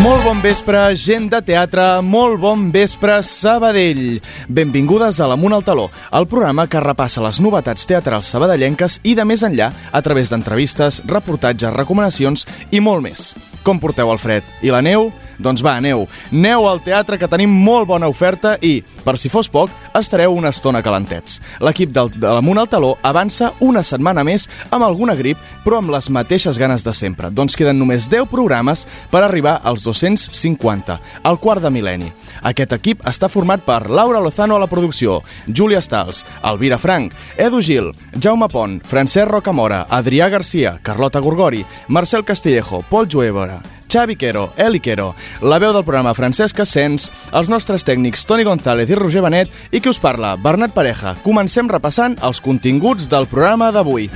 Molt 0.00 0.22
bon 0.24 0.38
vespre, 0.40 0.78
gent 0.96 1.26
de 1.28 1.40
teatre, 1.44 1.82
molt 2.00 2.38
bon 2.40 2.68
vespre, 2.72 3.18
Sabadell. 3.26 4.20
Benvingudes 4.48 5.18
a 5.20 5.26
l'Amunt 5.28 5.58
al 5.58 5.66
Taló, 5.66 5.88
el 6.16 6.28
programa 6.30 6.68
que 6.70 6.80
repassa 6.80 7.20
les 7.26 7.42
novetats 7.44 7.84
teatrals 7.90 8.32
sabadellenques 8.32 9.00
i 9.04 9.12
de 9.18 9.26
més 9.28 9.44
enllà 9.44 9.72
a 9.90 10.00
través 10.00 10.32
d'entrevistes, 10.32 11.02
reportatges, 11.10 11.74
recomanacions 11.76 12.46
i 12.70 12.80
molt 12.80 13.04
més. 13.10 13.34
Com 13.62 13.80
porteu 13.80 14.10
el 14.12 14.18
fred? 14.22 14.46
I 14.62 14.72
la 14.72 14.80
neu? 14.84 15.10
Doncs 15.40 15.62
va, 15.64 15.78
aneu. 15.80 16.04
Neu 16.30 16.66
al 16.68 16.82
teatre 16.84 17.16
que 17.18 17.28
tenim 17.30 17.52
molt 17.64 17.88
bona 17.88 18.08
oferta 18.12 18.56
i, 18.60 18.80
per 19.04 19.16
si 19.18 19.30
fos 19.32 19.48
poc, 19.48 19.72
estareu 19.96 20.34
una 20.36 20.52
estona 20.52 20.82
calentets. 20.84 21.38
L'equip 21.64 21.94
del, 21.96 22.12
de 22.12 22.28
l'Amunt 22.28 22.60
al 22.60 22.68
Taló 22.70 22.90
avança 23.06 23.54
una 23.64 23.82
setmana 23.86 24.24
més 24.26 24.46
amb 24.68 24.84
alguna 24.84 25.16
grip, 25.16 25.40
però 25.64 25.80
amb 25.80 25.92
les 25.94 26.10
mateixes 26.12 26.60
ganes 26.60 26.84
de 26.84 26.94
sempre. 26.96 27.30
Doncs 27.32 27.56
queden 27.56 27.80
només 27.80 28.08
10 28.12 28.28
programes 28.30 28.84
per 29.10 29.24
arribar 29.24 29.58
als 29.64 29.84
250, 29.86 30.98
al 31.24 31.40
quart 31.40 31.64
de 31.64 31.72
mil·lenni. 31.72 32.12
Aquest 32.52 32.76
equip 32.76 33.04
està 33.08 33.32
format 33.32 33.64
per 33.64 33.86
Laura 33.88 34.20
Lozano 34.20 34.56
a 34.56 34.62
la 34.62 34.68
producció, 34.68 35.22
Júlia 35.48 35.80
Stals, 35.80 36.24
Elvira 36.44 36.78
Frank, 36.78 37.16
Edu 37.40 37.62
Gil, 37.64 37.92
Jaume 38.20 38.48
Pont, 38.52 38.80
Francesc 38.84 39.30
Rocamora, 39.30 39.86
Adrià 39.88 40.28
Garcia, 40.28 40.76
Carlota 40.82 41.20
Gorgori, 41.20 41.64
Marcel 41.88 42.24
Castillejo, 42.28 42.84
Pol 42.90 43.08
Juevora, 43.50 43.62
Xavi 43.88 44.16
Quero, 44.16 44.52
Eli 44.56 44.80
Quero, 44.80 45.14
la 45.42 45.58
veu 45.58 45.72
del 45.72 45.84
programa 45.84 46.14
Francesc 46.14 46.60
Ascens, 46.62 47.10
els 47.34 47.50
nostres 47.50 47.84
tècnics 47.84 48.24
Toni 48.26 48.46
González 48.46 48.90
i 48.90 48.98
Roger 48.98 49.22
Benet 49.24 49.50
i 49.72 49.80
qui 49.80 49.90
us 49.90 49.98
parla, 49.98 50.36
Bernat 50.36 50.74
Pareja. 50.74 51.16
Comencem 51.24 51.68
repassant 51.68 52.16
els 52.22 52.40
continguts 52.40 53.10
del 53.10 53.26
programa 53.26 53.72
d'avui. 53.74 54.10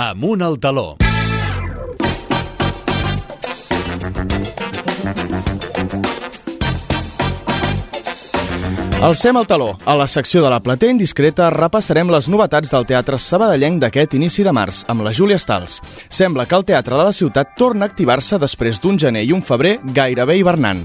Amunt 0.00 0.42
al 0.42 0.58
taló. 0.58 1.09
Alcem 9.00 9.34
el 9.38 9.46
taló. 9.46 9.78
A 9.86 9.94
la 9.96 10.06
secció 10.06 10.42
de 10.44 10.50
la 10.52 10.58
platea 10.60 10.92
indiscreta 10.92 11.46
repassarem 11.48 12.10
les 12.12 12.26
novetats 12.28 12.68
del 12.68 12.84
teatre 12.84 13.16
sabadellenc 13.16 13.78
d'aquest 13.80 14.12
inici 14.18 14.44
de 14.44 14.52
març, 14.52 14.82
amb 14.92 15.00
la 15.06 15.14
Júlia 15.16 15.38
Stals. 15.40 15.78
Sembla 16.12 16.44
que 16.44 16.58
el 16.58 16.66
teatre 16.68 16.98
de 16.98 17.06
la 17.08 17.14
ciutat 17.16 17.54
torna 17.56 17.86
a 17.86 17.88
activar-se 17.88 18.36
després 18.36 18.76
d'un 18.76 18.98
gener 19.00 19.22
i 19.24 19.32
un 19.32 19.40
febrer 19.40 19.78
gairebé 19.96 20.36
hivernant. 20.36 20.82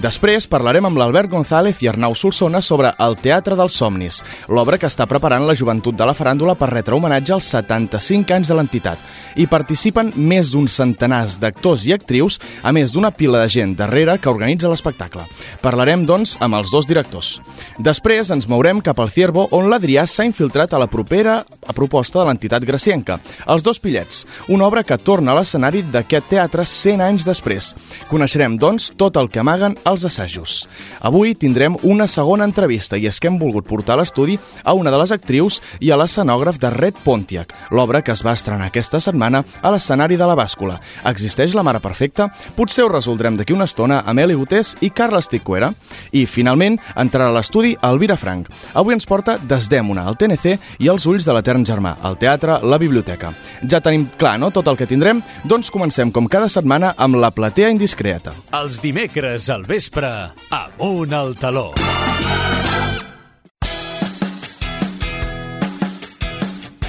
Després 0.00 0.48
parlarem 0.48 0.88
amb 0.88 0.96
l'Albert 0.96 1.28
González 1.28 1.82
i 1.84 1.90
Arnau 1.92 2.16
Solsona 2.16 2.62
sobre 2.64 2.94
El 3.04 3.18
Teatre 3.20 3.58
dels 3.58 3.76
Somnis, 3.76 4.22
l'obra 4.48 4.80
que 4.80 4.88
està 4.88 5.04
preparant 5.04 5.44
la 5.44 5.56
joventut 5.58 5.92
de 5.92 6.08
la 6.08 6.16
faràndula 6.16 6.56
per 6.56 6.70
retre 6.72 6.96
homenatge 6.96 7.36
als 7.36 7.52
75 7.52 8.32
anys 8.32 8.48
de 8.48 8.56
l'entitat. 8.56 9.04
Hi 9.36 9.44
participen 9.46 10.14
més 10.16 10.54
d'un 10.54 10.72
centenars 10.72 11.36
d'actors 11.36 11.84
i 11.84 11.92
actrius, 11.92 12.40
a 12.64 12.72
més 12.72 12.96
d'una 12.96 13.12
pila 13.12 13.44
de 13.44 13.52
gent 13.52 13.76
darrere 13.76 14.16
que 14.16 14.32
organitza 14.32 14.72
l'espectacle. 14.72 15.28
Parlarem, 15.60 16.08
doncs, 16.08 16.38
amb 16.40 16.56
els 16.62 16.72
dos 16.72 16.88
directors. 16.88 17.36
Després 17.78 18.30
ens 18.34 18.48
mourem 18.50 18.82
cap 18.84 18.98
al 19.00 19.10
Ciervo, 19.14 19.46
on 19.54 19.70
l'Adrià 19.70 20.06
s'ha 20.06 20.26
infiltrat 20.28 20.72
a 20.74 20.80
la 20.82 20.88
propera 20.90 21.42
a 21.68 21.76
proposta 21.76 22.18
de 22.18 22.26
l'entitat 22.28 22.64
gracienca, 22.64 23.20
Els 23.46 23.62
dos 23.62 23.78
pillets, 23.78 24.24
una 24.48 24.66
obra 24.66 24.82
que 24.84 24.98
torna 24.98 25.32
a 25.32 25.38
l'escenari 25.38 25.82
d'aquest 25.82 26.28
teatre 26.32 26.64
100 26.66 27.04
anys 27.04 27.24
després. 27.28 27.74
Coneixerem, 28.10 28.56
doncs, 28.58 28.90
tot 28.96 29.16
el 29.16 29.30
que 29.30 29.40
amaguen 29.40 29.76
els 29.84 30.04
assajos. 30.04 30.68
Avui 31.00 31.34
tindrem 31.34 31.76
una 31.82 32.08
segona 32.08 32.44
entrevista 32.48 32.98
i 32.98 33.06
és 33.08 33.20
que 33.20 33.28
hem 33.28 33.38
volgut 33.38 33.66
portar 33.68 33.96
a 33.96 34.02
l'estudi 34.02 34.38
a 34.64 34.74
una 34.74 34.90
de 34.90 34.98
les 35.00 35.12
actrius 35.12 35.60
i 35.80 35.90
a 35.90 35.98
l'escenògraf 36.00 36.58
de 36.58 36.70
Red 36.74 37.00
Pontiac, 37.04 37.54
l'obra 37.70 38.02
que 38.02 38.12
es 38.12 38.24
va 38.24 38.34
estrenar 38.36 38.68
aquesta 38.68 39.00
setmana 39.00 39.44
a 39.62 39.72
l'escenari 39.72 40.16
de 40.16 40.26
la 40.28 40.36
bàscula. 40.38 40.78
Existeix 41.08 41.54
la 41.54 41.64
mare 41.66 41.80
perfecta? 41.84 42.28
Potser 42.56 42.84
ho 42.84 42.92
resoldrem 42.92 43.36
d'aquí 43.38 43.56
una 43.56 43.68
estona 43.68 44.02
amb 44.06 44.24
Eli 44.24 44.36
Botés 44.38 44.74
i 44.80 44.90
Carles 44.90 45.28
Ticuera. 45.28 45.72
I, 46.12 46.24
finalment, 46.26 46.78
entrarà 46.96 47.30
a 47.30 47.36
l'estudi 47.36 47.76
Elvira 47.82 48.16
Frank. 48.16 48.48
Avui 48.74 48.96
ens 48.96 49.06
porta 49.08 49.38
Desdèmona, 49.38 50.06
el 50.08 50.18
TNC 50.18 50.56
i 50.84 50.90
els 50.90 51.06
ulls 51.10 51.26
de 51.28 51.36
l'Etern 51.58 51.64
Germà, 51.66 51.96
el 52.06 52.16
teatre, 52.18 52.58
la 52.62 52.78
biblioteca. 52.78 53.32
Ja 53.68 53.80
tenim 53.80 54.08
clar, 54.18 54.38
no?, 54.38 54.50
tot 54.50 54.68
el 54.68 54.76
que 54.76 54.86
tindrem? 54.86 55.22
Doncs 55.44 55.70
comencem, 55.70 56.10
com 56.12 56.28
cada 56.28 56.48
setmana, 56.48 56.94
amb 56.96 57.18
la 57.18 57.30
platea 57.30 57.70
indiscreta. 57.70 58.34
Els 58.54 58.80
dimecres 58.82 59.48
al 59.50 59.64
vespre, 59.64 60.10
amunt 60.50 61.12
al 61.12 61.34
taló. 61.38 61.72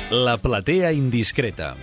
La 0.09 0.37
platea 0.41 0.91
indiscreta. 0.91 1.75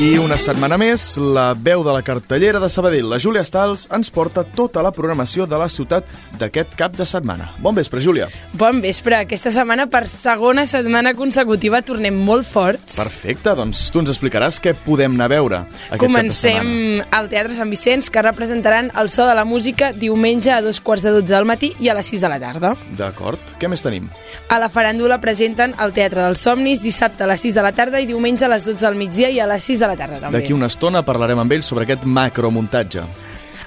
I 0.00 0.14
una 0.16 0.38
setmana 0.40 0.78
més, 0.80 1.02
la 1.20 1.50
veu 1.52 1.82
de 1.84 1.92
la 1.92 2.00
cartellera 2.00 2.56
de 2.62 2.70
Sabadell, 2.72 3.10
la 3.10 3.18
Júlia 3.20 3.42
Stals, 3.44 3.82
ens 3.92 4.08
porta 4.08 4.46
tota 4.56 4.80
la 4.80 4.94
programació 4.96 5.44
de 5.44 5.58
la 5.60 5.66
ciutat 5.68 6.06
d'aquest 6.40 6.72
cap 6.78 6.94
de 6.96 7.04
setmana. 7.04 7.50
Bon 7.60 7.76
vespre, 7.76 8.00
Júlia. 8.00 8.30
Bon 8.56 8.78
vespre. 8.80 9.18
Aquesta 9.26 9.52
setmana, 9.52 9.90
per 9.92 10.06
segona 10.08 10.64
setmana 10.64 11.12
consecutiva, 11.18 11.82
tornem 11.84 12.16
molt 12.16 12.48
forts. 12.48 12.96
Perfecte, 12.96 13.52
doncs 13.58 13.82
tu 13.92 14.00
ens 14.00 14.14
explicaràs 14.14 14.56
què 14.64 14.72
podem 14.86 15.18
anar 15.18 15.26
a 15.28 15.32
veure 15.34 15.58
aquest 15.66 16.00
Comencem 16.00 16.56
cap 16.56 16.64
de 16.64 16.70
setmana. 16.70 17.18
al 17.20 17.28
Teatre 17.34 17.58
Sant 17.58 17.74
Vicenç, 17.76 18.08
que 18.08 18.24
representaran 18.24 18.88
el 18.96 19.12
so 19.12 19.28
de 19.28 19.36
la 19.36 19.44
música 19.44 19.92
diumenge 19.92 20.54
a 20.56 20.62
dos 20.64 20.80
quarts 20.80 21.04
de 21.04 21.12
dotze 21.18 21.36
del 21.36 21.44
matí 21.44 21.74
i 21.78 21.92
a 21.92 21.98
les 21.98 22.08
sis 22.08 22.24
de 22.24 22.32
la 22.32 22.40
tarda. 22.40 22.72
D'acord. 22.96 23.52
Què 23.60 23.68
més 23.68 23.84
tenim? 23.84 24.08
A 24.48 24.56
la 24.64 24.72
faràndula 24.72 25.20
presenten 25.20 25.76
el 25.76 25.92
Teatre 25.92 26.24
dels 26.24 26.40
Somnis 26.40 26.80
dissabte 26.80 27.28
a 27.28 27.30
les 27.34 27.44
6 27.44 27.60
de 27.60 27.68
la 27.68 27.76
tarda 27.76 28.00
i 28.00 28.08
diumenge 28.08 28.48
a 28.48 28.52
les 28.56 28.64
12 28.64 28.80
del 28.80 28.96
migdia 28.96 29.28
i 29.28 29.44
a 29.44 29.46
les 29.46 29.62
6 29.68 29.84
de 29.84 29.89
la 29.90 29.98
tarda 29.98 30.20
també. 30.22 30.38
D'aquí 30.38 30.54
una 30.56 30.70
estona 30.70 31.04
parlarem 31.06 31.42
amb 31.42 31.58
ells 31.58 31.70
sobre 31.70 31.86
aquest 31.88 32.06
macromuntatge. 32.06 33.04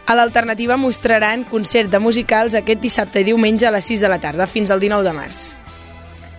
A 0.03 0.15
l'alternativa 0.19 0.75
mostraran 0.75 1.45
concert 1.47 1.91
de 1.91 1.99
musicals 2.03 2.57
aquest 2.59 2.81
dissabte 2.83 3.21
i 3.23 3.27
diumenge 3.29 3.67
a 3.69 3.71
les 3.71 3.85
6 3.87 4.03
de 4.03 4.11
la 4.11 4.19
tarda 4.23 4.47
fins 4.47 4.71
al 4.71 4.83
19 4.83 5.07
de 5.07 5.13
març. 5.15 5.53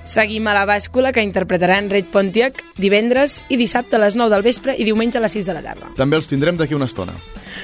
Seguim 0.05 0.45
a 0.49 0.53
la 0.53 0.67
bàscula 0.69 1.15
que 1.17 1.23
interpretaran 1.25 1.89
Red 1.89 2.11
Pontiac 2.13 2.59
divendres 2.77 3.39
i 3.49 3.57
dissabte 3.57 3.97
a 3.97 4.03
les 4.03 4.19
9 4.21 4.29
del 4.35 4.45
vespre 4.45 4.75
i 4.77 4.85
diumenge 4.85 5.17
a 5.17 5.23
les 5.25 5.33
6 5.33 5.47
de 5.49 5.55
la 5.57 5.63
tarda. 5.65 5.89
També 5.97 6.19
els 6.21 6.29
tindrem 6.29 6.59
d'aquí 6.61 6.77
una 6.77 6.85
estona. 6.91 7.15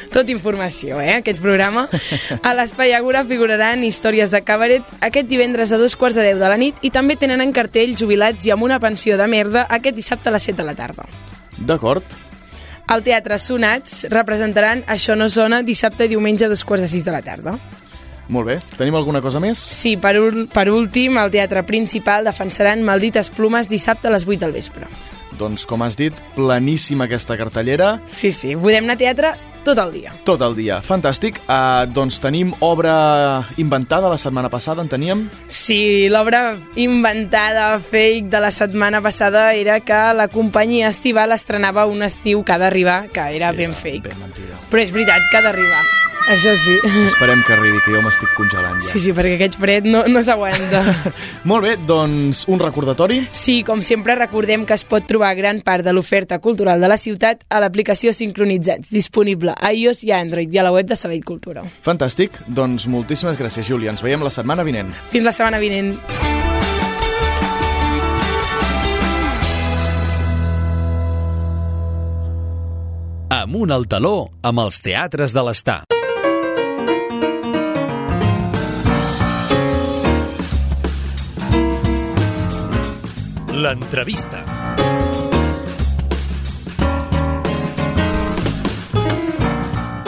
Tot 0.09 0.31
informació, 0.33 1.03
eh, 1.05 1.19
aquest 1.19 1.43
programa. 1.45 1.85
A 2.49 2.55
l'Espai 2.57 2.95
Agora 2.97 3.27
figuraran 3.29 3.85
històries 3.85 4.33
de 4.33 4.41
cabaret 4.41 4.89
aquest 5.05 5.29
divendres 5.29 5.73
a 5.73 5.79
dos 5.79 5.97
quarts 6.01 6.17
de 6.17 6.25
deu 6.25 6.39
de 6.41 6.49
la 6.49 6.57
nit 6.57 6.79
i 6.81 6.91
també 6.95 7.19
tenen 7.21 7.43
en 7.45 7.53
cartell 7.53 7.93
jubilats 7.99 8.47
i 8.47 8.55
amb 8.55 8.65
una 8.65 8.81
pensió 8.81 9.19
de 9.21 9.29
merda 9.29 9.67
aquest 9.69 9.99
dissabte 9.99 10.31
a 10.31 10.39
les 10.39 10.49
7 10.49 10.63
de 10.63 10.71
la 10.71 10.79
tarda. 10.79 11.05
D'acord. 11.61 12.05
Al 12.91 13.05
Teatre 13.07 13.37
Sonats 13.39 14.07
representaran 14.11 14.81
Això 14.91 15.15
no 15.15 15.29
sona 15.31 15.61
dissabte 15.63 16.09
i 16.09 16.11
diumenge 16.11 16.47
a 16.47 16.51
dos 16.51 16.65
quarts 16.67 16.83
de 16.83 16.89
sis 16.91 17.05
de 17.07 17.13
la 17.15 17.21
tarda. 17.23 17.59
Molt 18.31 18.47
bé. 18.47 18.59
Tenim 18.79 18.95
alguna 18.95 19.21
cosa 19.23 19.41
més? 19.43 19.59
Sí, 19.59 19.97
per, 19.99 20.15
ul- 20.23 20.45
per 20.53 20.69
últim, 20.71 21.17
al 21.19 21.31
Teatre 21.35 21.65
Principal 21.67 22.25
defensaran 22.25 22.83
Maldites 22.87 23.31
Plumes 23.35 23.69
dissabte 23.69 24.07
a 24.09 24.13
les 24.15 24.27
8 24.27 24.39
del 24.45 24.53
vespre. 24.55 24.87
Doncs, 25.39 25.65
com 25.67 25.83
has 25.83 25.97
dit, 25.97 26.15
planíssima 26.37 27.07
aquesta 27.09 27.37
cartellera. 27.39 27.97
Sí, 28.11 28.31
sí, 28.31 28.55
podem 28.55 28.85
anar 28.87 28.99
a 28.99 29.01
teatre 29.01 29.31
tot 29.65 29.79
el 29.79 29.93
dia. 29.93 30.13
Tot 30.25 30.43
el 30.43 30.57
dia. 30.59 30.81
Fantàstic. 30.85 31.41
Uh, 31.47 31.87
doncs 31.91 32.21
tenim 32.23 32.53
obra 32.65 33.47
inventada 33.61 34.11
la 34.11 34.19
setmana 34.19 34.51
passada, 34.53 34.83
en 34.83 34.91
teníem? 34.91 35.27
Sí, 35.47 36.09
l'obra 36.13 36.57
inventada, 36.77 37.79
fake, 37.81 38.29
de 38.33 38.41
la 38.41 38.51
setmana 38.51 39.03
passada 39.05 39.53
era 39.55 39.81
que 39.81 40.03
la 40.17 40.29
companyia 40.29 40.89
estival 40.89 41.33
estrenava 41.37 41.87
un 41.87 42.03
estiu 42.07 42.45
que 42.45 42.57
ha 42.57 42.61
d'arribar, 42.63 43.03
que 43.13 43.31
era 43.37 43.53
ben 43.53 43.75
fake. 43.75 44.09
Ben 44.09 44.23
mentida. 44.27 44.61
Però 44.71 44.83
és 44.83 44.95
veritat 44.95 45.31
que 45.31 45.41
ha 45.41 45.49
d'arribar. 45.51 45.83
Això 46.29 46.53
sí. 46.55 46.77
Esperem 47.09 47.41
que 47.47 47.55
arribi, 47.57 47.81
que 47.83 47.95
jo 47.95 48.01
m'estic 48.05 48.31
congelant 48.37 48.79
ja. 48.79 48.91
Sí, 48.93 49.01
sí, 49.03 49.15
perquè 49.17 49.39
aquest 49.39 49.57
fred 49.59 49.87
no, 49.89 50.05
no 50.07 50.21
s'aguanta. 50.23 50.83
Molt 51.51 51.65
bé, 51.65 51.73
doncs 51.89 52.45
un 52.53 52.61
recordatori. 52.61 53.23
Sí, 53.35 53.61
com 53.67 53.83
sempre 53.87 54.15
recordem 54.19 54.67
que 54.69 54.77
es 54.77 54.85
pot 54.87 55.09
trobar 55.11 55.33
gran 55.39 55.63
part 55.67 55.87
de 55.87 55.95
l'oferta 55.97 56.39
cultural 56.39 56.83
de 56.83 56.91
la 56.93 57.01
ciutat 57.01 57.43
a 57.49 57.63
l'aplicació 57.65 58.13
Sincronitzats, 58.15 58.93
disponible 58.93 59.50
a 59.55 59.73
iOS 59.75 60.05
i 60.07 60.13
a 60.13 60.21
Android 60.21 60.53
i 60.55 60.59
a 60.61 60.67
la 60.67 60.73
web 60.75 60.89
de 60.89 60.97
Sabell 60.97 61.25
Cultura. 61.25 61.65
Fantàstic. 61.87 62.41
Doncs 62.47 62.87
moltíssimes 62.91 63.39
gràcies, 63.41 63.67
Júlia. 63.67 63.91
Ens 63.95 64.03
veiem 64.05 64.23
la 64.23 64.33
setmana 64.35 64.67
vinent. 64.67 64.93
Fins 65.13 65.27
la 65.27 65.33
setmana 65.37 65.61
vinent. 65.63 65.97
Amunt 73.31 73.73
al 73.73 73.87
taló 73.87 74.31
amb 74.43 74.61
els 74.63 74.83
teatres 74.85 75.33
de 75.33 75.43
l'estar. 75.47 75.81
L'entrevista. 83.61 84.60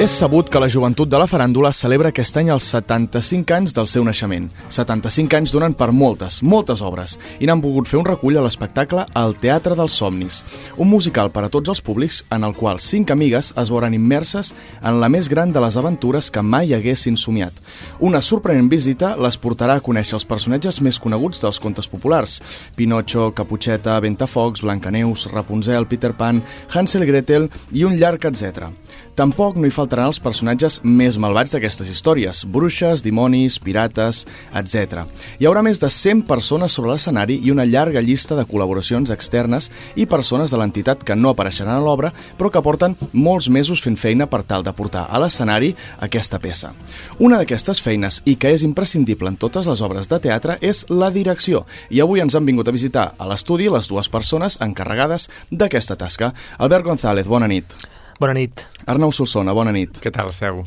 És 0.02 0.10
sabut 0.19 0.49
que 0.50 0.58
la 0.58 0.66
joventut 0.66 1.06
de 1.06 1.14
la 1.14 1.28
faràndula 1.31 1.69
celebra 1.78 2.10
aquest 2.10 2.34
any 2.40 2.49
els 2.50 2.64
75 2.72 3.54
anys 3.54 3.75
del 3.76 3.87
seu 3.87 4.02
naixement. 4.02 4.49
75 4.66 5.37
anys 5.38 5.52
donen 5.54 5.76
per 5.78 5.93
moltes, 5.94 6.40
moltes 6.43 6.81
obres, 6.82 7.12
i 7.38 7.46
n'han 7.46 7.60
volgut 7.62 7.87
fer 7.87 8.00
un 8.00 8.08
recull 8.08 8.34
a 8.34 8.43
l'espectacle 8.43 9.04
El 9.20 9.37
Teatre 9.38 9.76
dels 9.78 9.94
Somnis, 9.94 10.40
un 10.75 10.90
musical 10.90 11.31
per 11.31 11.44
a 11.46 11.50
tots 11.54 11.70
els 11.70 11.82
públics 11.87 12.25
en 12.34 12.43
el 12.43 12.56
qual 12.56 12.81
cinc 12.82 13.12
amigues 13.14 13.52
es 13.54 13.70
veuran 13.70 13.94
immerses 13.94 14.50
en 14.82 14.99
la 14.99 15.10
més 15.12 15.28
gran 15.31 15.52
de 15.54 15.62
les 15.62 15.78
aventures 15.78 16.32
que 16.34 16.43
mai 16.43 16.75
haguessin 16.75 17.14
somiat. 17.14 17.62
Una 18.00 18.25
sorprenent 18.26 18.72
visita 18.75 19.12
les 19.14 19.38
portarà 19.38 19.78
a 19.78 19.87
conèixer 19.87 20.19
els 20.19 20.26
personatges 20.26 20.81
més 20.82 20.98
coneguts 20.98 21.44
dels 21.46 21.62
contes 21.62 21.87
populars. 21.87 22.40
Pinocho, 22.75 23.31
Caputxeta, 23.38 24.00
Ventafocs, 24.02 24.66
Blancaneus, 24.66 25.28
Rapunzel, 25.31 25.87
Peter 25.87 26.10
Pan, 26.10 26.43
Hansel 26.75 27.06
Gretel 27.06 27.52
i 27.70 27.87
un 27.87 27.94
llarg 28.02 28.26
etc. 28.26 28.66
Tampoc 29.12 29.58
no 29.60 29.68
hi 29.68 29.72
faltaran 29.74 30.08
els 30.08 30.22
personatges 30.24 30.78
més 30.88 31.18
malvats 31.20 31.52
d'aquestes 31.52 31.90
històries, 31.92 32.38
bruixes, 32.48 33.02
dimonis, 33.04 33.58
pirates, 33.60 34.22
etc. 34.56 35.02
Hi 35.36 35.48
haurà 35.48 35.60
més 35.60 35.82
de 35.82 35.90
100 35.92 36.22
persones 36.30 36.72
sobre 36.72 36.94
l'escenari 36.94 37.36
i 37.44 37.52
una 37.52 37.66
llarga 37.68 38.00
llista 38.00 38.38
de 38.38 38.46
col·laboracions 38.48 39.12
externes 39.12 39.68
i 40.00 40.08
persones 40.08 40.48
de 40.48 40.62
l'entitat 40.62 41.04
que 41.04 41.16
no 41.18 41.34
apareixeran 41.34 41.76
a 41.76 41.84
l'obra, 41.84 42.14
però 42.40 42.48
que 42.48 42.64
porten 42.64 42.96
molts 43.12 43.50
mesos 43.52 43.84
fent 43.84 44.00
feina 44.00 44.30
per 44.32 44.46
tal 44.48 44.64
de 44.64 44.72
portar 44.72 45.04
a 45.04 45.20
l'escenari 45.20 45.74
aquesta 46.00 46.40
peça. 46.40 46.72
Una 47.20 47.36
d'aquestes 47.36 47.84
feines, 47.84 48.22
i 48.24 48.38
que 48.40 48.56
és 48.56 48.64
imprescindible 48.64 49.28
en 49.28 49.36
totes 49.36 49.68
les 49.68 49.84
obres 49.84 50.08
de 50.08 50.22
teatre, 50.24 50.56
és 50.64 50.86
la 50.88 51.12
direcció, 51.12 51.66
i 51.92 52.00
avui 52.00 52.24
ens 52.24 52.32
han 52.32 52.48
vingut 52.48 52.72
a 52.72 52.80
visitar 52.80 53.10
a 53.18 53.28
l'estudi 53.28 53.68
les 53.68 53.92
dues 53.92 54.08
persones 54.08 54.56
encarregades 54.64 55.28
d'aquesta 55.50 56.00
tasca. 56.00 56.32
Albert 56.56 56.88
González, 56.88 57.28
bona 57.28 57.50
nit. 57.50 57.76
Bona 58.22 58.36
nit. 58.38 58.60
Arnau 58.86 59.10
Solsona, 59.10 59.50
bona 59.50 59.72
nit. 59.74 59.96
Què 59.98 60.12
tal 60.14 60.28
esteu? 60.30 60.60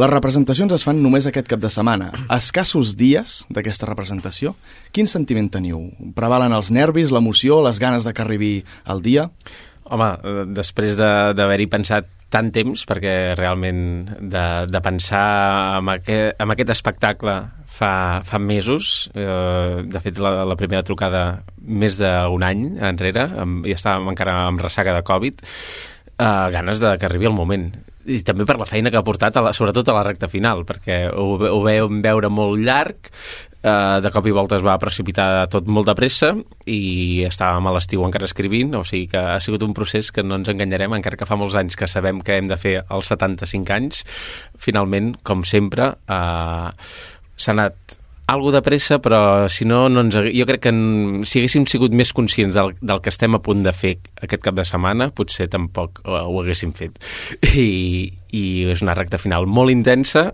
Les 0.00 0.08
representacions 0.08 0.72
es 0.72 0.86
fan 0.86 1.02
només 1.04 1.26
aquest 1.28 1.50
cap 1.50 1.60
de 1.60 1.68
setmana. 1.68 2.06
Escassos 2.32 2.94
dies 2.96 3.42
d'aquesta 3.52 3.90
representació, 3.90 4.54
quin 4.96 5.10
sentiment 5.10 5.50
teniu? 5.52 5.82
Prevalen 6.16 6.56
els 6.56 6.72
nervis, 6.72 7.12
l'emoció, 7.12 7.60
les 7.66 7.82
ganes 7.82 8.08
de 8.08 8.14
que 8.16 8.24
arribi 8.24 8.52
el 8.88 9.04
dia? 9.04 9.28
Home, 9.84 10.10
eh, 10.16 10.46
després 10.56 10.96
d'haver-hi 10.96 11.68
pensat 11.68 12.08
tant 12.32 12.48
temps, 12.50 12.88
perquè 12.88 13.36
realment 13.36 13.84
de, 14.32 14.46
de 14.72 14.80
pensar 14.82 15.26
en 15.82 15.92
aquest, 15.98 16.40
en 16.40 16.56
aquest 16.56 16.72
espectacle 16.72 17.38
fa, 17.68 17.94
fa 18.24 18.40
mesos, 18.40 19.10
eh, 19.12 19.84
de 19.84 20.00
fet 20.00 20.18
la, 20.24 20.38
la 20.48 20.56
primera 20.56 20.82
trucada 20.82 21.42
més 21.60 22.00
d'un 22.00 22.48
any 22.48 22.70
enrere, 22.80 23.28
i 23.68 23.76
estàvem 23.76 24.14
encara 24.16 24.46
amb 24.48 24.64
ressaca 24.64 24.96
de 24.96 25.04
Covid, 25.04 25.44
uh, 26.18 26.50
ganes 26.54 26.80
de 26.80 26.94
que 26.98 27.08
arribi 27.08 27.28
el 27.30 27.36
moment. 27.36 27.72
I 28.04 28.20
també 28.26 28.44
per 28.44 28.58
la 28.60 28.68
feina 28.68 28.90
que 28.92 29.00
ha 29.00 29.06
portat, 29.06 29.36
a 29.38 29.42
la, 29.46 29.54
sobretot 29.56 29.88
a 29.88 29.96
la 29.96 30.04
recta 30.04 30.28
final, 30.28 30.66
perquè 30.68 31.06
ho, 31.08 31.38
ho 31.40 31.60
veiem 31.64 32.02
veure 32.04 32.28
molt 32.28 32.60
llarg, 32.60 33.08
eh, 33.64 34.00
de 34.04 34.10
cop 34.12 34.28
i 34.28 34.34
volta 34.36 34.58
es 34.58 34.64
va 34.64 34.76
precipitar 34.80 35.46
tot 35.52 35.68
molt 35.72 35.88
de 35.88 35.94
pressa 35.96 36.34
i 36.68 37.24
estàvem 37.24 37.64
a 37.66 37.72
l'estiu 37.74 38.04
encara 38.04 38.28
escrivint, 38.28 38.76
o 38.76 38.84
sigui 38.84 39.08
que 39.14 39.24
ha 39.34 39.40
sigut 39.40 39.64
un 39.64 39.72
procés 39.76 40.12
que 40.12 40.24
no 40.26 40.36
ens 40.36 40.52
enganyarem, 40.52 40.98
encara 40.98 41.16
que 41.16 41.28
fa 41.28 41.40
molts 41.40 41.56
anys 41.56 41.80
que 41.80 41.88
sabem 41.88 42.20
que 42.20 42.36
hem 42.36 42.50
de 42.52 42.60
fer 42.60 42.76
els 42.84 43.08
75 43.08 43.76
anys, 43.78 44.04
finalment, 44.60 45.14
com 45.24 45.44
sempre, 45.48 45.94
eh, 46.04 46.70
s'ha 47.36 47.56
anat 47.56 47.98
algo 48.26 48.52
de 48.52 48.62
pressa, 48.62 49.00
però 49.04 49.48
si 49.52 49.66
no, 49.68 49.88
no 49.92 50.00
ens, 50.06 50.16
jo 50.32 50.46
crec 50.48 50.62
que 50.64 50.72
en, 50.72 51.24
si 51.28 51.40
haguéssim 51.40 51.66
sigut 51.68 51.92
més 51.96 52.14
conscients 52.16 52.56
del, 52.56 52.72
del 52.80 53.02
que 53.04 53.12
estem 53.12 53.36
a 53.36 53.40
punt 53.44 53.64
de 53.64 53.72
fer 53.76 53.98
aquest 54.24 54.44
cap 54.44 54.56
de 54.56 54.64
setmana, 54.64 55.10
potser 55.12 55.48
tampoc 55.52 56.00
ho, 56.04 56.16
ho 56.16 56.40
haguéssim 56.40 56.72
fet. 56.76 56.96
I, 57.52 58.08
I 58.32 58.44
és 58.72 58.84
una 58.84 58.96
recta 58.96 59.20
final 59.20 59.46
molt 59.46 59.74
intensa 59.74 60.30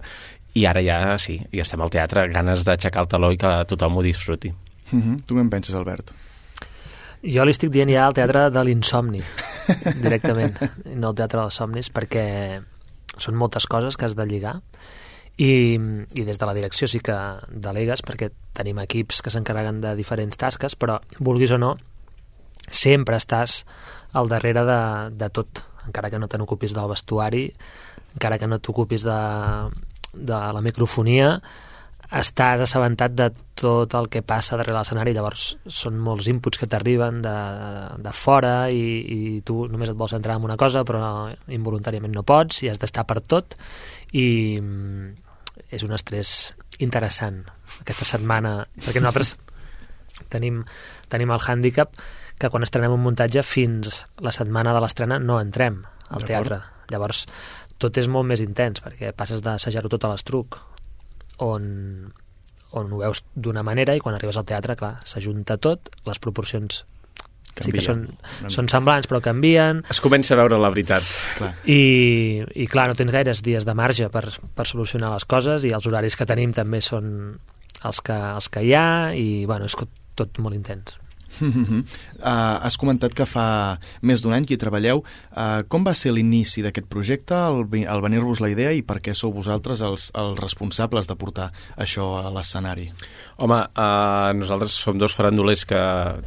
i 0.55 0.67
ara 0.67 0.83
ja, 0.83 1.19
sí, 1.23 1.39
ja 1.55 1.67
estem 1.67 1.83
al 1.83 1.91
teatre, 1.91 2.29
ganes 2.31 2.65
d'aixecar 2.67 3.05
el 3.05 3.11
taló 3.11 3.31
i 3.35 3.39
que 3.41 3.53
tothom 3.71 3.99
ho 3.99 4.07
disfruti. 4.07 4.53
Mhm. 4.91 5.03
-huh. 5.03 5.23
Tu 5.27 5.35
què 5.35 5.41
en 5.41 5.51
penses, 5.51 5.75
Albert? 5.75 6.13
Jo 7.23 7.45
li 7.45 7.51
estic 7.51 7.71
dient 7.71 7.91
ja 7.91 8.07
al 8.07 8.15
teatre 8.15 8.51
de 8.51 8.65
l'insomni, 8.65 9.21
directament, 10.03 10.57
no 10.97 11.09
al 11.09 11.15
teatre 11.15 11.41
dels 11.41 11.55
somnis, 11.55 11.93
perquè 11.93 12.63
són 13.19 13.35
moltes 13.35 13.67
coses 13.67 13.97
que 13.97 14.07
has 14.07 14.17
de 14.17 14.27
lligar 14.27 14.61
i, 15.41 15.53
i 16.21 16.25
des 16.27 16.39
de 16.39 16.47
la 16.49 16.55
direcció 16.57 16.89
sí 16.91 17.01
que 17.01 17.17
delegues 17.49 18.03
perquè 18.05 18.29
tenim 18.57 18.83
equips 18.83 19.23
que 19.25 19.33
s'encarreguen 19.33 19.81
de 19.81 19.95
diferents 19.97 20.37
tasques, 20.37 20.77
però 20.77 20.99
vulguis 21.19 21.55
o 21.57 21.59
no, 21.61 21.75
sempre 22.69 23.17
estàs 23.17 23.63
al 24.13 24.29
darrere 24.29 24.67
de, 24.69 24.83
de 25.17 25.31
tot, 25.33 25.65
encara 25.87 26.11
que 26.13 26.21
no 26.21 26.29
te 26.29 26.39
n'ocupis 26.39 26.77
del 26.77 26.91
vestuari, 26.91 27.47
encara 28.13 28.37
que 28.39 28.51
no 28.51 28.61
t'ocupis 28.61 29.07
de, 29.07 29.21
de 30.13 30.41
la 30.53 30.61
microfonia, 30.61 31.39
estàs 32.11 32.65
assabentat 32.67 33.15
de 33.15 33.31
tot 33.55 33.95
el 33.95 34.11
que 34.11 34.21
passa 34.27 34.59
darrere 34.59 34.77
l'escenari, 34.77 35.15
llavors 35.15 35.55
són 35.71 35.97
molts 36.03 36.27
inputs 36.29 36.59
que 36.59 36.69
t'arriben 36.69 37.23
de, 37.23 37.37
de 38.03 38.13
fora 38.19 38.55
i, 38.75 38.83
i 39.01 39.19
tu 39.47 39.63
només 39.71 39.93
et 39.93 39.97
vols 39.97 40.17
entrar 40.19 40.37
en 40.37 40.45
una 40.51 40.59
cosa 40.59 40.83
però 40.85 41.31
involuntàriament 41.49 42.13
no 42.13 42.27
pots 42.27 42.65
i 42.65 42.69
has 42.69 42.83
d'estar 42.83 43.07
per 43.07 43.21
tot. 43.23 43.55
I, 44.11 44.27
és 45.69 45.85
un 45.87 45.93
estrès 45.97 46.55
interessant 46.81 47.43
aquesta 47.81 48.07
setmana, 48.09 48.61
perquè 48.81 49.03
nosaltres 49.03 49.37
tenim, 50.33 50.63
tenim 51.13 51.33
el 51.35 51.41
hàndicap 51.41 51.95
que 52.41 52.49
quan 52.49 52.65
estrenem 52.65 52.95
un 52.97 53.03
muntatge 53.05 53.45
fins 53.45 54.05
la 54.25 54.33
setmana 54.33 54.73
de 54.77 54.81
l'estrena 54.83 55.21
no 55.21 55.41
entrem 55.41 55.83
al 56.09 56.25
teatre. 56.27 56.63
Llavors, 56.91 57.27
tot 57.81 57.97
és 58.01 58.09
molt 58.09 58.27
més 58.29 58.43
intens, 58.43 58.83
perquè 58.85 59.13
passes 59.17 59.43
d'assajar-ho 59.45 59.91
tot 59.93 60.05
a 60.05 60.13
l'estruc, 60.13 60.59
on, 61.45 61.67
on 62.77 62.93
ho 62.93 63.03
veus 63.03 63.23
d'una 63.35 63.65
manera 63.67 63.95
i 63.97 64.03
quan 64.03 64.17
arribes 64.17 64.41
al 64.41 64.49
teatre, 64.49 64.77
clar, 64.77 64.97
s'ajunta 65.09 65.57
tot, 65.61 65.93
les 66.09 66.21
proporcions 66.21 66.85
Canvien. 67.51 67.67
sí 67.67 67.75
que 67.75 67.83
són, 67.85 68.05
són 68.53 68.71
semblants 68.73 69.09
però 69.11 69.21
canvien 69.25 69.83
es 69.91 70.01
comença 70.05 70.37
a 70.37 70.41
veure 70.41 70.61
la 70.61 70.71
veritat 70.73 71.07
clar. 71.39 71.53
I, 71.67 71.81
i 72.55 72.69
clar, 72.71 72.89
no 72.91 72.99
tens 72.99 73.13
gaires 73.15 73.43
dies 73.47 73.67
de 73.67 73.75
marge 73.75 74.09
per, 74.13 74.27
per 74.31 74.69
solucionar 74.71 75.11
les 75.15 75.27
coses 75.27 75.67
i 75.67 75.75
els 75.75 75.91
horaris 75.91 76.17
que 76.17 76.29
tenim 76.31 76.55
també 76.57 76.83
són 76.85 77.11
els 77.85 78.03
que, 78.05 78.17
els 78.17 78.51
que 78.53 78.65
hi 78.67 78.75
ha 78.77 78.89
i 79.17 79.47
bueno, 79.51 79.67
és 79.67 79.77
tot 80.19 80.43
molt 80.45 80.55
intens 80.55 81.00
Uh, 81.41 81.85
has 82.67 82.79
comentat 82.81 83.15
que 83.17 83.27
fa 83.29 83.79
més 84.07 84.23
d'un 84.23 84.35
any 84.37 84.47
que 84.49 84.57
hi 84.57 84.61
treballeu. 84.61 85.03
Uh, 85.31 85.63
com 85.71 85.87
va 85.87 85.95
ser 85.99 86.15
l'inici 86.15 86.65
d'aquest 86.65 86.89
projecte, 86.91 87.37
el, 87.37 87.65
el 87.81 88.05
venir-vos 88.05 88.43
la 88.45 88.51
idea 88.53 88.73
i 88.77 88.83
per 88.87 89.01
què 89.05 89.15
sou 89.17 89.35
vosaltres 89.35 89.85
els, 89.87 90.09
els 90.19 90.41
responsables 90.41 91.11
de 91.11 91.19
portar 91.21 91.51
això 91.81 92.11
a 92.25 92.33
l'escenari? 92.35 92.91
Home, 93.39 93.63
uh, 93.71 94.33
nosaltres 94.37 94.77
som 94.77 94.99
dos 95.01 95.17
farandolers 95.17 95.67
que 95.69 95.81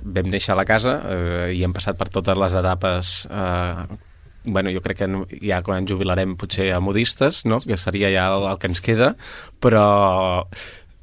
vam 0.04 0.32
néixer 0.34 0.54
a 0.56 0.60
la 0.60 0.68
casa 0.70 0.98
uh, 1.02 1.52
i 1.54 1.64
hem 1.64 1.76
passat 1.76 2.00
per 2.00 2.10
totes 2.14 2.40
les 2.40 2.58
etapes 2.64 3.14
uh, 3.30 3.86
bueno, 4.44 4.72
jo 4.72 4.82
crec 4.84 5.00
que 5.00 5.08
ja 5.40 5.62
quan 5.64 5.82
ens 5.82 5.92
jubilarem 5.92 6.36
potser 6.40 6.70
a 6.76 6.82
modistes, 6.84 7.44
no? 7.48 7.62
que 7.64 7.78
seria 7.80 8.12
ja 8.12 8.28
el, 8.34 8.48
el 8.52 8.60
que 8.60 8.70
ens 8.72 8.84
queda, 8.84 9.14
però 9.64 9.86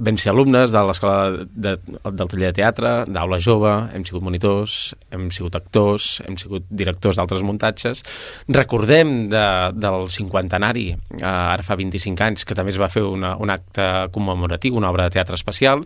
vam 0.00 0.16
ser 0.20 0.32
alumnes 0.32 0.72
de 0.72 0.82
l'escola 0.88 1.44
de, 1.44 1.74
del 1.84 2.30
taller 2.32 2.50
de 2.50 2.56
teatre, 2.56 2.92
d'aula 3.10 3.38
jove, 3.42 3.72
hem 3.94 4.04
sigut 4.08 4.24
monitors, 4.24 4.78
hem 5.12 5.28
sigut 5.34 5.58
actors, 5.58 6.08
hem 6.26 6.38
sigut 6.40 6.66
directors 6.70 7.20
d'altres 7.20 7.44
muntatges. 7.46 8.02
Recordem 8.48 9.28
de, 9.32 9.44
del 9.76 10.08
cinquantenari, 10.12 10.88
eh, 11.20 11.24
ara 11.26 11.66
fa 11.66 11.76
25 11.80 12.26
anys, 12.26 12.46
que 12.48 12.56
també 12.56 12.74
es 12.74 12.80
va 12.80 12.90
fer 12.92 13.04
una, 13.04 13.36
un 13.40 13.52
acte 13.52 13.86
commemoratiu, 14.14 14.78
una 14.80 14.90
obra 14.90 15.08
de 15.08 15.18
teatre 15.18 15.36
especial, 15.38 15.84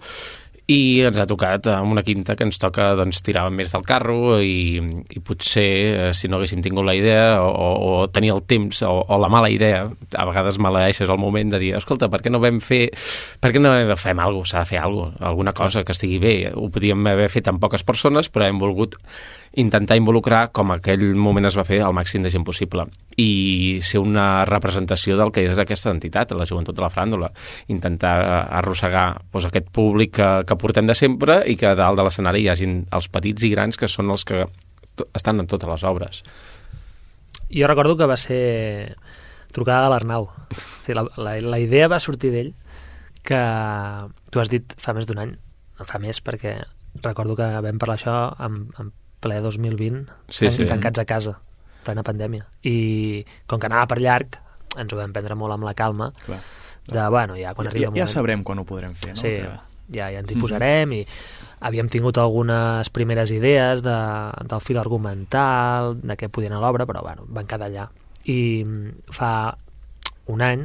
i 0.71 1.04
ens 1.04 1.18
ha 1.21 1.26
tocat 1.28 1.66
amb 1.68 1.92
una 1.92 2.02
quinta 2.04 2.33
que 2.38 2.47
ens 2.47 2.56
toca 2.61 2.94
doncs, 2.97 3.21
tirar 3.25 3.50
més 3.52 3.73
del 3.75 3.85
carro 3.85 4.38
i, 4.40 4.80
i 5.12 5.21
potser 5.21 5.66
eh, 5.66 6.06
si 6.16 6.30
no 6.30 6.38
haguéssim 6.38 6.62
tingut 6.64 6.87
la 6.88 6.94
idea 6.97 7.42
o, 7.44 7.50
o, 7.50 7.68
o 7.85 8.06
tenir 8.09 8.33
el 8.33 8.40
temps 8.49 8.80
o, 8.88 8.94
o 9.04 9.18
la 9.21 9.28
mala 9.28 9.50
idea, 9.52 9.85
a 9.85 10.25
vegades 10.30 10.56
maleeixes 10.56 11.11
el 11.11 11.21
moment 11.21 11.52
de 11.52 11.61
dir, 11.61 11.75
escolta, 11.76 12.09
per 12.09 12.23
què 12.25 12.33
no 12.33 12.40
vam 12.40 12.62
fer 12.64 12.87
per 13.44 13.52
què 13.52 13.61
no 13.61 13.75
fem 14.00 14.25
alguna 14.25 14.40
cosa, 14.40 14.54
s'ha 14.54 14.64
de 14.64 14.73
fer 14.73 14.80
alguna 14.80 15.12
cosa, 15.12 15.28
alguna 15.28 15.52
cosa 15.52 15.85
que 15.85 15.92
estigui 15.92 16.18
bé. 16.23 16.35
Ho 16.54 16.71
podíem 16.73 17.06
haver 17.11 17.28
fet 17.33 17.49
amb 17.50 17.61
poques 17.61 17.85
persones 17.85 18.33
però 18.33 18.49
hem 18.49 18.61
volgut 18.62 18.97
intentar 19.61 19.96
involucrar, 19.96 20.49
com 20.52 20.73
aquell 20.75 21.04
moment 21.14 21.46
es 21.46 21.56
va 21.58 21.64
fer, 21.66 21.80
el 21.87 21.94
màxim 21.94 22.25
de 22.25 22.30
gent 22.32 22.44
possible 22.46 22.87
i 23.20 23.78
ser 23.87 24.00
una 24.02 24.44
representació 24.49 25.14
del 25.18 25.30
que 25.34 25.44
és 25.46 25.61
aquesta 25.61 25.92
entitat, 25.94 26.32
la 26.34 26.46
joventut 26.49 26.75
de 26.75 26.82
la 26.82 26.90
fràndula. 26.90 27.30
Intentar 27.70 28.14
arrossegar 28.58 29.06
doncs, 29.30 29.46
aquest 29.50 29.70
públic 29.75 30.16
que, 30.18 30.30
que 30.49 30.58
portem 30.58 30.88
de 30.90 30.96
sempre 30.99 31.42
i 31.46 31.54
que 31.61 31.75
dalt 31.78 32.00
de 32.00 32.06
l'escenari 32.06 32.42
hi 32.42 32.50
hagin 32.50 32.80
els 32.90 33.08
petits 33.12 33.46
i 33.46 33.52
grans 33.54 33.78
que 33.78 33.90
són 33.90 34.11
els 34.11 34.26
que 34.26 34.42
estan 35.14 35.42
en 35.42 35.50
totes 35.50 35.70
les 35.70 35.87
obres. 35.87 36.23
Jo 37.54 37.70
recordo 37.70 37.96
que 37.96 38.11
va 38.11 38.18
ser 38.18 38.90
trucada 39.54 39.87
de 39.87 39.94
l'Arnau. 39.94 40.26
O 40.26 40.58
sigui, 40.58 40.99
la, 40.99 41.06
la, 41.16 41.38
la 41.54 41.62
idea 41.62 41.90
va 41.92 42.02
sortir 42.02 42.32
d'ell 42.34 42.50
que 43.25 43.40
tu 44.30 44.42
has 44.42 44.50
dit 44.50 44.75
fa 44.82 44.92
més 44.96 45.06
d'un 45.06 45.23
any, 45.23 45.37
fa 45.87 46.02
més 46.02 46.18
perquè 46.20 46.58
recordo 47.02 47.38
que 47.38 47.46
vam 47.62 47.78
parlar 47.80 47.96
això 47.96 48.18
amb, 48.42 48.75
amb 48.78 48.92
ple 49.25 49.40
2020, 49.40 50.04
sí, 50.28 50.50
sí. 50.52 50.66
tancats 50.69 51.00
a 51.00 51.07
casa, 51.09 51.38
plena 51.85 52.04
pandèmia. 52.04 52.45
I 52.69 53.25
com 53.49 53.59
que 53.61 53.66
anava 53.71 53.88
per 53.90 54.00
llarg, 54.04 54.37
ens 54.76 54.93
ho 54.93 54.99
vam 55.00 55.12
prendre 55.16 55.37
molt 55.38 55.57
amb 55.57 55.64
la 55.64 55.73
calma, 55.78 56.11
Clar. 56.26 56.40
de, 56.90 57.04
bueno, 57.09 57.37
ja 57.40 57.54
quan 57.57 57.69
Ja, 57.69 57.73
ja, 57.73 57.78
el 57.78 57.85
ja 57.85 57.90
moment... 57.95 58.12
sabrem 58.12 58.45
quan 58.45 58.61
ho 58.61 58.64
podrem 58.69 58.93
fer, 58.95 59.14
no? 59.16 59.21
Sí, 59.23 59.33
Que- 59.40 59.99
ja, 59.99 60.09
ja 60.12 60.19
ens 60.21 60.31
hi 60.33 60.35
Mhm. 60.37 60.40
posarem 60.40 60.93
i 60.97 61.02
havíem 61.61 61.88
tingut 61.93 62.16
algunes 62.19 62.88
primeres 62.90 63.31
idees 63.33 63.83
de, 63.85 63.97
del 64.49 64.61
fil 64.61 64.78
argumental, 64.81 65.95
de 66.00 66.16
què 66.16 66.28
podien 66.33 66.52
a 66.57 66.61
l'obra, 66.61 66.87
però 66.87 67.02
bueno, 67.02 67.25
van 67.28 67.47
quedar 67.47 67.69
allà. 67.71 67.88
I 68.25 68.64
mm, 68.64 69.12
fa 69.12 69.57
un 70.33 70.40
any, 70.43 70.64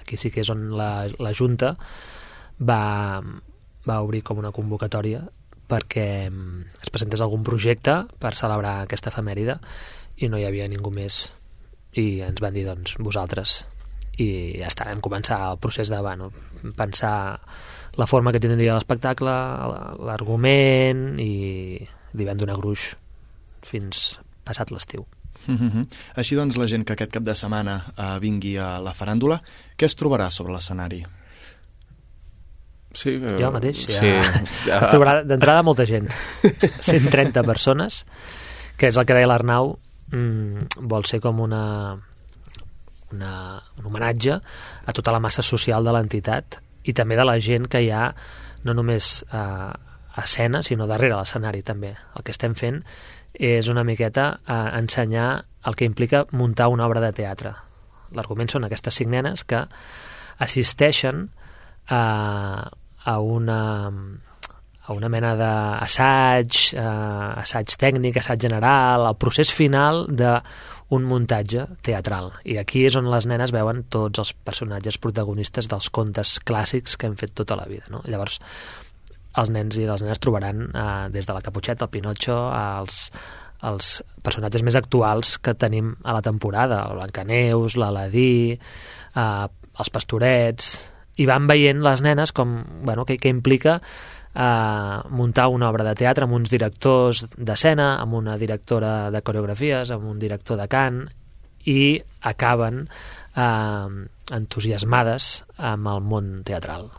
aquí 0.00 0.16
sí 0.16 0.30
que 0.30 0.40
és 0.44 0.50
on 0.50 0.70
la, 0.78 1.06
la 1.18 1.32
Junta 1.34 1.76
va, 2.62 3.20
va 3.88 4.00
obrir 4.02 4.22
com 4.22 4.38
una 4.38 4.52
convocatòria 4.52 5.24
perquè 5.70 6.30
mm, 6.30 6.80
es 6.82 6.92
presentés 6.92 7.22
algun 7.24 7.44
projecte 7.46 8.02
per 8.20 8.34
celebrar 8.38 8.82
aquesta 8.82 9.12
efemèride 9.12 9.58
i 10.22 10.28
no 10.30 10.38
hi 10.38 10.46
havia 10.48 10.68
ningú 10.70 10.92
més 10.94 11.28
i 11.98 12.20
ens 12.26 12.42
van 12.42 12.54
dir, 12.54 12.66
doncs, 12.66 12.96
vosaltres 12.98 13.62
i 14.20 14.28
ja 14.60 14.68
està, 14.70 14.86
vam 14.86 15.02
començar 15.02 15.40
el 15.50 15.58
procés 15.62 15.90
de 15.90 15.98
bueno, 16.02 16.30
pensar 16.78 17.40
la 17.98 18.06
forma 18.06 18.32
que 18.34 18.42
tindria 18.42 18.76
l'espectacle, 18.76 19.32
l'argument 20.06 21.18
i 21.22 21.32
li 22.14 22.26
vam 22.26 22.38
donar 22.38 22.58
gruix 22.60 22.92
fins 23.64 24.14
passat 24.46 24.70
l'estiu. 24.70 25.06
Mhm. 25.50 25.86
Així 26.20 26.38
doncs, 26.38 26.58
la 26.60 26.68
gent 26.70 26.86
que 26.86 26.94
aquest 26.94 27.14
cap 27.14 27.26
de 27.26 27.34
setmana 27.38 27.80
eh, 27.96 28.14
vingui 28.22 28.56
a 28.58 28.76
la 28.82 28.94
faràndula, 28.94 29.40
què 29.76 29.88
es 29.88 29.98
trobarà 29.98 30.30
sobre 30.30 30.54
l'escenari? 30.54 31.02
Sí, 32.94 33.16
eh, 33.18 33.36
Jo 33.40 33.50
mateix, 33.54 33.84
ja. 33.90 34.00
Sí, 34.00 34.12
Es 34.70 34.88
trobarà 34.92 35.18
d'entrada 35.26 35.64
molta 35.66 35.86
gent, 35.88 36.08
130 36.90 37.42
persones, 37.46 38.04
que 38.78 38.90
és 38.90 38.98
el 38.98 39.06
que 39.06 39.16
deia 39.16 39.28
l'Arnau, 39.30 39.74
mm, 40.12 40.84
vol 40.90 41.06
ser 41.10 41.20
com 41.24 41.40
una, 41.44 41.64
una, 43.12 43.32
un 43.78 43.90
homenatge 43.90 44.38
a 44.38 44.94
tota 44.94 45.14
la 45.14 45.22
massa 45.22 45.42
social 45.42 45.84
de 45.84 45.94
l'entitat 45.94 46.60
i 46.84 46.92
també 46.92 47.16
de 47.16 47.26
la 47.26 47.38
gent 47.40 47.68
que 47.70 47.82
hi 47.82 47.90
ha 47.90 48.08
no 48.64 48.74
només 48.76 49.24
a, 49.30 49.44
a 50.14 50.22
escena, 50.24 50.62
sinó 50.62 50.86
darrere 50.88 51.16
l'escenari 51.18 51.62
també. 51.66 51.94
El 52.16 52.24
que 52.24 52.32
estem 52.32 52.54
fent 52.56 52.80
és 53.34 53.68
una 53.68 53.84
miqueta 53.84 54.38
a 54.46 54.78
ensenyar 54.78 55.44
el 55.66 55.76
que 55.76 55.88
implica 55.88 56.24
muntar 56.32 56.68
una 56.72 56.86
obra 56.86 57.02
de 57.02 57.12
teatre. 57.16 57.54
L'argument 58.14 58.48
són 58.48 58.64
aquestes 58.64 59.00
cinc 59.00 59.10
nenes 59.10 59.44
que 59.48 59.64
assisteixen 60.44 61.28
a, 61.88 62.70
a 63.04 63.18
una 63.20 63.60
a 64.84 64.92
una 64.92 65.08
mena 65.08 65.32
d'assaig, 65.38 66.58
eh, 66.76 67.40
assaig 67.40 67.72
tècnic, 67.80 68.18
assaig 68.20 68.42
general, 68.44 69.06
el 69.08 69.16
procés 69.16 69.48
final 69.52 70.04
d'un 70.12 71.06
muntatge 71.08 71.64
teatral. 71.82 72.34
I 72.44 72.58
aquí 72.60 72.84
és 72.84 72.96
on 73.00 73.08
les 73.08 73.24
nenes 73.24 73.54
veuen 73.54 73.86
tots 73.88 74.20
els 74.20 74.34
personatges 74.44 75.00
protagonistes 75.00 75.70
dels 75.72 75.88
contes 75.88 76.36
clàssics 76.44 76.98
que 76.98 77.08
hem 77.08 77.16
fet 77.16 77.32
tota 77.32 77.56
la 77.56 77.64
vida. 77.70 77.88
No? 77.88 78.02
Llavors, 78.04 78.38
els 79.40 79.50
nens 79.56 79.80
i 79.80 79.88
les 79.88 80.04
nenes 80.04 80.20
trobaran 80.20 80.68
eh, 80.68 81.08
des 81.16 81.24
de 81.24 81.32
la 81.32 81.40
Caputxeta, 81.40 81.88
el 81.88 81.94
Pinotxo, 81.96 82.36
els, 82.52 83.08
els 83.64 83.98
personatges 84.22 84.62
més 84.68 84.76
actuals 84.76 85.38
que 85.40 85.56
tenim 85.56 85.94
a 86.04 86.12
la 86.12 86.22
temporada, 86.22 86.84
el 86.90 87.00
Blancaneus, 87.00 87.80
l'Aladí, 87.80 88.52
eh, 88.52 89.46
els 89.80 89.90
Pastorets, 89.96 90.74
i 91.16 91.26
van 91.30 91.46
veient 91.46 91.82
les 91.84 92.02
nenes 92.02 92.32
com, 92.34 92.56
bueno, 92.82 93.04
què, 93.06 93.18
què 93.20 93.30
implica 93.32 93.78
eh, 93.78 94.98
muntar 95.10 95.48
una 95.48 95.70
obra 95.70 95.86
de 95.86 95.94
teatre 95.98 96.26
amb 96.26 96.36
uns 96.38 96.50
directors 96.50 97.24
d'escena, 97.36 97.94
amb 98.02 98.18
una 98.20 98.38
directora 98.40 99.10
de 99.14 99.22
coreografies, 99.22 99.94
amb 99.94 100.10
un 100.10 100.18
director 100.18 100.58
de 100.60 100.68
cant, 100.68 101.04
i 101.64 102.02
acaben 102.20 102.84
eh, 102.84 104.04
entusiasmades 104.34 105.44
amb 105.56 105.88
el 105.94 106.04
món 106.04 106.36
teatral. 106.44 106.90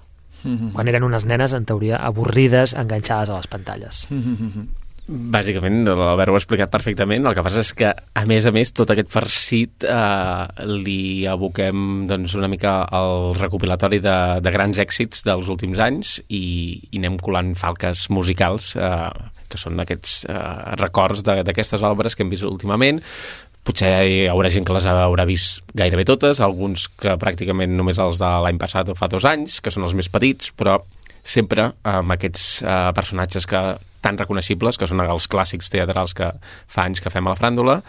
Mhm. 0.45 0.74
Quan 0.74 0.88
eren 0.88 1.03
unes 1.03 1.25
nenes, 1.25 1.53
en 1.53 1.65
teoria, 1.65 1.98
avorrides, 1.98 2.75
enganxades 2.77 3.29
a 3.29 3.38
les 3.38 3.48
pantalles. 3.48 4.07
Mhm. 4.10 4.85
Bàsicament, 5.05 5.83
l'Albert 5.85 6.31
ho 6.31 6.35
ha 6.35 6.39
explicat 6.39 6.71
perfectament. 6.74 7.27
El 7.29 7.35
que 7.38 7.43
passa 7.45 7.62
és 7.62 7.71
que, 7.77 7.91
a 7.93 8.24
més 8.25 8.47
a 8.50 8.51
més, 8.55 8.71
tot 8.74 8.89
aquest 8.89 9.12
farcit 9.13 9.85
eh, 9.85 10.65
li 10.65 11.27
aboquem 11.29 12.07
doncs, 12.09 12.33
una 12.39 12.50
mica 12.50 12.79
al 12.89 13.35
recopilatori 13.38 14.01
de, 14.01 14.17
de 14.41 14.55
grans 14.55 14.81
èxits 14.81 15.21
dels 15.27 15.53
últims 15.53 15.83
anys 15.85 16.15
i, 16.25 16.41
i 16.89 17.03
anem 17.03 17.19
colant 17.21 17.53
falques 17.59 18.07
musicals 18.09 18.74
eh, 18.81 19.29
que 19.45 19.62
són 19.62 19.77
aquests 19.85 20.24
eh, 20.25 20.41
records 20.81 21.21
d'aquestes 21.27 21.85
obres 21.85 22.17
que 22.17 22.25
hem 22.25 22.33
vist 22.33 22.50
últimament. 22.50 23.03
Potser 23.65 23.93
hi 24.09 24.19
haurà 24.29 24.50
gent 24.53 24.65
que 24.65 24.74
les 24.74 24.89
haurà 24.89 25.29
vist 25.29 25.62
gairebé 25.77 26.09
totes, 26.09 26.41
alguns 26.41 26.89
que 26.97 27.13
pràcticament 27.21 27.77
només 27.77 28.01
els 28.01 28.17
de 28.21 28.38
l'any 28.41 28.57
passat 28.57 28.89
o 28.89 28.97
fa 28.97 29.09
dos 29.09 29.25
anys, 29.29 29.62
que 29.62 29.74
són 29.74 29.85
els 29.85 29.93
més 29.93 30.09
petits, 30.09 30.50
però 30.57 30.79
sempre 31.25 31.75
amb 31.85 32.17
aquests 32.17 32.63
eh, 32.65 32.79
personatges 32.97 33.45
que 33.50 33.67
tan 34.05 34.19
reconeixibles, 34.21 34.77
que 34.77 34.88
són 34.89 35.01
els 35.03 35.27
clàssics 35.31 35.71
teatrals 35.74 36.13
que 36.17 36.29
fa 36.69 36.85
anys 36.85 37.01
que 37.01 37.12
fem 37.13 37.25
a 37.25 37.33
la 37.33 37.39
fràndula, 37.39 37.79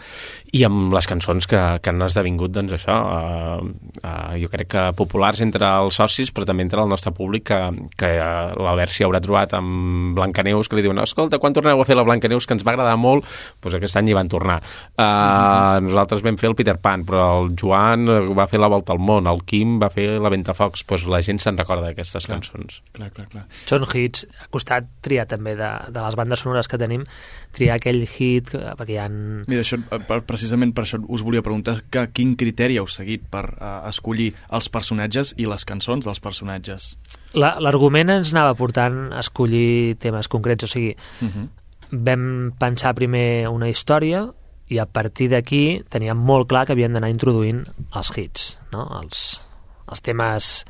i 0.57 0.63
amb 0.67 0.93
les 0.95 1.07
cançons 1.09 1.47
que, 1.49 1.59
que 1.83 1.93
han 1.93 2.01
esdevingut, 2.05 2.53
doncs 2.55 2.77
això, 2.77 2.97
eh, 3.13 3.91
eh, 4.01 4.37
jo 4.41 4.51
crec 4.53 4.71
que 4.73 4.85
populars 4.97 5.43
entre 5.45 5.69
els 5.83 5.99
socis, 5.99 6.31
però 6.33 6.47
també 6.47 6.65
entre 6.65 6.81
el 6.83 6.89
nostre 6.91 7.13
públic, 7.15 7.47
que, 7.51 7.59
que 7.99 8.11
eh, 8.17 8.55
l'Albert 8.57 8.95
s'hi 8.95 9.05
haurà 9.05 9.21
trobat 9.23 9.53
amb 9.57 10.17
Blancaneus, 10.17 10.69
que 10.69 10.79
li 10.79 10.85
diuen, 10.85 11.01
escolta, 11.03 11.39
quan 11.43 11.55
torneu 11.55 11.81
a 11.81 11.87
fer 11.87 11.97
la 11.99 12.05
Blancaneus, 12.07 12.47
que 12.47 12.57
ens 12.57 12.65
va 12.65 12.73
agradar 12.73 12.97
molt, 12.99 13.27
doncs 13.63 13.77
aquest 13.77 13.99
any 14.01 14.11
hi 14.11 14.17
van 14.17 14.31
tornar. 14.31 14.59
Eh, 14.97 15.85
Nosaltres 15.87 16.23
vam 16.25 16.39
fer 16.39 16.49
el 16.51 16.57
Peter 16.57 16.77
Pan, 16.81 17.05
però 17.07 17.27
el 17.41 17.53
Joan 17.59 18.07
va 18.37 18.47
fer 18.49 18.61
la 18.61 18.71
Volta 18.71 18.95
al 18.95 19.03
Món, 19.03 19.29
el 19.29 19.43
Quim 19.47 19.77
va 19.81 19.91
fer 19.93 20.09
la 20.23 20.31
Ventafocs, 20.33 20.85
doncs 20.87 21.07
la 21.11 21.21
gent 21.25 21.41
se'n 21.43 21.59
recorda 21.59 21.89
d'aquestes 21.89 22.27
cançons. 22.29 22.81
Clar, 22.95 23.11
clar, 23.13 23.27
clar. 23.31 23.45
Són 23.69 23.85
hits, 23.87 24.25
ha 24.41 24.49
costat 24.53 24.87
triar 25.05 25.27
també 25.29 25.55
de, 25.59 25.69
de 25.93 26.06
les 26.07 26.15
bandes 26.17 26.39
sonores 26.43 26.67
que 26.71 26.79
tenim, 26.81 27.03
triar 27.55 27.75
aquell 27.77 28.01
hit, 28.07 28.53
eh, 28.55 28.73
perquè 28.79 28.95
hi 28.95 28.99
ha... 29.03 29.07
Mira, 29.09 29.61
això, 29.61 29.77
eh, 29.79 29.99
per, 30.07 30.21
precisament 30.27 30.73
per 30.73 30.85
això 30.87 30.99
us 31.07 31.21
volia 31.27 31.43
preguntar 31.45 31.81
que 31.91 32.07
quin 32.15 32.33
criteri 32.39 32.79
heu 32.81 32.87
seguit 32.87 33.27
per 33.29 33.45
uh, 33.59 33.83
escollir 33.91 34.31
els 34.55 34.69
personatges 34.73 35.35
i 35.37 35.45
les 35.45 35.65
cançons 35.67 36.05
dels 36.07 36.19
personatges. 36.23 36.95
La- 37.37 37.57
L'argument 37.61 38.09
ens 38.17 38.33
anava 38.33 38.55
portant 38.57 39.11
a 39.13 39.19
escollir 39.21 39.95
temes 40.01 40.27
concrets, 40.31 40.63
o 40.63 40.67
sigui, 40.71 40.95
Uh 41.21 41.27
-huh. 41.29 41.47
vam 41.91 42.51
pensar 42.59 42.93
primer 42.95 43.47
una 43.49 43.69
història 43.69 44.25
i 44.69 44.79
a 44.79 44.85
partir 44.85 45.29
d'aquí 45.29 45.83
teníem 45.89 46.17
molt 46.17 46.49
clar 46.49 46.65
que 46.65 46.73
havíem 46.73 46.91
d'anar 46.93 47.09
introduint 47.09 47.65
els 47.95 48.11
hits, 48.17 48.59
no? 48.71 48.83
els, 49.01 49.39
els 49.87 50.01
temes 50.01 50.65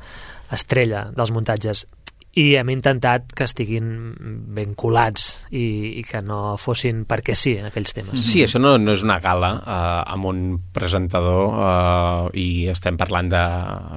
estrella 0.52 1.10
dels 1.16 1.30
muntatges 1.34 1.86
i 2.38 2.44
hem 2.58 2.70
intentat 2.70 3.32
que 3.34 3.46
estiguin 3.48 3.88
ben 4.54 4.74
colats 4.78 5.30
i, 5.50 5.98
i 5.98 6.04
que 6.06 6.20
no 6.22 6.56
fossin 6.60 7.02
perquè 7.08 7.34
sí 7.38 7.56
aquells 7.58 7.96
temes. 7.96 8.22
Sí, 8.22 8.44
això 8.44 8.60
no, 8.62 8.76
no 8.78 8.94
és 8.94 9.02
una 9.06 9.18
gala 9.22 9.50
eh, 9.58 10.12
amb 10.14 10.28
un 10.30 10.42
presentador 10.74 11.56
eh, 11.56 12.38
i 12.38 12.48
estem 12.70 12.98
parlant 13.00 13.32
de, 13.32 13.42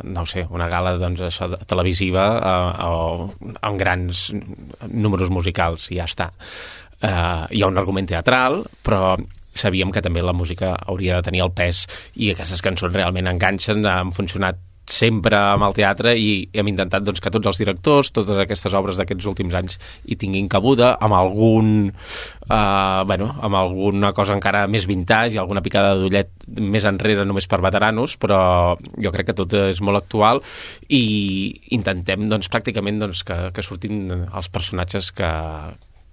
no 0.09 0.23
ho 0.23 0.29
sé, 0.29 0.47
una 0.49 0.69
gala 0.71 0.95
doncs, 1.01 1.21
això, 1.27 1.51
de, 1.51 1.61
televisiva 1.69 2.25
eh, 2.39 2.87
o 2.87 3.51
amb 3.61 3.81
grans 3.81 4.29
números 4.89 5.29
musicals 5.33 5.91
i 5.91 5.99
ja 5.99 6.09
està. 6.09 6.31
Eh, 7.01 7.45
hi 7.57 7.61
ha 7.61 7.69
un 7.69 7.77
argument 7.81 8.09
teatral, 8.09 8.63
però 8.81 9.15
sabíem 9.51 9.91
que 9.91 10.01
també 10.01 10.23
la 10.23 10.33
música 10.33 10.73
hauria 10.87 11.19
de 11.19 11.27
tenir 11.27 11.43
el 11.45 11.53
pes 11.53 11.85
i 12.15 12.31
aquestes 12.31 12.63
cançons 12.63 12.95
realment 12.95 13.29
enganxen, 13.29 13.85
han 13.85 14.15
funcionat 14.15 14.70
sempre 14.89 15.37
amb 15.37 15.65
el 15.67 15.75
teatre 15.77 16.13
i 16.17 16.31
hem 16.57 16.71
intentat 16.71 17.05
doncs, 17.05 17.21
que 17.21 17.31
tots 17.33 17.47
els 17.51 17.59
directors, 17.61 18.11
totes 18.15 18.39
aquestes 18.43 18.73
obres 18.77 18.97
d'aquests 18.99 19.27
últims 19.29 19.55
anys 19.57 19.77
hi 20.05 20.17
tinguin 20.19 20.49
cabuda 20.51 20.95
amb 20.99 21.15
algun 21.15 21.69
eh, 21.91 23.01
bueno, 23.07 23.29
amb 23.41 23.59
alguna 23.59 24.11
cosa 24.17 24.35
encara 24.37 24.65
més 24.71 24.87
vintage 24.89 25.37
i 25.37 25.41
alguna 25.41 25.63
picada 25.63 25.93
d'ullet 25.99 26.31
més 26.59 26.87
enrere 26.89 27.25
només 27.27 27.47
per 27.47 27.61
veteranos, 27.63 28.17
però 28.21 28.41
jo 28.97 29.13
crec 29.13 29.31
que 29.31 29.37
tot 29.37 29.53
és 29.61 29.81
molt 29.85 30.01
actual 30.01 30.41
i 30.89 31.03
intentem 31.77 32.27
doncs, 32.31 32.51
pràcticament 32.51 32.99
doncs, 33.01 33.23
que, 33.27 33.37
que 33.55 33.65
surtin 33.65 34.25
els 34.25 34.51
personatges 34.51 35.11
que, 35.15 35.31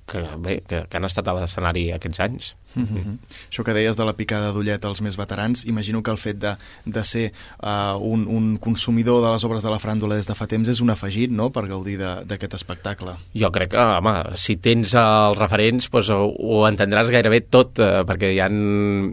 que, 0.09 0.23
bé, 0.41 0.63
que, 0.67 0.83
que 0.89 0.97
han 0.97 1.05
estat 1.05 1.29
a 1.29 1.35
l'escenari 1.37 1.91
aquests 1.93 2.21
anys. 2.25 2.55
Uh 2.77 2.83
-huh. 2.83 3.17
Això 3.51 3.65
que 3.65 3.73
deies 3.75 3.97
de 3.97 4.05
la 4.05 4.13
picada 4.13 4.53
d'ullet 4.53 4.85
als 4.85 5.01
més 5.01 5.17
veterans, 5.17 5.65
imagino 5.67 6.03
que 6.03 6.11
el 6.11 6.19
fet 6.19 6.39
de, 6.39 6.57
de 6.87 7.05
ser 7.05 7.33
uh, 7.63 7.97
un, 8.01 8.27
un 8.27 8.57
consumidor 8.59 9.23
de 9.25 9.33
les 9.33 9.45
obres 9.45 9.63
de 9.63 9.71
la 9.71 9.79
fràndula 9.79 10.15
des 10.15 10.27
de 10.27 10.35
fa 10.35 10.47
temps 10.47 10.69
és 10.69 10.81
un 10.81 10.91
afegit, 10.91 11.31
no?, 11.31 11.51
per 11.51 11.67
gaudir 11.69 11.99
de- 11.99 12.25
d'aquest 12.25 12.55
espectacle. 12.55 13.13
Jo 13.35 13.51
crec 13.51 13.71
que, 13.71 13.79
home, 13.79 14.25
si 14.35 14.57
tens 14.57 14.95
els 14.95 15.39
referents, 15.39 15.89
doncs 15.91 16.11
ho, 16.11 16.33
ho 16.39 16.67
entendràs 16.69 17.11
gairebé 17.11 17.41
tot, 17.43 17.79
eh, 17.79 18.03
perquè 18.05 18.41
han, 18.41 19.13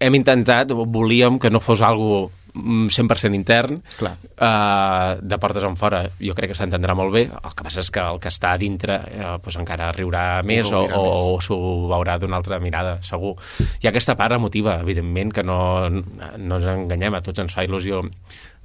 hem 0.00 0.14
intentat, 0.14 0.72
volíem 0.72 1.38
que 1.38 1.50
no 1.50 1.60
fos 1.60 1.82
algo 1.82 2.30
mm, 2.30 2.45
100% 2.56 3.36
intern, 3.36 3.82
Clar. 3.98 4.14
uh, 4.16 5.20
de 5.20 5.38
portes 5.42 5.64
en 5.66 5.76
fora 5.76 6.02
jo 6.18 6.34
crec 6.38 6.52
que 6.52 6.58
s'entendrà 6.58 6.96
molt 6.98 7.14
bé, 7.14 7.26
el 7.28 7.54
que 7.56 7.66
passa 7.66 7.82
és 7.84 7.92
que 7.92 8.02
el 8.02 8.20
que 8.22 8.32
està 8.32 8.54
a 8.54 8.60
dintre 8.60 8.98
uh, 8.98 9.36
pues 9.42 9.58
encara 9.60 9.92
riurà 9.96 10.42
més 10.46 10.72
o, 10.72 10.82
o, 10.82 10.88
més. 10.88 10.96
o 10.96 11.38
s'ho 11.44 11.60
veurà 11.92 12.18
d'una 12.22 12.40
altra 12.40 12.60
mirada, 12.62 12.98
segur. 13.06 13.36
Ha 13.36 13.92
aquesta 13.92 14.16
part 14.18 14.36
emotiva, 14.36 14.80
evidentment, 14.82 15.32
que 15.36 15.46
no, 15.46 15.60
no 15.90 16.60
ens 16.60 16.68
enganyem, 16.72 17.16
a 17.16 17.24
tots 17.24 17.44
ens 17.44 17.54
fa 17.54 17.64
il·lusió 17.66 18.02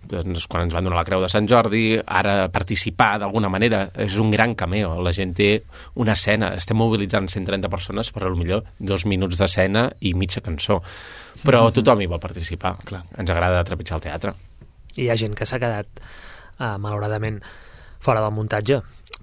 doncs, 0.10 0.48
quan 0.50 0.65
ens 0.65 0.74
van 0.74 0.86
donar 0.86 1.00
la 1.00 1.05
Creu 1.07 1.21
de 1.21 1.29
Sant 1.31 1.48
Jordi, 1.50 1.95
ara 2.01 2.50
participar 2.53 3.13
d'alguna 3.21 3.51
manera 3.53 3.83
és 4.01 4.17
un 4.21 4.31
gran 4.33 4.55
cameo. 4.57 4.95
La 5.03 5.13
gent 5.15 5.36
té 5.38 5.51
una 6.01 6.15
escena, 6.17 6.53
estem 6.57 6.79
mobilitzant 6.79 7.29
130 7.29 7.69
persones 7.71 8.12
per 8.12 8.25
a 8.25 8.33
millor 8.36 8.65
dos 8.79 9.05
minuts 9.05 9.41
d'escena 9.41 9.89
i 10.01 10.15
mitja 10.17 10.43
cançó. 10.43 10.81
Però 11.45 11.65
tothom 11.74 12.01
hi 12.01 12.10
vol 12.12 12.21
participar. 12.21 12.75
Clar. 12.86 13.03
Ens 13.17 13.29
agrada 13.33 13.63
trepitjar 13.67 13.98
el 14.00 14.05
teatre. 14.05 14.33
I 14.98 15.05
hi 15.05 15.10
ha 15.10 15.17
gent 15.19 15.36
que 15.38 15.45
s'ha 15.48 15.60
quedat, 15.60 15.88
eh, 16.60 16.77
malauradament, 16.77 17.41
fora 18.01 18.21
del 18.21 18.33
muntatge, 18.33 18.81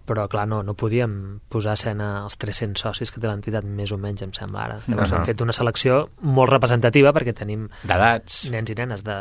però 0.08 0.24
clar, 0.30 0.46
no, 0.48 0.62
no 0.64 0.74
podíem 0.78 1.40
posar 1.52 1.74
a 1.74 1.78
escena 1.78 2.08
els 2.22 2.38
300 2.40 2.80
socis 2.80 3.10
que 3.12 3.20
té 3.20 3.28
l'entitat, 3.28 3.66
més 3.66 3.92
o 3.92 3.98
menys, 4.00 4.22
em 4.24 4.32
sembla 4.32 4.64
ara. 4.64 4.78
Llavors 4.86 5.12
Ahà. 5.12 5.18
hem 5.20 5.28
fet 5.28 5.42
una 5.44 5.52
selecció 5.56 6.06
molt 6.22 6.52
representativa 6.54 7.12
perquè 7.12 7.34
tenim 7.36 7.66
D'edats. 7.82 8.46
nens 8.54 8.72
i 8.72 8.78
nenes 8.78 9.04
de 9.04 9.18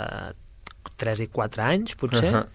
3 0.98 1.25
i 1.25 1.27
4 1.34 1.66
anys, 1.66 1.98
potser, 2.00 2.32
Ahà. 2.34 2.46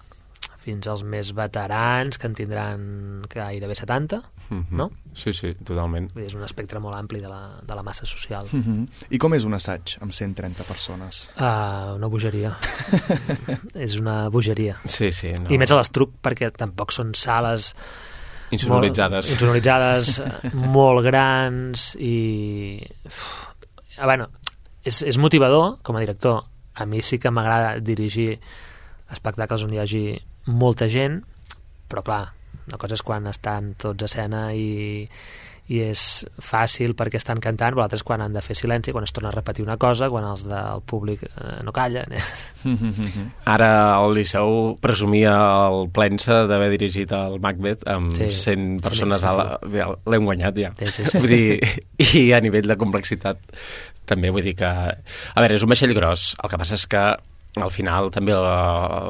Fins 0.62 0.87
als 0.87 1.02
més 1.02 1.33
veterans, 1.35 2.19
que 2.19 2.28
en 2.31 2.35
tindran 2.38 2.83
gairebé 3.31 3.75
70, 3.75 4.21
Mhm. 4.49 4.76
no? 4.78 4.90
Sí, 5.14 5.33
sí, 5.33 5.54
totalment. 5.64 6.11
És 6.16 6.35
un 6.38 6.45
espectre 6.47 6.78
molt 6.81 6.95
ampli 6.97 7.21
de 7.21 7.28
la, 7.28 7.59
de 7.66 7.75
la 7.75 7.83
massa 7.83 8.07
social. 8.07 8.47
Mhm. 8.52 8.87
I 9.11 9.19
com 9.19 9.35
és 9.35 9.45
un 9.45 9.54
assaig 9.54 9.97
amb 10.00 10.12
130 10.12 10.62
persones? 10.64 11.31
Uh, 11.37 11.97
una 11.97 12.07
bogeria. 12.09 12.57
és 13.75 13.97
una 13.99 14.28
bogeria. 14.28 14.78
Sí, 14.85 15.11
sí. 15.12 15.33
No. 15.33 15.50
I 15.50 15.59
més 15.59 15.71
a 15.73 15.76
l'estruc, 15.81 16.14
perquè 16.23 16.52
tampoc 16.54 16.92
són 16.92 17.14
sales 17.14 17.75
Insonoritzades. 18.52 19.26
Molt, 19.31 19.33
insonoritzades, 19.33 20.23
molt 20.76 21.04
grans 21.07 21.95
i... 21.97 22.83
Uf, 23.09 23.23
ah, 23.97 24.04
bueno, 24.04 24.28
és, 24.85 24.99
és 25.09 25.16
motivador 25.19 25.78
com 25.83 25.97
a 25.97 26.02
director. 26.04 26.42
A 26.75 26.85
mi 26.85 27.00
sí 27.02 27.19
que 27.19 27.31
m'agrada 27.33 27.78
dirigir 27.81 28.38
espectacles 29.12 29.64
on 29.64 29.73
hi 29.73 29.81
hagi 29.81 30.04
molta 30.47 30.89
gent, 30.91 31.21
però 31.91 32.03
clar, 32.07 32.25
una 32.67 32.79
cosa 32.81 32.99
és 32.99 33.03
quan 33.07 33.27
estan 33.31 33.75
tots 33.81 34.05
a 34.05 34.09
escena 34.09 34.43
i, 34.55 35.05
i 35.73 35.79
és 35.85 36.03
fàcil 36.43 36.95
perquè 36.99 37.21
estan 37.21 37.41
cantant, 37.43 37.73
però 37.73 37.85
l'altra 37.85 37.99
és 37.99 38.05
quan 38.07 38.23
han 38.25 38.35
de 38.35 38.43
fer 38.45 38.57
silenci, 38.59 38.93
quan 38.95 39.07
es 39.07 39.15
torna 39.15 39.31
a 39.31 39.35
repetir 39.35 39.65
una 39.65 39.77
cosa, 39.81 40.09
quan 40.13 40.27
els 40.27 40.45
del 40.49 40.83
públic 40.89 41.23
eh, 41.29 41.61
no 41.67 41.75
callen. 41.75 42.15
Eh? 42.19 42.25
Ara 43.55 43.71
el 44.01 44.17
Liceu 44.19 44.75
presumia 44.83 45.35
el 45.69 45.89
plensa 45.95 46.43
d'haver 46.51 46.71
dirigit 46.75 47.15
el 47.17 47.39
Macbeth 47.43 47.87
amb 47.91 48.13
Sí, 48.15 48.31
100 48.31 48.67
sí, 48.79 48.85
persones 48.89 49.23
sí, 49.23 49.31
a 49.31 49.89
L'hem 50.11 50.29
guanyat 50.29 50.59
ja. 50.59 50.75
Sí, 50.83 50.91
sí, 50.99 51.09
sí. 51.09 51.23
Vull 51.23 51.35
dir, 51.35 51.75
I 52.13 52.29
a 52.37 52.43
nivell 52.45 52.69
de 52.69 52.79
complexitat 52.81 53.41
també 54.09 54.33
vull 54.35 54.45
dir 54.45 54.57
que... 54.59 54.69
A 54.69 55.45
veure, 55.45 55.57
és 55.57 55.63
un 55.63 55.71
vaixell 55.71 55.95
gros. 55.97 56.33
El 56.43 56.51
que 56.51 56.59
passa 56.61 56.77
és 56.79 56.89
que 56.91 57.05
al 57.63 57.71
final 57.71 58.11
també 58.11 58.35
el, 58.35 58.47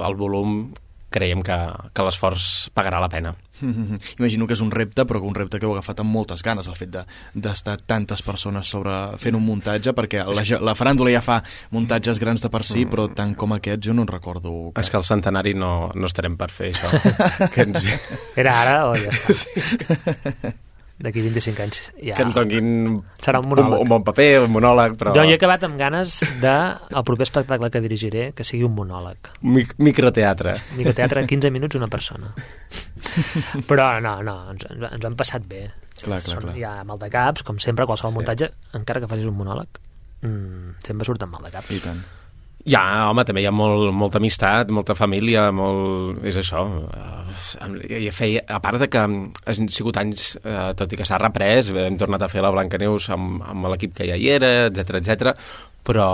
el 0.06 0.16
volum 0.18 0.64
creiem 1.12 1.42
que, 1.46 1.56
que 1.94 2.02
l'esforç 2.06 2.70
pagarà 2.74 2.98
la 3.00 3.08
pena. 3.12 3.34
Mhm. 3.60 3.98
Imagino 4.18 4.46
que 4.48 4.56
és 4.56 4.62
un 4.64 4.72
repte, 4.74 5.04
però 5.06 5.20
que 5.22 5.28
un 5.28 5.36
repte 5.36 5.60
que 5.60 5.68
heu 5.68 5.74
agafat 5.76 6.00
amb 6.02 6.10
moltes 6.10 6.42
ganes, 6.42 6.66
el 6.66 6.74
fet 6.74 6.90
de- 6.96 7.04
d'estar 7.34 7.76
tantes 7.86 8.24
persones 8.26 8.66
sobre 8.66 8.96
fent 9.22 9.36
un 9.38 9.44
muntatge, 9.46 9.92
perquè 9.94 10.24
la, 10.26 10.42
la 10.64 10.74
faràndula 10.74 11.12
ja 11.14 11.20
fa 11.22 11.38
muntatges 11.70 12.18
grans 12.18 12.42
de 12.42 12.50
per 12.50 12.64
si, 12.66 12.86
però 12.90 13.06
tant 13.14 13.36
com 13.38 13.52
aquest 13.54 13.84
jo 13.86 13.94
no 13.94 14.02
en 14.02 14.10
recordo. 14.10 14.72
És 14.80 14.90
que 14.90 14.96
al 14.98 15.04
centenari 15.06 15.54
no, 15.54 15.92
no 15.94 16.10
estarem 16.10 16.36
per 16.40 16.50
fer 16.50 16.72
això. 16.72 16.90
que, 17.54 17.68
ens, 17.68 17.86
Era 18.36 18.58
ara 18.64 18.76
o 18.90 18.96
ja 18.98 19.12
està? 19.28 20.52
D'aquí 21.02 21.22
25 21.24 21.62
anys 21.64 21.78
ja... 21.96 22.14
que 22.14 22.22
ens 22.22 22.36
donguin 22.38 22.68
Serà 23.22 23.40
un 23.42 23.48
un, 23.48 23.56
monòleg. 23.56 23.80
un 23.82 23.90
bon 23.90 24.04
paper, 24.06 24.28
un 24.44 24.52
monòleg, 24.54 24.94
però... 25.00 25.14
Jo 25.16 25.24
he 25.26 25.34
acabat 25.34 25.66
amb 25.66 25.74
ganes 25.80 26.20
de 26.42 26.54
el 26.92 27.04
proper 27.08 27.26
espectacle 27.26 27.70
que 27.74 27.82
dirigiré 27.82 28.28
que 28.38 28.46
sigui 28.46 28.68
un 28.68 28.76
monòleg. 28.76 29.32
Mic 29.42 29.74
microteatre. 29.82 30.54
Microteatre, 30.78 31.26
15 31.26 31.50
minuts, 31.54 31.78
una 31.80 31.90
persona. 31.90 32.30
Però 33.68 33.88
no, 34.04 34.16
no, 34.22 34.36
ens, 34.54 34.66
ens, 34.70 35.04
hem 35.10 35.18
passat 35.18 35.46
bé. 35.50 35.64
Clar, 36.02 36.22
clar, 36.22 36.38
clar. 36.46 36.56
Hi 36.58 36.64
ha 36.66 36.74
mal 36.86 37.02
de 37.02 37.10
caps, 37.10 37.42
com 37.46 37.58
sempre, 37.62 37.86
qualsevol 37.86 38.14
muntatge, 38.20 38.52
encara 38.78 39.02
que 39.02 39.10
facis 39.10 39.26
un 39.30 39.38
monòleg, 39.38 39.82
mm, 40.22 40.82
sempre 40.86 41.06
surt 41.08 41.26
amb 41.26 41.34
mal 41.34 41.50
de 41.50 41.54
caps. 41.54 41.74
I 41.74 41.82
tant. 41.82 42.02
Ja, 42.62 43.10
home, 43.10 43.24
també 43.26 43.42
hi 43.42 43.46
ha 43.48 43.52
molt, 43.54 43.88
molta 43.90 44.20
amistat, 44.20 44.70
molta 44.70 44.94
família, 44.94 45.48
molt... 45.50 46.20
és 46.30 46.36
això. 46.38 46.60
I 47.90 48.10
feia, 48.14 48.44
a 48.46 48.60
part 48.62 48.78
de 48.78 48.86
que 48.86 49.00
han 49.02 49.70
sigut 49.74 49.96
anys, 49.98 50.36
eh, 50.44 50.68
tot 50.78 50.92
i 50.94 50.98
que 51.00 51.06
s'ha 51.08 51.18
reprès, 51.18 51.72
hem 51.74 51.96
tornat 51.98 52.22
a 52.22 52.28
fer 52.30 52.44
la 52.44 52.52
Blancaneus 52.54 53.08
amb, 53.16 53.40
amb 53.50 53.66
l'equip 53.72 53.96
que 53.96 54.06
ja 54.06 54.18
hi 54.18 54.28
era, 54.36 54.50
etc 54.68 55.00
etc. 55.00 55.32
però, 55.82 56.06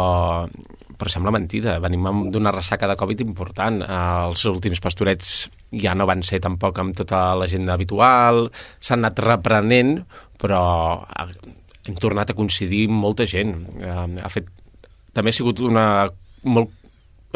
però 0.97 1.13
sembla 1.13 1.35
mentida. 1.37 1.75
Venim 1.85 2.09
d'una 2.33 2.55
ressaca 2.57 2.89
de 2.89 2.97
Covid 2.97 3.21
important. 3.27 3.83
Eh, 3.85 3.99
els 4.31 4.45
últims 4.49 4.81
pastorets 4.81 5.35
ja 5.85 5.93
no 5.93 6.07
van 6.09 6.25
ser 6.25 6.41
tampoc 6.47 6.81
amb 6.81 6.97
tota 6.97 7.35
l'agenda 7.37 7.77
habitual, 7.77 8.47
s'han 8.81 9.05
anat 9.05 9.21
reprenent, 9.27 9.99
però 10.41 10.63
eh, 11.13 11.29
hem 11.85 12.01
tornat 12.01 12.33
a 12.33 12.39
coincidir 12.41 12.87
molta 12.89 13.29
gent. 13.29 13.53
Eh, 13.83 14.07
ha 14.25 14.33
fet 14.33 14.49
també 15.13 15.33
ha 15.33 15.37
sigut 15.37 15.61
una 15.67 15.85
molt 16.45 16.75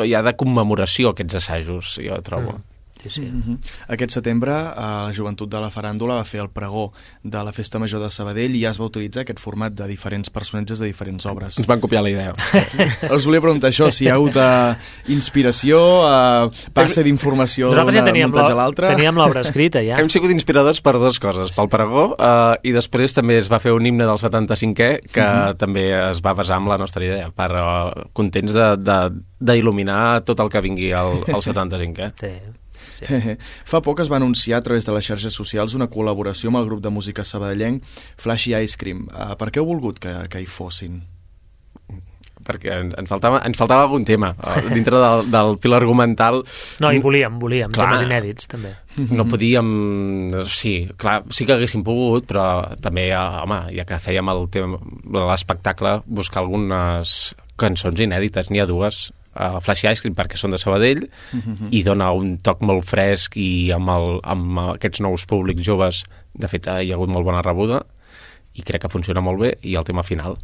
ja 0.08 0.22
de 0.24 0.32
commemoració 0.38 1.12
aquests 1.12 1.40
assajos, 1.42 1.96
jo 2.02 2.18
trobo. 2.24 2.56
Mm. 2.56 2.71
Sí, 3.02 3.10
sí. 3.10 3.22
Mhm. 3.22 3.58
Aquest 3.88 4.12
setembre 4.14 4.52
eh, 4.52 4.74
la 4.76 5.12
joventut 5.16 5.50
de 5.50 5.58
la 5.60 5.70
faràndula 5.74 6.14
va 6.20 6.24
fer 6.24 6.40
el 6.40 6.50
pregó 6.50 6.92
de 7.22 7.42
la 7.44 7.52
Festa 7.52 7.78
Major 7.82 8.00
de 8.00 8.10
Sabadell 8.14 8.54
i 8.54 8.60
ja 8.62 8.70
es 8.70 8.78
va 8.80 8.86
utilitzar 8.86 9.22
aquest 9.24 9.40
format 9.42 9.72
de 9.74 9.88
diferents 9.90 10.30
personatges 10.30 10.78
de 10.78 10.86
diferents 10.86 11.26
obres. 11.26 11.58
Ens 11.58 11.66
van 11.66 11.80
copiar 11.80 12.02
la 12.02 12.10
idea. 12.10 12.32
Us 13.16 13.26
volia 13.26 13.40
preguntar 13.42 13.70
això, 13.72 13.90
si 13.90 14.04
hi 14.06 14.08
ha 14.08 14.14
hagut 14.14 14.36
uh, 14.38 14.76
inspiració, 15.12 15.80
uh, 16.06 16.50
passe 16.74 17.02
d'informació 17.02 17.68
Nosaltres 17.72 17.96
ja 17.96 18.02
d'un 18.04 18.10
teníem 18.12 18.30
muntatge 18.30 18.52
a 18.54 18.58
l'altre. 18.60 18.88
teníem 18.94 19.18
l'obra 19.18 19.40
escrita, 19.46 19.82
ja. 19.82 19.98
Hem 19.98 20.08
sigut 20.12 20.30
inspiradors 20.30 20.80
per 20.84 20.94
dues 21.00 21.18
coses, 21.22 21.54
pel 21.56 21.68
pregó 21.72 22.04
eh, 22.18 22.54
i 22.68 22.72
després 22.76 23.14
també 23.16 23.38
es 23.42 23.50
va 23.50 23.58
fer 23.62 23.72
un 23.74 23.86
himne 23.86 24.06
del 24.06 24.18
75è 24.22 24.90
que 25.12 25.28
també 25.58 25.88
es 26.10 26.22
va 26.24 26.34
basar 26.38 26.60
en 26.62 26.68
la 26.70 26.78
nostra 26.78 27.04
idea, 27.04 27.30
per 27.34 27.50
uh, 27.50 28.06
contents 28.12 28.52
de- 28.54 28.76
de- 28.78 29.22
d'il·luminar 29.42 30.22
tot 30.24 30.38
el 30.40 30.48
que 30.52 30.60
vingui 30.62 30.92
al, 30.94 31.16
al 31.32 31.42
75è. 31.48 32.12
Sí. 32.20 32.32
Fa 33.70 33.82
poc 33.84 34.02
es 34.04 34.10
va 34.12 34.18
anunciar 34.20 34.60
a 34.60 34.66
través 34.66 34.86
de 34.88 34.94
les 34.96 35.06
xarxes 35.06 35.34
socials 35.34 35.76
una 35.78 35.90
col·laboració 35.92 36.52
amb 36.52 36.62
el 36.62 36.68
grup 36.70 36.82
de 36.84 36.92
música 36.92 37.24
sabadellenc 37.24 37.86
Flashy 38.20 38.56
Ice 38.58 38.78
Cream. 38.78 39.08
Uh, 39.10 39.34
per 39.40 39.50
què 39.50 39.62
heu 39.62 39.68
volgut 39.68 40.02
que, 40.02 40.14
que 40.32 40.42
hi 40.42 40.48
fossin? 40.48 41.02
perquè 42.42 42.74
ens, 42.74 43.08
faltava, 43.10 43.40
ens 43.46 43.58
faltava 43.58 43.86
algun 43.86 44.04
tema 44.06 44.32
eh, 44.34 44.62
dintre 44.76 44.98
del, 44.98 45.24
del 45.32 45.56
fil 45.62 45.76
argumental 45.76 46.40
No, 46.82 46.90
i 46.90 47.00
volíem, 47.02 47.38
volíem, 47.38 47.72
Clar. 47.72 47.92
temes 47.92 48.04
inèdits, 48.06 48.48
també. 48.50 48.74
no 49.14 49.26
podíem... 49.30 49.70
Sí, 50.50 50.74
clar, 50.98 51.20
sí 51.30 51.46
que 51.48 51.56
haguéssim 51.56 51.84
pogut, 51.86 52.26
però 52.30 52.46
també, 52.82 53.08
eh, 53.12 53.22
home, 53.44 53.62
ja 53.76 53.86
que 53.88 54.00
fèiem 54.02 54.32
el 54.34 54.46
tema 54.52 54.80
l'espectacle, 55.30 56.00
buscar 56.06 56.42
algunes 56.42 57.32
cançons 57.60 58.02
inèdites, 58.02 58.50
n'hi 58.50 58.62
ha 58.62 58.66
dues, 58.66 59.10
uh, 59.34 59.58
Flash 59.64 59.86
Ice 59.88 60.02
Cream 60.04 60.16
perquè 60.18 60.38
són 60.40 60.54
de 60.54 60.60
Sabadell 60.60 61.06
i 61.70 61.82
dona 61.86 62.12
un 62.12 62.36
toc 62.44 62.62
molt 62.62 62.86
fresc 62.88 63.36
i 63.40 63.72
amb, 63.74 63.90
el, 63.92 64.20
amb 64.24 64.62
aquests 64.76 65.02
nous 65.04 65.26
públics 65.26 65.64
joves, 65.66 66.04
de 66.32 66.48
fet, 66.48 66.66
hi 66.68 66.92
ha 66.92 66.96
hagut 66.98 67.12
molt 67.12 67.28
bona 67.28 67.42
rebuda 67.44 67.82
i 68.54 68.64
crec 68.66 68.84
que 68.84 68.92
funciona 68.92 69.22
molt 69.24 69.40
bé, 69.40 69.54
i 69.62 69.76
el 69.76 69.84
tema 69.84 70.02
final. 70.02 70.36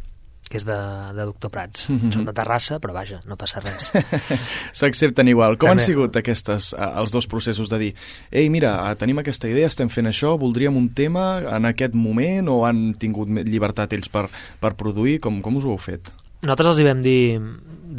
que 0.49 0.57
és 0.57 0.63
de, 0.65 0.75
de 1.13 1.25
Doctor 1.29 1.51
Prats. 1.53 1.83
Són 2.09 2.23
de 2.25 2.33
Terrassa, 2.33 2.79
però 2.81 2.95
vaja, 2.95 3.19
no 3.29 3.35
passa 3.37 3.61
res. 3.61 3.91
S'accepten 4.79 5.29
igual. 5.29 5.59
Com 5.61 5.69
També. 5.69 5.83
han 5.83 5.85
sigut 5.85 6.15
aquestes, 6.17 6.71
els 6.73 7.13
dos 7.13 7.27
processos 7.29 7.69
de 7.69 7.77
dir 7.77 7.91
ei, 8.31 8.49
mira, 8.49 8.71
eh, 8.89 8.95
tenim 8.97 9.21
aquesta 9.21 9.45
idea, 9.51 9.69
estem 9.69 9.91
fent 9.93 10.09
això, 10.09 10.33
voldríem 10.41 10.79
un 10.79 10.89
tema 10.97 11.27
en 11.53 11.69
aquest 11.69 11.93
moment 11.93 12.49
o 12.49 12.63
han 12.65 12.95
tingut 12.97 13.29
llibertat 13.29 13.93
ells 13.93 14.09
per, 14.09 14.25
per 14.59 14.73
produir? 14.79 15.19
Com, 15.21 15.37
com 15.45 15.61
us 15.61 15.69
ho 15.69 15.75
heu 15.75 15.83
fet? 15.85 16.09
Nosaltres 16.41 16.69
els 16.71 16.79
hi 16.79 16.85
vam 16.87 17.01
dir 17.03 17.21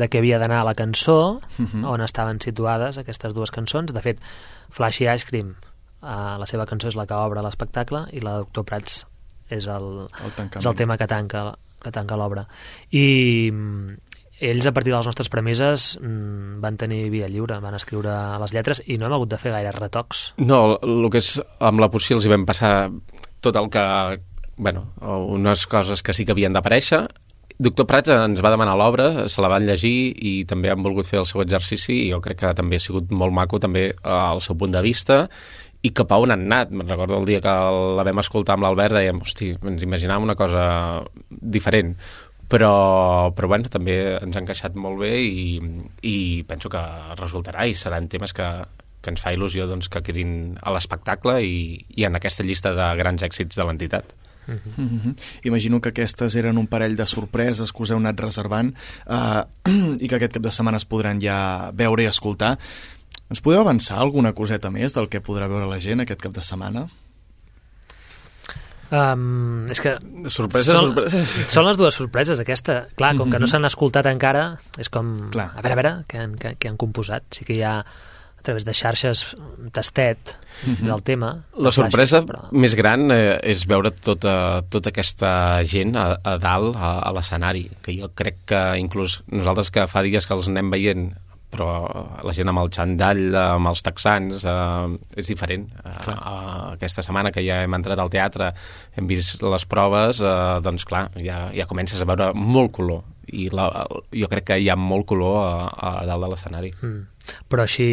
de 0.01 0.07
què 0.09 0.21
havia 0.23 0.39
d'anar 0.41 0.63
la 0.65 0.75
cançó, 0.75 1.41
Mhm. 1.59 1.85
on 1.85 2.01
estaven 2.01 2.41
situades 2.41 2.97
aquestes 2.99 3.35
dues 3.35 3.51
cançons. 3.51 3.93
De 3.93 4.01
fet, 4.01 4.19
Flashy 4.71 5.07
Ice 5.13 5.27
Cream, 5.29 5.57
eh, 6.03 6.37
la 6.39 6.47
seva 6.47 6.65
cançó 6.67 6.89
és 6.89 6.97
la 6.97 7.07
que 7.07 7.15
obre 7.15 7.43
l'espectacle 7.43 8.07
i 8.13 8.21
la 8.21 8.33
de 8.33 8.39
Doctor 8.39 8.65
Prats 8.65 9.07
és 9.51 9.67
el, 9.67 10.07
El 10.25 10.49
és 10.59 10.67
el 10.67 10.75
tema 10.75 10.97
que 10.97 11.07
tanca, 11.07 11.55
que 11.83 11.91
tanca 11.91 12.17
l'obra. 12.17 12.47
I 12.93 13.51
mm, 13.53 13.97
ells, 14.41 14.67
a 14.67 14.73
partir 14.73 14.93
de 14.93 14.97
les 14.97 15.07
nostres 15.07 15.29
premisses, 15.29 15.99
mm, 16.01 16.61
van 16.63 16.77
tenir 16.79 17.11
via 17.11 17.29
lliure, 17.29 17.59
van 17.61 17.75
escriure 17.75 18.39
les 18.39 18.53
lletres 18.55 18.83
i 18.87 18.97
no 18.97 19.07
hem 19.07 19.13
hagut 19.13 19.29
de 19.29 19.39
fer 19.39 19.53
gaire 19.53 19.73
retocs. 19.73 20.33
No, 20.39 20.79
el 20.81 21.11
que 21.11 21.19
és 21.19 21.43
amb 21.59 21.81
la 21.81 21.91
Pussy 21.91 22.15
els 22.15 22.25
hi 22.25 22.29
vam 22.29 22.47
passar 22.47 22.91
tot 23.41 23.57
el 23.57 23.69
que... 23.69 24.21
Bueno, 24.57 24.93
unes 25.01 25.67
coses 25.67 26.03
que 26.03 26.13
sí 26.15 26.25
que 26.25 26.33
havien 26.33 26.53
d'aparèixer 26.53 27.09
Doctor 27.61 27.85
Prats 27.85 28.09
ens 28.09 28.41
va 28.41 28.51
demanar 28.55 28.73
l'obra, 28.81 29.27
se 29.29 29.43
la 29.45 29.51
van 29.53 29.67
llegir 29.69 30.15
i 30.17 30.31
també 30.49 30.71
han 30.73 30.81
volgut 30.81 31.05
fer 31.05 31.19
el 31.21 31.27
seu 31.29 31.43
exercici 31.43 31.93
i 32.07 32.13
jo 32.15 32.21
crec 32.25 32.39
que 32.41 32.53
també 32.57 32.79
ha 32.81 32.81
sigut 32.81 33.11
molt 33.13 33.35
maco 33.37 33.61
també 33.61 33.83
eh, 33.91 34.15
el 34.17 34.41
seu 34.41 34.57
punt 34.57 34.73
de 34.73 34.81
vista 34.87 35.27
i 35.85 35.91
cap 35.97 36.13
a 36.13 36.17
on 36.25 36.33
han 36.33 36.47
anat. 36.47 36.73
Me'n 36.73 36.89
recordo 36.89 37.19
el 37.21 37.29
dia 37.29 37.43
que 37.45 37.53
la 37.99 38.07
vam 38.09 38.23
escoltar 38.23 38.57
amb 38.57 38.65
l'Albert, 38.65 38.97
dèiem, 38.97 39.21
hosti, 39.21 39.51
ens 39.61 39.85
imaginàvem 39.85 40.25
una 40.31 40.39
cosa 40.41 40.65
diferent 41.29 41.93
però, 42.51 42.73
però 43.37 43.53
bueno, 43.53 43.69
també 43.71 43.99
ens 44.17 44.35
ha 44.35 44.43
encaixat 44.43 44.81
molt 44.81 44.99
bé 45.05 45.13
i, 45.21 45.61
i 46.09 46.17
penso 46.49 46.73
que 46.73 46.81
resultarà 47.21 47.69
i 47.69 47.77
seran 47.77 48.09
temes 48.09 48.33
que, 48.35 48.49
que 49.05 49.13
ens 49.13 49.21
fa 49.21 49.37
il·lusió 49.37 49.69
doncs, 49.69 49.93
que 49.93 50.03
quedin 50.09 50.57
a 50.65 50.73
l'espectacle 50.73 51.37
i, 51.45 51.61
i 51.93 52.09
en 52.09 52.17
aquesta 52.17 52.47
llista 52.49 52.73
de 52.75 52.89
grans 52.99 53.29
èxits 53.29 53.61
de 53.61 53.69
l'entitat. 53.69 54.17
Mm 54.77 54.89
-hmm. 54.89 55.15
Imagino 55.45 55.81
que 55.81 55.91
aquestes 55.91 56.35
eren 56.35 56.59
un 56.59 56.67
parell 56.67 56.97
de 56.97 57.07
sorpreses 57.07 57.73
que 57.73 57.83
us 57.83 57.91
heu 57.91 57.99
anat 57.99 58.21
reservant 58.21 58.75
eh, 59.07 59.43
i 60.05 60.09
que 60.09 60.17
aquest 60.17 60.33
cap 60.33 60.43
de 60.43 60.51
setmana 60.51 60.77
es 60.77 60.85
podran 60.85 61.21
ja 61.21 61.71
veure 61.73 62.03
i 62.03 62.07
escoltar. 62.07 62.59
Ens 63.31 63.41
podeu 63.41 63.61
avançar 63.61 63.99
alguna 63.99 64.33
coseta 64.33 64.71
més 64.71 64.95
del 64.95 65.09
que 65.09 65.23
podrà 65.23 65.49
veure 65.49 65.67
la 65.67 65.79
gent 65.79 66.01
aquest 66.01 66.21
cap 66.21 66.33
de 66.33 66.43
setmana? 66.43 66.89
Um, 68.91 69.69
és 69.71 69.79
que... 69.79 69.93
Sorpreses, 70.35 70.75
són, 70.75 70.91
sorpreses. 70.91 71.35
Són 71.53 71.67
les 71.69 71.79
dues 71.79 71.95
sorpreses, 71.95 72.41
aquesta. 72.43 72.89
Clar, 72.99 73.13
com 73.21 73.31
que 73.31 73.39
no 73.39 73.47
s'han 73.47 73.69
escoltat 73.69 74.09
encara, 74.11 74.59
és 74.83 74.91
com... 74.91 75.31
Clar. 75.31 75.53
A 75.55 75.63
veure, 75.63 75.73
a 75.73 75.79
veure, 75.79 75.93
què 76.11 76.19
han, 76.25 76.35
què, 76.35 76.57
què 76.59 76.73
han 76.73 76.81
composat. 76.81 77.29
Sí 77.37 77.47
que 77.47 77.55
hi 77.55 77.63
ha 77.63 77.85
a 78.41 78.43
través 78.43 78.65
de 78.65 78.75
xarxes 78.75 79.37
tastet 79.73 80.35
del 80.81 81.03
tema. 81.05 81.35
La 81.61 81.73
sorpresa 81.73 82.23
però... 82.27 82.47
més 82.57 82.75
gran 82.79 83.11
eh, 83.13 83.39
és 83.53 83.67
veure 83.69 83.93
tota, 83.93 84.35
tota 84.73 84.91
aquesta 84.93 85.33
gent 85.69 85.97
a, 86.01 86.15
a 86.25 86.37
dalt, 86.41 86.77
a, 86.77 86.97
a 87.05 87.13
l'escenari, 87.17 87.69
que 87.85 87.95
jo 87.99 88.11
crec 88.17 88.47
que 88.51 88.63
inclús 88.81 89.21
nosaltres 89.29 89.71
que 89.75 89.89
fa 89.91 90.05
dies 90.07 90.27
que 90.27 90.37
els 90.37 90.49
anem 90.53 90.73
veient 90.73 91.11
però 91.51 91.71
la 92.23 92.31
gent 92.31 92.47
amb 92.47 92.63
el 92.63 92.69
xandall, 92.71 93.23
amb 93.35 93.71
els 93.73 93.83
texans, 93.83 94.45
eh, 94.47 95.19
és 95.19 95.31
diferent. 95.33 95.67
Eh, 95.83 95.95
eh, 96.13 96.19
aquesta 96.77 97.03
setmana 97.03 97.33
que 97.35 97.43
ja 97.43 97.65
hem 97.65 97.75
entrat 97.75 97.99
al 97.99 98.13
teatre, 98.13 98.53
hem 98.95 99.11
vist 99.11 99.43
les 99.43 99.67
proves, 99.67 100.23
eh, 100.23 100.61
doncs 100.63 100.87
clar, 100.87 101.09
ja, 101.19 101.49
ja 101.51 101.67
comences 101.67 102.01
a 102.01 102.07
veure 102.07 102.31
molt 102.35 102.73
color 102.79 103.03
i 103.31 103.49
la, 103.55 103.69
jo 104.15 104.27
crec 104.31 104.49
que 104.49 104.59
hi 104.59 104.69
ha 104.71 104.77
molt 104.79 105.07
color 105.11 105.41
a, 105.43 105.51
a 105.71 105.91
dalt 106.07 106.25
de 106.25 106.31
l'escenari. 106.33 106.73
Mm. 106.81 107.03
Però 107.51 107.65
així 107.67 107.89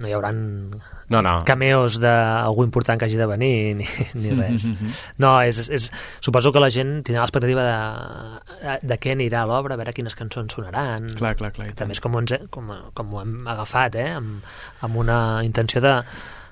no 0.00 0.08
hi 0.08 0.14
hauran 0.16 0.38
No, 1.10 1.20
no. 1.26 1.40
cameos 1.44 1.98
d'algú 2.00 2.62
important 2.64 3.00
que 3.00 3.08
hagi 3.08 3.18
de 3.18 3.26
venir 3.26 3.74
ni, 3.80 3.86
ni 4.14 4.34
res. 4.36 4.68
No, 5.18 5.32
és, 5.42 5.58
és, 5.68 5.88
suposo 6.22 6.52
que 6.54 6.62
la 6.62 6.70
gent 6.70 7.00
tindrà 7.06 7.24
l'expectativa 7.24 7.64
de, 7.66 8.78
de 8.86 8.98
què 9.02 9.16
anirà 9.16 9.42
a 9.42 9.50
l'obra, 9.50 9.74
a 9.74 9.80
veure 9.80 9.94
quines 9.96 10.14
cançons 10.18 10.54
sonaran. 10.54 11.10
Clar, 11.18 11.34
clar, 11.40 11.52
clar. 11.56 11.70
També 11.78 11.98
és 11.98 12.02
com, 12.04 12.14
ens, 12.22 12.36
com, 12.54 12.70
com 12.94 13.14
ho 13.14 13.22
hem 13.24 13.38
agafat, 13.50 13.98
eh? 13.98 14.10
amb, 14.20 14.46
amb 14.86 15.00
una 15.02 15.20
intenció 15.46 15.82
de, 15.84 15.96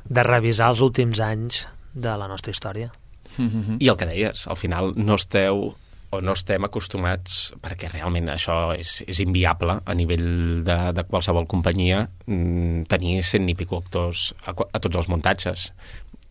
de 0.08 0.26
revisar 0.26 0.72
els 0.74 0.82
últims 0.84 1.22
anys 1.22 1.66
de 1.94 2.16
la 2.18 2.28
nostra 2.30 2.50
història. 2.54 2.90
Mhm. 3.38 3.78
I 3.78 3.88
el 3.92 3.96
que 3.96 4.08
deies, 4.10 4.48
al 4.50 4.58
final 4.58 4.92
no 4.96 5.14
esteu 5.14 5.68
o 6.10 6.20
no 6.24 6.32
estem 6.32 6.64
acostumats, 6.64 7.52
perquè 7.60 7.90
realment 7.92 8.30
això 8.32 8.72
és, 8.78 9.02
és 9.06 9.18
inviable 9.20 9.74
a 9.84 9.94
nivell 9.94 10.62
de, 10.64 10.76
de 10.96 11.04
qualsevol 11.04 11.44
companyia, 11.50 12.06
mm, 12.26 12.86
tenir 12.88 13.18
cent 13.28 13.48
i 13.50 13.54
pico 13.58 13.76
actors 13.82 14.30
a, 14.46 14.54
a 14.56 14.78
tots 14.80 14.96
els 14.96 15.08
muntatges. 15.12 15.66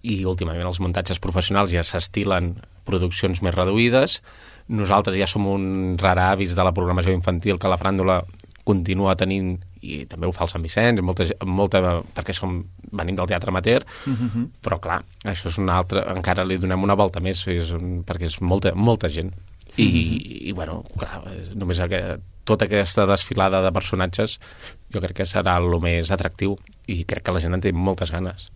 I 0.07 0.23
últimament 0.25 0.65
els 0.65 0.79
muntatges 0.81 1.19
professionals 1.21 1.73
ja 1.73 1.83
s'estilen 1.85 2.55
produccions 2.87 3.41
més 3.43 3.53
reduïdes. 3.53 4.21
Nosaltres 4.71 5.17
ja 5.19 5.27
som 5.29 5.45
un 5.49 5.97
rara 5.99 6.31
avis 6.33 6.55
de 6.55 6.63
la 6.65 6.73
programació 6.73 7.13
infantil 7.13 7.59
que 7.59 7.69
la 7.69 7.77
fràndula 7.77 8.21
continua 8.67 9.13
tenint 9.15 9.57
i 9.87 10.01
també 10.09 10.27
ho 10.27 10.33
fa 10.35 10.43
el 10.43 10.49
Sant 10.51 10.63
Vicenç, 10.65 10.99
molta, 11.05 11.23
molta, 11.45 11.79
perquè 12.17 12.33
som, 12.35 12.57
venim 12.97 13.15
del 13.15 13.29
teatre 13.29 13.53
amateur, 13.53 13.85
però 14.65 14.79
clar, 14.83 14.97
això 15.23 15.47
és 15.51 15.59
una 15.61 15.77
altra, 15.79 16.01
encara 16.15 16.43
li 16.43 16.57
donem 16.59 16.83
una 16.83 16.95
volta 16.97 17.21
més, 17.23 17.45
és, 17.47 17.69
un- 17.77 18.01
perquè 18.03 18.25
és 18.27 18.39
molta, 18.41 18.73
molta 18.75 19.07
gent. 19.07 19.31
I, 19.77 20.49
i 20.49 20.55
bueno, 20.57 20.81
clar, 20.97 21.21
és 21.37 21.53
només 21.55 21.79
aquest, 21.83 22.23
tota 22.47 22.65
aquesta 22.65 23.05
desfilada 23.09 23.61
de 23.61 23.73
personatges 23.75 24.39
jo 24.93 25.03
crec 25.03 25.21
que 25.21 25.29
serà 25.29 25.57
el 25.61 25.73
més 25.83 26.11
atractiu 26.15 26.57
i 26.87 27.03
crec 27.03 27.27
que 27.27 27.35
la 27.35 27.43
gent 27.43 27.57
en 27.57 27.63
té 27.63 27.73
moltes 27.75 28.13
ganes. 28.15 28.49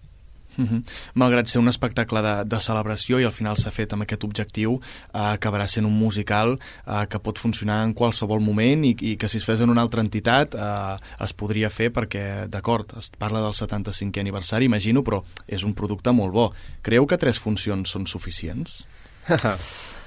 Mhm. 0.58 0.84
Malgrat 1.16 1.48
ser 1.48 1.62
un 1.62 1.70
espectacle 1.72 2.22
de, 2.22 2.34
de 2.44 2.60
celebració 2.60 3.22
i 3.22 3.28
al 3.28 3.32
final 3.32 3.58
s'ha 3.58 3.72
fet 3.72 3.94
amb 3.94 4.04
aquest 4.04 4.26
objectiu, 4.28 4.80
eh, 5.14 5.20
acabarà 5.20 5.68
sent 5.72 5.88
un 5.88 5.96
musical 5.98 6.58
eh, 6.58 7.06
que 7.08 7.22
pot 7.24 7.40
funcionar 7.40 7.82
en 7.86 7.94
qualsevol 7.94 8.44
moment 8.44 8.84
i, 8.86 8.92
i 9.14 9.16
que 9.16 9.30
si 9.32 9.40
es 9.40 9.48
fes 9.48 9.64
en 9.64 9.72
una 9.72 9.82
altra 9.86 10.04
entitat 10.04 10.56
eh, 10.56 10.98
es 11.24 11.34
podria 11.34 11.72
fer 11.72 11.92
perquè, 11.96 12.50
d'acord, 12.52 12.98
es 13.00 13.12
parla 13.18 13.44
del 13.46 13.56
75è 13.56 14.20
aniversari, 14.20 14.68
imagino, 14.68 15.06
però 15.08 15.24
és 15.48 15.64
un 15.64 15.74
producte 15.74 16.12
molt 16.12 16.36
bo. 16.36 16.52
Creu 16.84 17.08
que 17.08 17.22
tres 17.22 17.40
funcions 17.40 17.96
són 17.96 18.08
suficients? 18.08 18.84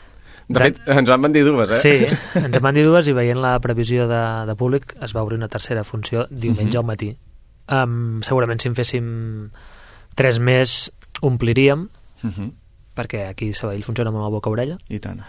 De 0.48 0.60
fet, 0.60 0.80
ens 0.92 1.08
van 1.08 1.32
dir 1.32 1.44
dues, 1.46 1.70
eh? 1.70 1.76
Sí, 1.80 1.92
ens 2.40 2.56
en 2.56 2.62
van 2.62 2.74
dir 2.76 2.84
dues 2.84 3.06
i 3.08 3.14
veient 3.16 3.40
la 3.40 3.54
previsió 3.64 4.06
de, 4.10 4.20
de 4.46 4.54
públic 4.60 4.94
es 5.02 5.14
va 5.16 5.22
obrir 5.22 5.38
una 5.38 5.48
tercera 5.48 5.84
funció 5.84 6.26
diumenge 6.30 6.76
al 6.78 6.84
matí. 6.84 7.14
Um, 7.72 8.20
segurament 8.22 8.60
si 8.60 8.68
en 8.68 8.74
féssim 8.76 9.06
tres 10.14 10.38
més 10.38 10.90
ompliríem, 11.22 11.88
Uh 12.24 12.30
-huh. 12.30 12.52
perquè 12.96 13.26
aquí 13.28 13.50
a 13.50 13.54
Sabadell 13.54 13.82
funciona 13.84 14.10
molt 14.10 14.24
el 14.24 14.32
boca-orella, 14.32 14.78
I 14.88 14.98
tant. 14.98 15.20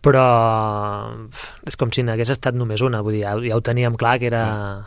però 0.00 1.28
és 1.66 1.76
com 1.76 1.90
si 1.92 2.02
n'hagués 2.02 2.30
estat 2.30 2.54
només 2.54 2.80
una, 2.80 3.02
vull 3.02 3.12
dir, 3.12 3.22
ja, 3.26 3.36
ja 3.40 3.56
ho 3.56 3.60
teníem 3.60 3.94
clar 3.96 4.18
que 4.18 4.26
era 4.26 4.86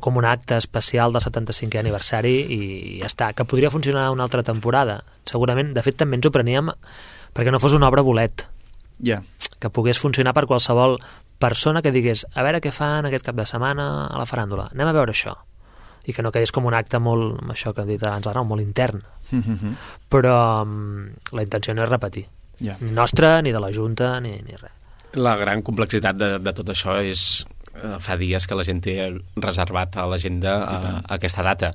com 0.00 0.16
un 0.16 0.24
acte 0.24 0.56
especial 0.56 1.12
del 1.12 1.22
75è 1.22 1.78
aniversari 1.78 2.34
i 2.52 2.98
ja 3.00 3.06
està, 3.06 3.32
que 3.32 3.44
podria 3.44 3.70
funcionar 3.70 4.10
una 4.10 4.24
altra 4.24 4.42
temporada 4.42 5.04
segurament, 5.24 5.72
de 5.72 5.82
fet 5.82 5.96
també 5.96 6.16
ens 6.16 6.26
ho 6.26 6.30
preníem 6.34 6.68
perquè 7.32 7.50
no 7.52 7.60
fos 7.60 7.72
una 7.72 7.88
obra 7.88 8.02
bolet 8.02 8.46
Ja. 9.02 9.22
que 9.60 9.70
pogués 9.70 9.98
funcionar 9.98 10.34
per 10.34 10.46
qualsevol 10.46 10.98
persona 11.38 11.82
que 11.82 11.92
digués, 11.92 12.26
a 12.34 12.42
veure 12.42 12.60
què 12.60 12.72
fan 12.72 13.06
aquest 13.06 13.24
cap 13.26 13.36
de 13.36 13.44
setmana 13.46 14.06
a 14.06 14.18
la 14.18 14.26
faràndula, 14.26 14.70
anem 14.72 14.88
a 14.88 14.92
veure 14.92 15.12
això 15.12 15.34
i 16.06 16.12
que 16.14 16.22
no 16.22 16.30
quedés 16.32 16.52
com 16.52 16.64
un 16.64 16.74
acte 16.74 16.98
molt, 17.02 17.40
això 17.50 17.74
que 17.74 17.82
hem 17.82 17.88
dit 17.88 18.02
abans, 18.04 18.26
ara, 18.26 18.42
molt 18.42 18.62
intern 18.62 19.02
Uh 19.32 19.42
-huh. 19.42 19.74
però 20.08 20.62
um, 20.62 21.08
la 21.32 21.42
intenció 21.42 21.74
no 21.74 21.82
és 21.82 21.88
repetir 21.88 22.28
Ja. 22.60 22.76
ni 22.80 22.92
nostra, 22.92 23.42
ni 23.42 23.50
de 23.50 23.58
la 23.60 23.72
Junta, 23.72 24.20
ni, 24.20 24.40
ni 24.40 24.52
res 24.52 24.70
La 25.14 25.36
gran 25.36 25.62
complexitat 25.62 26.16
de, 26.16 26.38
de 26.38 26.52
tot 26.52 26.68
això 26.68 27.00
és 27.02 27.44
eh, 27.74 27.96
fa 28.00 28.16
dies 28.16 28.46
que 28.46 28.54
la 28.54 28.62
gent 28.64 28.80
té 28.80 29.18
reservat 29.36 29.96
a 29.96 30.06
l'agenda 30.06 30.62
a, 30.62 30.76
a 30.98 31.14
aquesta 31.14 31.42
data. 31.42 31.74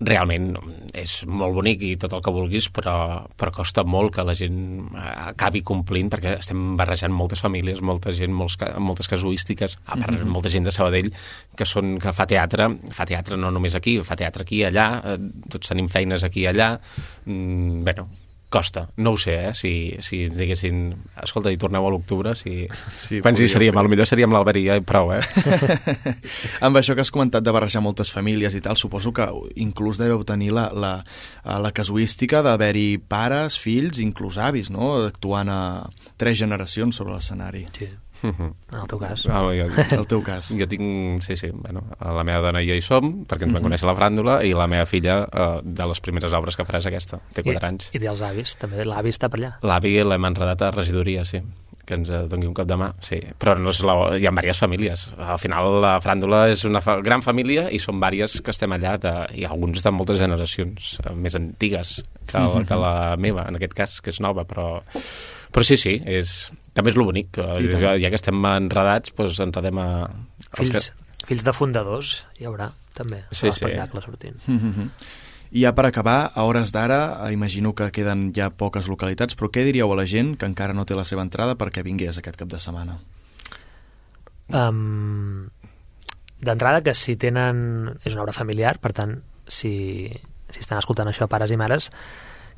Realment 0.00 0.54
és 0.96 1.18
molt 1.28 1.54
bonic 1.58 1.82
i 1.84 1.90
tot 2.00 2.14
el 2.16 2.22
que 2.24 2.32
vulguis, 2.32 2.70
però, 2.72 2.94
però 3.36 3.52
costa 3.52 3.84
molt 3.84 4.14
que 4.14 4.24
la 4.24 4.34
gent 4.38 4.60
eh, 4.94 5.02
acabi 5.32 5.60
complint, 5.66 6.08
perquè 6.12 6.38
estem 6.38 6.74
barrejant 6.78 7.12
moltes 7.12 7.42
famílies, 7.44 7.82
molta 7.84 8.14
gent, 8.16 8.32
molts, 8.36 8.56
moltes 8.80 9.10
casuístiques, 9.12 9.76
a 9.86 9.98
part, 10.00 10.24
molta 10.24 10.52
gent 10.52 10.68
de 10.68 10.74
Sabadell 10.74 11.12
que, 11.56 11.68
són, 11.68 11.98
que 12.00 12.14
fa 12.16 12.26
teatre, 12.30 12.70
fa 12.96 13.06
teatre 13.08 13.36
no 13.40 13.52
només 13.52 13.76
aquí, 13.76 13.98
fa 14.06 14.16
teatre 14.16 14.48
aquí 14.48 14.62
i 14.62 14.66
allà, 14.70 14.88
eh, 15.04 15.20
tots 15.52 15.74
tenim 15.74 15.90
feines 15.92 16.24
aquí 16.26 16.46
i 16.46 16.50
allà, 16.50 16.72
mm, 17.26 17.84
bueno, 17.84 18.08
costa, 18.50 18.88
no 18.98 19.14
ho 19.14 19.18
sé, 19.20 19.36
eh? 19.48 19.54
si, 19.54 19.72
si 20.02 20.24
ens 20.26 20.36
diguessin 20.36 20.90
escolta, 21.22 21.52
i 21.54 21.58
torneu 21.60 21.86
a 21.86 21.92
l'octubre 21.94 22.34
si... 22.38 22.66
Sí, 22.98 23.20
quants 23.22 23.40
hi 23.40 23.48
seríem? 23.48 23.76
fer. 23.76 23.80
A 23.80 23.86
lo 23.86 23.92
millor 23.92 24.10
seríem 24.10 24.34
l'Albert 24.34 24.58
i 24.58 24.66
jo 24.66 24.76
i 24.80 24.84
prou, 24.84 25.12
eh? 25.14 25.22
amb 26.66 26.80
això 26.80 26.96
que 26.98 27.04
has 27.04 27.14
comentat 27.14 27.46
de 27.46 27.54
barrejar 27.54 27.84
moltes 27.84 28.10
famílies 28.10 28.58
i 28.58 28.62
tal, 28.64 28.76
suposo 28.76 29.14
que 29.16 29.28
inclús 29.62 30.02
deveu 30.02 30.26
tenir 30.26 30.50
la, 30.56 30.66
la, 30.74 30.92
la 31.46 31.72
casuística 31.76 32.42
d'haver-hi 32.42 32.98
pares, 33.08 33.56
fills, 33.62 34.02
inclús 34.02 34.40
avis, 34.42 34.74
no?, 34.74 34.96
actuant 35.06 35.48
a 35.54 35.60
tres 36.20 36.42
generacions 36.42 36.98
sobre 36.98 37.16
l'escenari. 37.16 37.66
sí. 37.78 37.90
Mhm. 38.22 38.50
en 38.72 38.78
el 38.80 38.88
teu 38.90 38.98
cas 39.00 39.26
Ah, 39.30 39.42
jo, 39.56 39.66
El 40.00 40.06
teu 40.06 40.22
cas. 40.22 40.50
jo 40.56 40.68
tinc, 40.68 41.22
sí, 41.22 41.36
sí, 41.36 41.50
bueno, 41.52 41.84
la 42.00 42.24
meva 42.24 42.40
dona 42.48 42.62
i 42.62 42.68
jo 42.68 42.76
hi 42.76 42.84
som, 42.84 43.24
perquè 43.24 43.48
ens 43.48 43.56
vam 43.56 43.64
conèixer 43.68 43.88
la 43.88 43.96
fràndula, 43.96 44.40
i 44.44 44.52
la 44.56 44.66
meva 44.70 44.86
filla, 44.86 45.22
eh, 45.30 45.60
de 45.64 45.88
les 45.92 46.00
primeres 46.00 46.32
obres 46.36 46.56
que 46.56 46.66
farà 46.68 46.82
és 46.82 46.90
aquesta, 46.90 47.20
té 47.34 47.42
4 47.46 47.66
anys. 47.66 47.90
I, 47.92 47.96
i 47.96 48.04
dels 48.04 48.20
avis, 48.26 48.56
també 48.60 48.84
l'avi 48.84 49.14
està 49.14 49.30
per 49.30 49.40
allà 49.40 49.54
L'avi 49.62 49.96
l'hem 50.04 50.30
enredat 50.32 50.62
a 50.68 50.70
regidoria, 50.76 51.24
sí 51.24 51.42
que 51.90 51.98
ens 51.98 52.10
eh, 52.10 52.22
doni 52.30 52.46
un 52.46 52.54
cop 52.54 52.68
de 52.70 52.76
mà, 52.78 52.92
sí. 53.02 53.18
Però 53.42 53.56
no 53.58 53.72
és 53.74 53.82
la... 53.86 53.96
hi 54.14 54.28
ha 54.28 54.30
diverses 54.30 54.62
famílies. 54.62 55.08
Al 55.18 55.40
final 55.42 55.80
la 55.82 55.96
fràndula 56.04 56.44
és 56.52 56.62
una 56.68 56.82
fa... 56.84 57.00
gran 57.04 57.24
família 57.26 57.66
i 57.74 57.80
són 57.82 57.98
diverses 58.02 58.44
que 58.46 58.54
estem 58.54 58.76
allà, 58.76 58.94
de... 59.02 59.14
i 59.42 59.46
alguns 59.48 59.82
de 59.82 59.92
moltes 59.94 60.22
generacions 60.22 60.94
eh, 61.02 61.14
més 61.16 61.36
antigues 61.38 61.98
que, 62.30 62.38
la, 62.38 62.62
que 62.68 62.78
la 62.78 62.94
meva, 63.18 63.48
en 63.50 63.58
aquest 63.58 63.74
cas, 63.76 63.98
que 64.04 64.14
és 64.14 64.22
nova, 64.22 64.46
però, 64.46 64.68
però 65.50 65.66
sí, 65.66 65.80
sí, 65.80 65.98
és... 66.06 66.44
també 66.80 66.90
és 66.94 66.98
lo 66.98 67.06
bonic. 67.06 67.30
Que, 67.38 67.46
ja, 67.78 67.94
ja 68.00 68.10
que 68.10 68.18
estem 68.18 68.40
enredats, 68.50 69.12
doncs 69.16 69.38
enredem 69.44 69.78
a... 69.78 69.88
fills, 70.58 70.90
fills 71.28 71.44
de 71.46 71.52
fundadors 71.54 72.24
hi 72.40 72.48
haurà 72.48 72.72
també 72.96 73.22
Sí, 73.30 73.34
a 73.34 73.36
sí. 73.38 73.46
l'espectacle 73.52 74.02
sortint 74.02 74.40
Mhm. 74.48 74.90
I 75.50 75.64
ja 75.64 75.72
per 75.74 75.82
acabar, 75.88 76.30
a 76.34 76.44
hores 76.46 76.70
d'ara, 76.70 77.26
eh, 77.26 77.32
imagino 77.34 77.72
que 77.74 77.88
queden 77.90 78.28
ja 78.32 78.50
poques 78.54 78.86
localitats, 78.86 79.34
però 79.34 79.48
què 79.50 79.64
diríeu 79.66 79.90
a 79.90 79.96
la 79.98 80.04
gent 80.06 80.36
que 80.38 80.46
encara 80.46 80.72
no 80.72 80.84
té 80.86 80.94
la 80.94 81.02
seva 81.04 81.24
entrada 81.26 81.56
perquè 81.58 81.82
vingués 81.82 82.18
aquest 82.20 82.36
cap 82.38 82.46
de 82.46 82.60
setmana? 82.62 83.00
Um, 84.48 85.48
D'entrada, 86.40 86.80
que 86.82 86.94
si 86.94 87.16
tenen... 87.20 87.98
És 88.04 88.14
una 88.14 88.22
obra 88.22 88.32
familiar, 88.32 88.78
per 88.80 88.94
tant, 88.96 89.18
si, 89.50 90.08
si 90.48 90.62
estan 90.62 90.78
escoltant 90.80 91.10
això 91.10 91.26
pares 91.28 91.50
i 91.52 91.58
mares, 91.60 91.90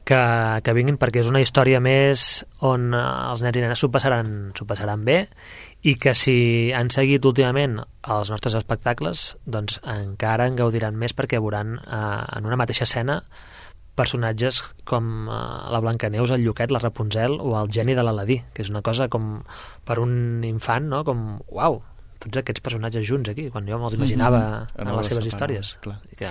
que, 0.04 0.20
que 0.64 0.74
vinguin 0.76 0.98
perquè 1.00 1.22
és 1.22 1.30
una 1.30 1.42
història 1.42 1.80
més 1.82 2.42
on 2.60 2.92
eh, 2.94 3.02
els 3.30 3.44
nens 3.44 3.58
i 3.58 3.64
nenes 3.64 3.82
s'ho 3.82 3.90
passaran, 3.94 4.52
passaran 4.68 5.04
bé 5.06 5.18
i 5.82 5.96
que 5.98 6.14
si 6.14 6.70
han 6.76 6.90
seguit 6.94 7.24
últimament 7.26 7.80
els 7.82 8.30
nostres 8.30 8.54
espectacles, 8.58 9.36
doncs 9.44 9.80
encara 9.82 10.46
en 10.46 10.58
gaudiran 10.58 10.98
més 10.98 11.14
perquè 11.14 11.40
veuran 11.42 11.78
eh, 11.82 12.20
en 12.38 12.46
una 12.46 12.58
mateixa 12.60 12.86
escena 12.88 13.22
personatges 13.98 14.62
com 14.88 15.28
eh, 15.28 15.38
la 15.72 15.80
Blancaneus, 15.84 16.32
el 16.34 16.44
Lluquet, 16.46 16.72
la 16.72 16.82
Rapunzel 16.82 17.38
o 17.40 17.56
el 17.60 17.70
geni 17.72 17.96
de 17.98 18.04
l'Aladí, 18.06 18.40
que 18.54 18.64
és 18.64 18.72
una 18.72 18.82
cosa 18.82 19.08
com 19.12 19.40
per 19.84 19.98
un 20.02 20.44
infant, 20.48 20.88
no? 20.88 21.02
com, 21.08 21.40
uau, 21.52 21.82
tots 22.22 22.40
aquests 22.40 22.62
personatges 22.64 23.06
junts 23.08 23.32
aquí, 23.32 23.48
quan 23.52 23.66
jo 23.68 23.78
me'ls 23.78 23.98
imaginava 23.98 24.38
mm 24.38 24.52
-hmm. 24.52 24.82
en, 24.82 24.88
En 24.88 24.96
les 24.96 25.06
seves 25.06 25.18
obres 25.18 25.34
històries. 25.34 25.78
clar. 25.80 25.98
I 26.12 26.16
que, 26.16 26.30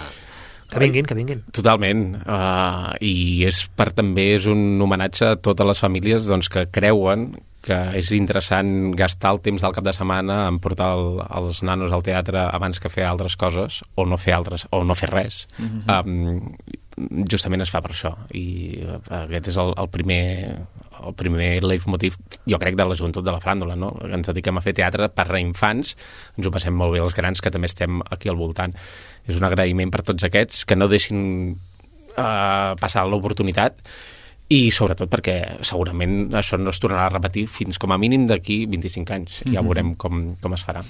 que 0.71 0.79
vinguin, 0.79 1.05
que 1.05 1.17
vinguin. 1.17 1.43
Totalment, 1.51 2.03
uh, 2.23 2.95
i 3.03 3.43
és 3.47 3.65
per 3.75 3.91
també 3.95 4.31
és 4.38 4.47
un 4.49 4.81
homenatge 4.81 5.34
a 5.34 5.39
totes 5.39 5.67
les 5.67 5.84
famílies 5.84 6.29
doncs, 6.31 6.49
que 6.51 6.67
creuen 6.71 7.34
que 7.62 7.77
és 7.99 8.10
interessant 8.17 8.91
gastar 8.97 9.36
el 9.36 9.41
temps 9.45 9.62
del 9.62 9.73
cap 9.75 9.86
de 9.86 9.93
setmana 9.93 10.47
en 10.49 10.57
portar 10.63 10.91
el, 10.97 11.19
els 11.38 11.62
nanos 11.67 11.93
al 11.93 12.01
teatre 12.05 12.41
abans 12.47 12.81
que 12.81 12.89
fer 12.89 13.05
altres 13.05 13.38
coses 13.38 13.84
o 13.93 14.07
no 14.10 14.17
fer 14.17 14.34
altres 14.34 14.65
o 14.73 14.81
no 14.84 14.97
fer 14.97 15.12
res. 15.12 15.45
Mm 15.60 15.67
-hmm. 15.67 15.99
um, 15.99 17.25
justament 17.29 17.62
es 17.62 17.69
fa 17.69 17.81
per 17.81 17.91
això 17.91 18.15
i 18.34 18.81
eh, 18.81 19.23
aquest 19.23 19.47
és 19.47 19.57
el, 19.57 19.73
el 19.77 19.89
primer 19.89 20.57
el 21.05 21.15
primer 21.17 21.63
leitmotiv, 21.63 22.17
jo 22.45 22.60
crec, 22.62 22.75
de 22.77 22.86
la 22.86 22.95
joventut 22.95 23.25
de 23.25 23.31
la 23.31 23.39
fràndula, 23.41 23.75
no? 23.75 23.91
Ens 24.05 24.27
dediquem 24.27 24.57
a 24.57 24.62
fer 24.62 24.73
teatre 24.77 25.10
per 25.10 25.27
a 25.31 25.39
infants, 25.39 25.95
ens 26.38 26.47
ho 26.47 26.51
passem 26.51 26.75
molt 26.77 26.93
bé 26.93 27.01
els 27.01 27.15
grans 27.17 27.41
que 27.41 27.49
també 27.49 27.65
estem 27.71 28.01
aquí 28.10 28.29
al 28.29 28.36
voltant. 28.36 28.75
És 29.27 29.38
un 29.38 29.43
agraïment 29.47 29.91
per 29.93 30.01
tots 30.03 30.23
aquests 30.23 30.65
que 30.65 30.75
no 30.75 30.88
deixin 30.91 31.21
uh, 32.17 32.73
passar 32.81 33.05
l'oportunitat 33.07 33.77
i 34.51 34.65
sobretot 34.75 35.07
perquè 35.07 35.63
segurament 35.63 36.34
això 36.36 36.57
no 36.60 36.73
es 36.73 36.79
tornarà 36.84 37.05
a 37.07 37.12
repetir 37.13 37.45
fins 37.47 37.77
com 37.79 37.93
a 37.93 37.97
mínim 37.97 38.25
d'aquí 38.27 38.65
25 38.67 39.13
anys. 39.15 39.38
Ja 39.45 39.62
Mhm. 39.62 39.67
veurem 39.69 39.95
com, 39.95 40.36
com 40.41 40.53
es 40.57 40.65
farà. 40.67 40.81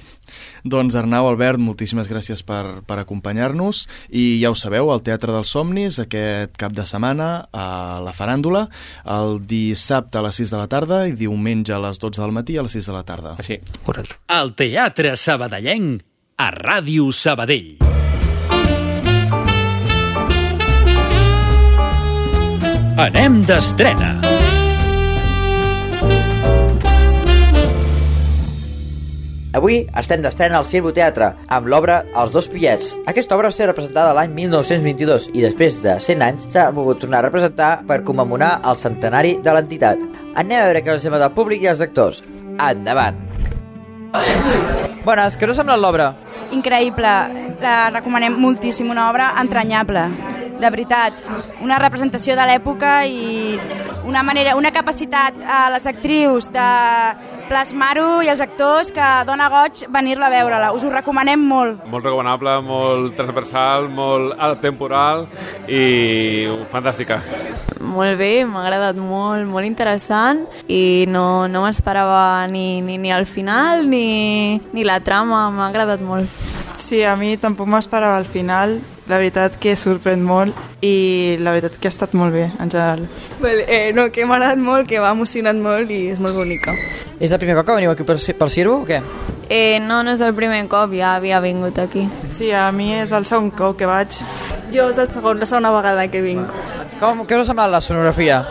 Doncs 0.64 0.96
Arnau, 0.98 1.28
Albert, 1.30 1.60
moltíssimes 1.62 2.10
gràcies 2.10 2.42
per, 2.44 2.82
per 2.88 2.98
acompanyar-nos 2.98 3.84
i 4.10 4.42
ja 4.42 4.50
ho 4.50 4.56
sabeu, 4.58 4.90
al 4.92 5.04
Teatre 5.06 5.32
dels 5.32 5.50
Somnis 5.54 6.00
aquest 6.00 6.58
cap 6.58 6.74
de 6.74 6.88
setmana 6.90 7.50
a 7.54 8.02
la 8.02 8.14
faràndula, 8.18 8.68
el 9.06 9.46
dissabte 9.46 10.18
a 10.18 10.24
les 10.26 10.42
6 10.42 10.50
de 10.50 10.58
la 10.58 10.68
tarda 10.68 11.04
i 11.08 11.12
diumenge 11.14 11.72
a 11.78 11.80
les 11.86 12.00
12 12.02 12.20
del 12.20 12.32
matí 12.34 12.58
a 12.58 12.64
les 12.66 12.72
6 12.72 12.88
de 12.90 12.94
la 12.98 13.04
tarda. 13.04 13.36
Així. 13.38 13.60
Correcte. 13.86 14.16
El 14.28 14.56
Teatre 14.56 15.14
Sabadellenc 15.16 16.02
a 16.42 16.50
Ràdio 16.50 17.12
Sabadell. 17.14 17.78
Anem 23.02 23.40
d'estrena. 23.50 24.12
Avui 29.58 29.80
estem 29.98 30.22
d'estrena 30.22 30.60
al 30.60 30.68
Cirbo 30.70 30.92
Teatre 30.94 31.32
amb 31.50 31.72
l'obra 31.74 32.04
Els 32.14 32.30
dos 32.36 32.46
pillets. 32.52 32.92
Aquesta 33.10 33.34
obra 33.40 33.50
va 33.50 33.58
ser 33.58 33.72
representada 33.72 34.14
l'any 34.14 34.36
1922 34.38 35.32
i 35.34 35.42
després 35.42 35.82
de 35.82 35.98
100 35.98 36.28
anys 36.28 36.46
s'ha 36.54 36.68
volgut 36.70 37.02
tornar 37.02 37.24
a 37.24 37.26
representar 37.32 37.72
per 37.90 38.04
commemorar 38.06 38.60
el 38.70 38.78
centenari 38.78 39.40
de 39.42 39.58
l'entitat. 39.58 39.98
Anem 40.36 40.60
a 40.60 40.68
veure 40.70 40.86
què 40.86 40.94
els 40.94 41.02
sembla 41.02 41.26
del 41.26 41.34
públic 41.40 41.66
i 41.66 41.74
els 41.74 41.82
actors. 41.82 42.22
Endavant! 42.70 43.18
Bones, 45.08 45.40
què 45.42 45.50
us 45.50 45.56
ha 45.56 45.64
semblat 45.64 45.82
l'obra? 45.82 46.14
increïble, 46.52 47.12
la 47.64 47.76
recomanem 47.90 48.36
moltíssim, 48.40 48.90
una 48.92 49.10
obra 49.10 49.32
entranyable, 49.42 50.04
de 50.62 50.70
veritat, 50.70 51.26
una 51.62 51.80
representació 51.82 52.38
de 52.38 52.46
l'època 52.48 53.02
i 53.06 53.58
una 54.06 54.24
manera, 54.24 54.56
una 54.56 54.72
capacitat 54.72 55.36
a 55.46 55.70
les 55.74 55.86
actrius 55.90 56.50
de 56.54 56.70
plasmar-ho 57.52 58.22
i 58.24 58.30
els 58.32 58.42
actors 58.42 58.92
que 58.96 59.08
dona 59.28 59.50
goig 59.52 59.84
venir-la 59.92 60.30
a 60.30 60.34
veure-la. 60.34 60.72
Us 60.74 60.86
ho 60.88 60.92
recomanem 60.94 61.42
molt. 61.48 61.84
molt 61.92 62.06
recomanable, 62.06 62.56
molt 62.64 63.18
transversal, 63.18 63.90
molt 63.90 64.38
temporal 64.62 65.28
i 65.68 66.48
fantàstica. 66.72 67.20
Molt 67.82 68.18
bé, 68.18 68.46
m'ha 68.46 68.62
agradat 68.64 69.02
molt, 69.02 69.46
molt 69.50 69.68
interessant 69.68 70.46
i 70.70 71.06
no, 71.10 71.48
no 71.52 71.66
m'esperava 71.66 72.48
ni, 72.48 72.82
ni, 72.86 72.98
ni 73.02 73.12
al 73.12 73.26
final 73.26 73.88
ni, 73.90 74.62
ni 74.72 74.86
la 74.88 75.02
trama, 75.02 75.50
m'ha 75.52 75.68
agradat 75.68 76.02
molt. 76.06 76.30
Sí, 76.78 77.04
a 77.04 77.16
mi 77.16 77.36
tampoc 77.38 77.68
m'esperava 77.72 78.18
al 78.18 78.30
final. 78.30 78.80
La 79.10 79.18
veritat 79.18 79.58
que 79.62 79.74
sorprèn 79.80 80.22
molt 80.24 80.86
i 80.86 81.38
la 81.42 81.56
veritat 81.56 81.80
que 81.80 81.90
ha 81.90 81.96
estat 81.96 82.14
molt 82.18 82.36
bé, 82.36 82.50
en 82.60 82.70
general. 82.70 83.08
Eh, 83.44 83.92
no, 83.94 84.10
que 84.12 84.26
m'ha 84.26 84.38
agradat 84.38 84.62
molt, 84.62 84.88
que 84.90 85.00
m'ha 85.02 85.12
emocionat 85.16 85.58
molt 85.58 85.92
i 85.92 86.08
és 86.14 86.20
molt 86.22 86.38
bonica. 86.38 86.76
És 87.20 87.32
el 87.32 87.40
primer 87.42 87.56
cop 87.58 87.68
que 87.68 87.78
veniu 87.80 87.92
aquí 87.92 88.06
per, 88.08 88.18
per 88.38 88.50
Cirbo 88.54 88.82
o 88.82 88.86
què? 88.88 89.02
Eh, 89.52 89.80
no, 89.84 90.02
no 90.06 90.14
és 90.16 90.22
el 90.24 90.36
primer 90.38 90.62
cop, 90.72 90.94
ja 90.96 91.16
havia 91.18 91.42
vingut 91.44 91.80
aquí. 91.82 92.06
Sí, 92.32 92.52
a 92.56 92.70
mi 92.72 92.94
és 93.02 93.12
el 93.12 93.26
segon 93.30 93.52
cop 93.52 93.78
que 93.80 93.90
vaig. 93.90 94.22
Jo 94.72 94.88
és 94.94 95.00
el 95.02 95.10
segon, 95.12 95.42
la 95.42 95.50
segona 95.50 95.74
vegada 95.76 96.08
que 96.08 96.22
vinc. 96.24 96.54
Com, 97.02 97.26
què 97.26 97.36
us 97.36 97.44
ha 97.44 97.50
semblat 97.50 97.74
la 97.74 97.82
sonografia? 97.82 98.44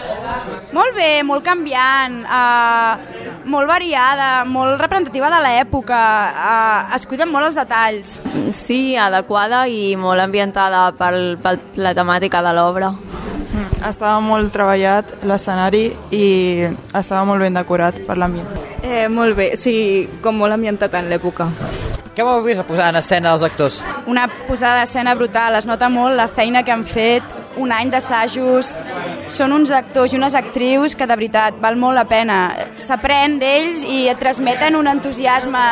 Molt 0.75 0.95
bé, 0.95 1.23
molt 1.27 1.45
canviant, 1.47 2.21
uh, 2.27 3.47
molt 3.51 3.71
variada, 3.71 4.45
molt 4.45 4.79
representativa 4.83 5.31
de 5.33 5.41
l'època, 5.45 6.01
uh, 6.35 6.95
es 6.99 7.07
cuiden 7.07 7.31
molt 7.31 7.49
els 7.49 7.59
detalls. 7.59 8.19
Sí, 8.55 8.97
adequada 8.99 9.65
i 9.71 9.97
molt 9.97 10.23
ambientada 10.23 10.89
per, 10.99 11.15
per 11.43 11.57
la 11.79 11.95
temàtica 11.97 12.43
de 12.43 12.55
l'obra. 12.59 12.93
Mm, 13.51 13.83
Estava 13.89 14.21
molt 14.23 14.53
treballat 14.55 15.25
l'escenari 15.27 15.89
i 16.15 16.25
estava 16.95 17.25
molt 17.27 17.43
ben 17.43 17.57
decorat 17.59 17.97
per 18.07 18.17
l'ambient. 18.21 18.47
Eh, 18.83 19.09
molt 19.11 19.37
bé, 19.37 19.51
sí, 19.59 20.09
com 20.23 20.39
molt 20.39 20.55
ambientat 20.55 20.95
en 21.01 21.11
l'època. 21.11 21.49
Què 22.15 22.25
vau 22.27 22.43
vist 22.45 22.61
a 22.61 22.67
posar 22.67 22.91
en 22.93 22.99
escena 23.01 23.33
els 23.35 23.43
actors? 23.47 23.81
Una 24.11 24.27
posada 24.47 24.81
d'escena 24.83 25.15
brutal, 25.15 25.57
es 25.59 25.67
nota 25.67 25.89
molt 25.89 26.17
la 26.19 26.29
feina 26.29 26.63
que 26.67 26.73
han 26.75 26.85
fet, 26.85 27.23
un 27.61 27.73
any 27.73 27.91
d'assajos, 27.93 28.75
són 29.31 29.55
uns 29.55 29.71
actors 29.75 30.15
i 30.15 30.19
unes 30.19 30.35
actrius 30.39 30.97
que 30.97 31.07
de 31.07 31.17
veritat 31.17 31.59
val 31.63 31.79
molt 31.81 31.99
la 31.99 32.07
pena. 32.09 32.39
S'aprèn 32.81 33.39
d'ells 33.41 33.85
i 33.85 34.03
et 34.11 34.19
transmeten 34.21 34.79
un 34.79 34.89
entusiasme 34.91 35.65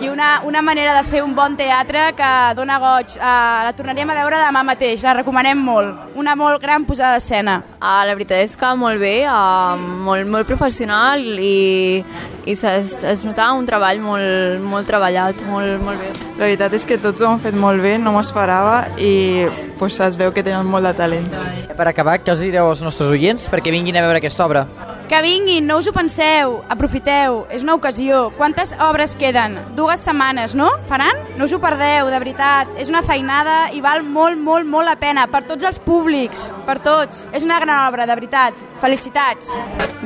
i 0.00 0.08
una, 0.08 0.30
una 0.48 0.62
manera 0.62 0.94
de 0.96 1.04
fer 1.08 1.22
un 1.24 1.34
bon 1.36 1.56
teatre 1.58 2.10
que 2.18 2.30
dona 2.58 2.78
goig. 2.82 3.16
Uh, 3.18 3.66
la 3.66 3.74
tornaríem 3.76 4.12
a 4.12 4.18
veure 4.20 4.42
demà 4.44 4.64
mateix, 4.66 5.04
la 5.04 5.16
recomanem 5.18 5.58
molt. 5.60 6.16
Una 6.20 6.36
molt 6.38 6.60
gran 6.62 6.86
posada 6.88 7.18
d'escena. 7.18 7.60
Uh, 7.80 8.02
la 8.08 8.16
veritat 8.16 8.44
és 8.46 8.56
que 8.56 8.74
molt 8.78 9.00
bé, 9.02 9.16
uh, 9.26 9.76
molt, 10.06 10.28
molt 10.30 10.48
professional 10.48 11.24
i, 11.40 12.04
i 12.46 12.56
es, 12.56 12.92
es 13.04 13.24
notava 13.26 13.56
un 13.58 13.66
treball 13.68 14.00
molt, 14.04 14.60
molt 14.64 14.88
treballat, 14.88 15.42
molt, 15.48 15.80
molt 15.84 16.00
bé. 16.00 16.12
La 16.38 16.46
veritat 16.46 16.76
és 16.78 16.86
que 16.88 17.00
tots 17.00 17.20
ho 17.20 17.28
han 17.28 17.42
fet 17.44 17.56
molt 17.56 17.82
bé, 17.84 17.96
no 17.98 18.14
m'ho 18.14 18.22
esperava 18.24 18.86
i 18.98 19.46
pues, 19.80 19.98
es 20.00 20.16
veu 20.20 20.32
que 20.32 20.44
tenen 20.44 20.68
molt 20.68 20.88
de 20.88 20.94
talent. 20.96 21.28
Per 21.76 21.86
acabar, 21.88 22.18
què 22.20 22.32
els 22.34 22.44
direu 22.44 22.68
als 22.68 22.84
nostres 22.84 23.10
oients 23.12 23.48
perquè 23.52 23.72
vinguin 23.72 23.96
a 23.96 24.04
veure 24.04 24.20
aquesta 24.20 24.44
obra? 24.46 24.66
Que 25.10 25.18
vinguin, 25.24 25.64
no 25.66 25.80
us 25.80 25.88
ho 25.90 25.92
penseu, 25.92 26.60
aprofiteu, 26.70 27.40
és 27.50 27.64
una 27.66 27.74
ocasió. 27.74 28.28
Quantes 28.36 28.70
obres 28.78 29.16
queden? 29.18 29.56
Dues 29.74 30.04
setmanes, 30.04 30.54
no? 30.54 30.68
Faran? 30.86 31.18
No 31.34 31.48
us 31.48 31.54
ho 31.56 31.58
perdeu, 31.58 32.12
de 32.12 32.20
veritat. 32.22 32.70
És 32.78 32.92
una 32.92 33.02
feinada 33.02 33.72
i 33.74 33.82
val 33.82 34.04
molt, 34.06 34.38
molt, 34.38 34.68
molt 34.70 34.86
la 34.86 34.94
pena. 35.00 35.26
Per 35.26 35.42
tots 35.48 35.66
els 35.66 35.80
públics, 35.82 36.46
per 36.68 36.78
tots. 36.84 37.24
És 37.34 37.42
una 37.42 37.58
gran 37.58 37.88
obra, 37.88 38.06
de 38.06 38.14
veritat. 38.20 38.69
Felicitats. 38.80 39.50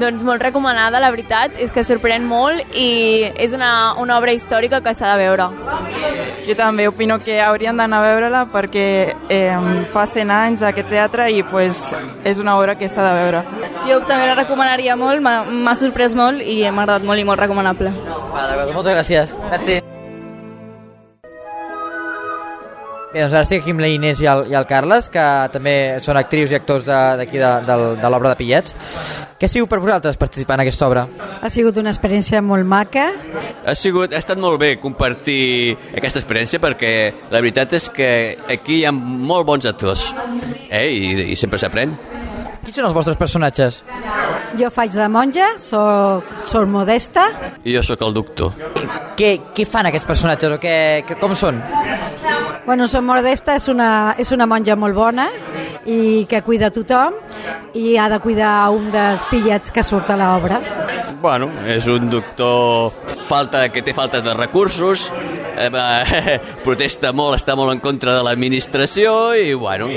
Doncs 0.00 0.24
molt 0.26 0.42
recomanada, 0.42 1.00
la 1.00 1.10
veritat, 1.14 1.54
és 1.62 1.72
que 1.72 1.84
sorprèn 1.86 2.24
molt 2.26 2.74
i 2.74 3.30
és 3.40 3.54
una, 3.54 3.94
una 4.02 4.18
obra 4.18 4.34
històrica 4.34 4.82
que 4.82 4.94
s'ha 4.94 5.14
de 5.14 5.22
veure. 5.22 5.48
Jo 6.48 6.56
també 6.58 6.88
opino 6.90 7.20
que 7.24 7.38
haurien 7.40 7.78
d'anar 7.78 8.02
a 8.02 8.08
veure-la 8.08 8.42
perquè 8.52 8.86
eh, 9.32 9.70
fa 9.94 10.04
100 10.10 10.34
anys 10.34 10.66
aquest 10.66 10.90
teatre 10.90 11.30
i 11.30 11.42
pues, 11.46 11.86
és 12.26 12.42
una 12.42 12.58
obra 12.58 12.76
que 12.78 12.90
s'ha 12.90 13.06
de 13.06 13.14
veure. 13.22 13.44
Jo 13.88 14.02
també 14.08 14.28
la 14.28 14.36
recomanaria 14.42 14.98
molt, 14.98 15.22
m'ha 15.22 15.78
sorprès 15.78 16.18
molt 16.18 16.42
i 16.42 16.62
m'ha 16.66 16.84
agradat 16.84 17.06
molt 17.06 17.22
i 17.22 17.26
molt 17.30 17.40
recomanable. 17.46 17.94
Va, 18.34 18.46
d'acord, 18.50 18.74
moltes 18.74 18.96
gràcies. 18.98 19.36
Merci. 19.50 19.82
Bé, 23.14 23.20
doncs 23.22 23.34
ara 23.36 23.44
estic 23.46 23.60
aquí 23.62 23.70
amb 23.70 23.78
la 23.84 23.88
Inés 23.92 24.18
i 24.24 24.26
el, 24.26 24.40
i 24.50 24.56
el 24.58 24.64
Carles, 24.66 25.06
que 25.14 25.22
també 25.54 25.74
són 26.02 26.18
actrius 26.18 26.50
i 26.50 26.56
actors 26.58 26.82
de- 26.88 27.02
d'aquí 27.20 27.38
de, 27.38 27.50
de, 27.68 27.76
de, 27.78 27.90
de 28.02 28.10
l'obra 28.10 28.32
de 28.32 28.38
Pillets. 28.40 28.74
Què 29.38 29.46
ha 29.46 29.52
sigut 29.52 29.70
per 29.70 29.78
vosaltres 29.78 30.18
participar 30.18 30.56
en 30.58 30.64
aquesta 30.64 30.88
obra? 30.88 31.04
Ha 31.40 31.50
sigut 31.52 31.78
una 31.78 31.92
experiència 31.94 32.40
molt 32.42 32.66
maca. 32.66 33.06
Ha, 33.66 33.74
sigut, 33.78 34.12
ha 34.14 34.18
estat 34.18 34.40
molt 34.42 34.58
bé 34.58 34.72
compartir 34.82 35.76
aquesta 35.94 36.18
experiència 36.24 36.58
perquè 36.62 36.92
la 37.30 37.38
veritat 37.44 37.76
és 37.78 37.86
que 37.94 38.10
aquí 38.50 38.80
hi 38.80 38.84
ha 38.88 38.92
molt 38.94 39.46
bons 39.46 39.66
actors 39.70 40.08
eh? 40.70 40.88
I, 40.90 41.30
i 41.34 41.36
sempre 41.38 41.58
s'aprèn. 41.62 41.94
Quins 42.64 42.78
són 42.80 42.86
els 42.88 42.94
vostres 42.96 43.18
personatges? 43.20 43.82
Jo 44.58 44.70
faig 44.72 44.94
de 44.94 45.06
monja, 45.12 45.50
soc, 45.60 46.24
soc 46.48 46.64
modesta. 46.70 47.26
I 47.66 47.74
jo 47.76 47.82
sóc 47.84 48.00
el 48.06 48.14
doctor. 48.16 48.54
Què, 49.18 49.34
què 49.54 49.66
fan 49.68 49.90
aquests 49.90 50.06
personatges 50.08 50.54
o 50.56 50.58
què, 50.62 50.76
què, 51.06 51.18
com 51.20 51.34
són? 51.38 51.60
Bueno, 52.66 52.86
soc 52.88 53.02
modesta, 53.04 53.58
és 53.58 53.66
una, 53.68 54.14
és 54.16 54.30
una 54.32 54.46
monja 54.48 54.72
molt 54.76 54.96
bona 54.96 55.26
i 55.84 56.24
que 56.30 56.40
cuida 56.46 56.70
tothom 56.72 57.18
i 57.76 57.98
ha 58.00 58.06
de 58.08 58.18
cuidar 58.24 58.70
un 58.72 58.88
dels 58.94 59.26
pillets 59.28 59.74
que 59.74 59.84
surt 59.84 60.14
a 60.14 60.16
l'obra. 60.16 60.62
Bueno, 61.20 61.50
és 61.68 61.84
un 61.92 62.08
doctor 62.08 62.92
falta 63.28 63.68
que 63.72 63.82
té 63.82 63.94
falta 63.96 64.20
de 64.24 64.34
recursos, 64.34 65.10
eh, 65.56 65.68
va, 65.72 66.04
protesta 66.66 67.12
molt, 67.16 67.38
està 67.38 67.56
molt 67.58 67.74
en 67.74 67.82
contra 67.84 68.14
de 68.16 68.22
l'administració 68.26 69.34
i, 69.38 69.52
bueno, 69.58 69.88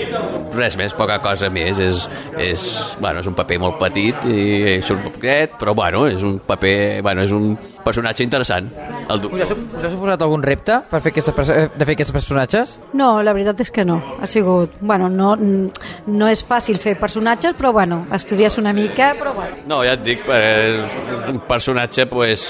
res 0.55 0.77
més, 0.79 0.95
poca 0.97 1.19
cosa 1.23 1.49
més. 1.53 1.79
És, 1.83 2.05
és, 2.41 2.67
bueno, 3.01 3.21
és 3.23 3.29
un 3.29 3.37
paper 3.37 3.59
molt 3.63 3.79
petit 3.81 4.27
i 4.29 4.77
surt 4.85 5.05
poquet, 5.11 5.57
però, 5.59 5.75
bueno, 5.77 6.05
és 6.09 6.23
un 6.25 6.39
paper, 6.45 7.01
bueno, 7.05 7.25
és 7.27 7.33
un 7.35 7.53
personatge 7.87 8.25
interessant. 8.25 8.69
El 9.07 9.23
Us 9.27 9.51
ha, 9.51 9.55
us 9.55 9.85
ha 9.85 9.91
suposat 9.91 10.23
algun 10.23 10.43
repte 10.43 10.79
per 10.89 10.99
fer 11.03 11.13
eh, 11.15 11.67
de 11.71 11.87
fer 11.87 11.95
aquests 11.95 12.13
personatges? 12.15 12.75
No, 12.97 13.21
la 13.23 13.33
veritat 13.35 13.63
és 13.63 13.71
que 13.73 13.85
no. 13.87 13.99
Ha 14.21 14.27
sigut... 14.29 14.77
Bueno, 14.81 15.09
no, 15.11 15.33
no 15.37 16.29
és 16.31 16.43
fàcil 16.47 16.79
fer 16.81 16.97
personatges, 16.99 17.55
però 17.57 17.71
bueno, 17.75 18.05
estudies 18.15 18.57
una 18.61 18.73
mica, 18.75 19.13
però 19.19 19.33
bueno. 19.35 19.61
No, 19.67 19.81
ja 19.87 19.95
et 19.97 20.03
dic, 20.05 20.25
eh, 20.31 20.77
és 20.77 21.31
un 21.31 21.41
personatge 21.47 22.07
pues, 22.11 22.45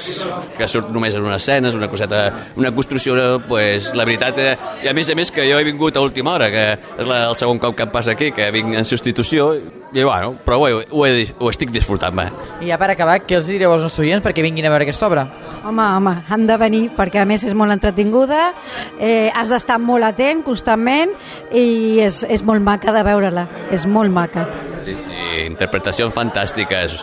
que 0.58 0.67
surt 0.68 0.92
només 0.94 1.16
en 1.16 1.26
una 1.26 1.38
escena, 1.40 1.70
és 1.70 1.78
una 1.78 1.90
coseta, 1.92 2.22
una 2.58 2.72
construcció, 2.76 3.16
pues, 3.48 3.94
la 3.96 4.06
veritat, 4.06 4.38
eh, 4.38 4.56
i 4.84 4.90
a 4.90 4.94
més 4.94 5.10
a 5.10 5.16
més 5.18 5.32
que 5.32 5.46
jo 5.50 5.60
he 5.60 5.66
vingut 5.68 5.98
a 5.98 6.04
última 6.04 6.34
hora, 6.36 6.50
que 6.54 6.66
és 6.78 7.08
la, 7.08 7.24
el 7.32 7.36
segon 7.40 7.60
cop 7.60 7.76
que 7.78 7.88
em 7.88 7.94
passa 7.94 8.14
aquí, 8.14 8.32
que 8.36 8.50
vinc 8.54 8.76
en 8.76 8.86
substitució, 8.86 9.50
i 9.94 10.04
bueno, 10.04 10.34
però 10.46 10.60
ho, 10.60 10.68
he, 10.68 10.86
ho, 10.92 11.06
he, 11.06 11.26
ho 11.40 11.50
estic 11.52 11.72
disfrutant, 11.74 12.16
va. 12.18 12.28
I 12.62 12.72
ja 12.72 12.80
per 12.80 12.92
acabar, 12.94 13.20
què 13.26 13.38
els 13.40 13.50
direu 13.50 13.74
als 13.74 13.86
nostres 13.88 14.06
oients 14.06 14.26
perquè 14.26 14.44
vinguin 14.46 14.68
a 14.68 14.74
veure 14.74 14.88
aquesta 14.88 15.08
obra? 15.08 15.26
Home, 15.64 15.84
home, 15.98 16.16
han 16.28 16.48
de 16.50 16.58
venir 16.60 16.84
perquè 16.98 17.24
a 17.24 17.28
més 17.30 17.46
és 17.48 17.56
molt 17.58 17.74
entretinguda, 17.76 18.52
eh, 19.00 19.32
has 19.34 19.52
d'estar 19.54 19.80
molt 19.84 20.08
atent 20.08 20.44
constantment 20.46 21.14
i 21.52 22.00
és, 22.04 22.24
és 22.28 22.44
molt 22.48 22.64
maca 22.64 22.94
de 22.96 23.04
veure-la, 23.08 23.48
és 23.72 23.88
molt 23.90 24.14
maca. 24.14 24.48
Sí, 24.86 24.96
sí, 25.08 25.24
interpretacions 25.48 26.14
fantàstiques, 26.16 27.02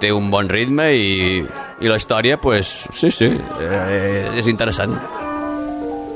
té 0.00 0.12
un 0.12 0.30
bon 0.32 0.48
ritme 0.50 0.90
i, 0.96 1.42
i 1.80 1.90
la 1.90 1.98
història, 2.00 2.40
pues, 2.40 2.70
sí, 2.92 3.12
sí, 3.14 3.30
eh, 3.60 4.30
és 4.40 4.48
interessant. 4.50 4.96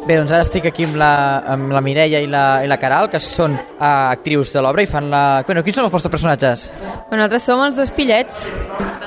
Bé, 0.05 0.19
doncs 0.19 0.35
ara 0.37 0.45
estic 0.45 0.67
aquí 0.69 0.85
amb 0.85 0.99
la, 1.01 1.13
amb 1.49 1.71
la 1.73 1.81
Mireia 1.81 2.19
i 2.21 2.27
la, 2.29 2.61
i 2.61 2.69
la 2.69 2.77
Caral, 2.77 3.07
que 3.09 3.17
són 3.25 3.55
uh, 3.57 3.85
actrius 4.13 4.51
de 4.53 4.61
l'obra 4.61 4.85
i 4.85 4.89
fan 4.91 5.07
la... 5.09 5.23
Bueno, 5.49 5.63
quins 5.65 5.79
són 5.79 5.87
els 5.87 5.95
vostres 5.95 6.13
personatges? 6.13 6.67
Bueno, 7.09 7.23
nosaltres 7.23 7.47
som 7.49 7.63
els 7.65 7.79
dos 7.79 7.93
pillets, 7.97 8.43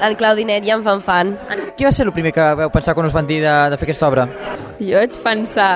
en 0.01 0.15
Claudinet 0.17 0.65
i 0.65 0.73
en 0.73 0.81
Fanfan. 0.81 1.35
Qui 1.77 1.85
va 1.85 1.91
ser 1.93 2.07
el 2.07 2.13
primer 2.15 2.31
que 2.33 2.47
veu 2.63 2.71
pensar 2.73 2.95
quan 2.97 3.05
us 3.05 3.13
van 3.13 3.29
dir 3.29 3.43
de, 3.43 3.53
de 3.69 3.77
fer 3.77 3.85
aquesta 3.91 4.09
obra? 4.09 4.25
Jo 4.79 4.97
vaig 4.97 5.19
pensar, 5.21 5.69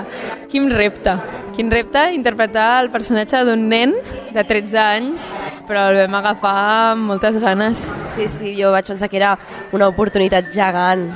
quin 0.50 0.66
repte, 0.74 1.14
quin 1.54 1.70
repte 1.70 2.08
interpretar 2.18 2.68
el 2.82 2.90
personatge 2.90 3.44
d'un 3.46 3.68
nen 3.70 3.94
de 4.34 4.42
13 4.42 4.82
anys, 4.82 5.28
però 5.70 5.92
el 5.92 6.02
vam 6.02 6.18
agafar 6.18 6.56
amb 6.96 7.12
moltes 7.14 7.38
ganes. 7.46 7.86
Sí, 8.16 8.26
sí, 8.26 8.56
jo 8.58 8.74
vaig 8.74 8.90
pensar 8.90 9.10
que 9.14 9.22
era 9.22 9.36
una 9.70 9.94
oportunitat 9.94 10.50
gegant. 10.50 11.12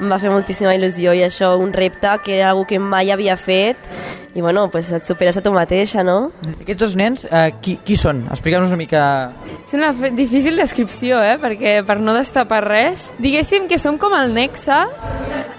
Em 0.00 0.08
va 0.08 0.16
fer 0.18 0.30
moltíssima 0.32 0.72
il·lusió 0.76 1.12
i 1.12 1.24
això, 1.26 1.52
un 1.60 1.74
repte 1.76 2.14
que 2.24 2.38
era 2.38 2.50
algo 2.54 2.64
que 2.66 2.78
mai 2.80 3.12
havia 3.12 3.36
fet 3.36 3.90
i 4.34 4.40
bueno, 4.40 4.70
pues 4.70 4.92
et 4.92 5.04
superes 5.04 5.36
a 5.36 5.42
tu 5.42 5.50
mateixa, 5.50 6.04
no? 6.06 6.30
Aquests 6.62 6.78
dos 6.78 6.94
nens, 6.96 7.24
uh, 7.26 7.48
qui, 7.62 7.76
qui 7.82 7.96
són? 7.98 8.22
Explica'm-nos 8.30 8.70
una 8.70 8.78
mica... 8.78 9.02
És 9.64 9.74
una 9.74 9.90
difícil 10.14 10.58
descripció, 10.60 11.18
eh? 11.22 11.34
perquè 11.42 11.80
per 11.86 11.98
no 11.98 12.14
destapar 12.14 12.62
res, 12.66 13.08
diguéssim 13.18 13.66
que 13.70 13.78
som 13.82 13.98
com 13.98 14.14
el 14.14 14.30
nexe 14.34 14.78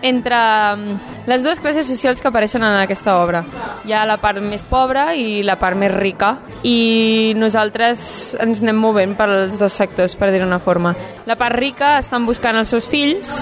entre 0.02 0.38
mm, 0.76 1.28
les 1.28 1.44
dues 1.44 1.60
classes 1.60 1.88
socials 1.88 2.24
que 2.24 2.32
apareixen 2.32 2.64
en 2.64 2.80
aquesta 2.80 3.18
obra. 3.20 3.44
Hi 3.86 3.94
ha 3.94 4.06
la 4.08 4.18
part 4.24 4.40
més 4.44 4.64
pobra 4.64 5.10
i 5.20 5.42
la 5.44 5.58
part 5.60 5.78
més 5.78 5.92
rica, 5.94 6.38
i 6.64 7.34
nosaltres 7.36 8.38
ens 8.42 8.64
anem 8.64 8.80
movent 8.80 9.18
pels 9.20 9.60
dos 9.60 9.76
sectors, 9.76 10.16
per 10.16 10.32
dir-ho 10.32 10.48
d'una 10.48 10.64
forma. 10.64 10.96
La 11.28 11.36
part 11.36 11.60
rica 11.60 11.98
estan 12.00 12.26
buscant 12.26 12.56
els 12.58 12.72
seus 12.72 12.88
fills 12.92 13.42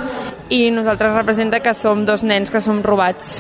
i 0.50 0.70
nosaltres 0.74 1.14
representa 1.14 1.60
que 1.62 1.74
som 1.78 2.06
dos 2.06 2.24
nens 2.26 2.50
que 2.50 2.62
som 2.62 2.82
robats. 2.84 3.40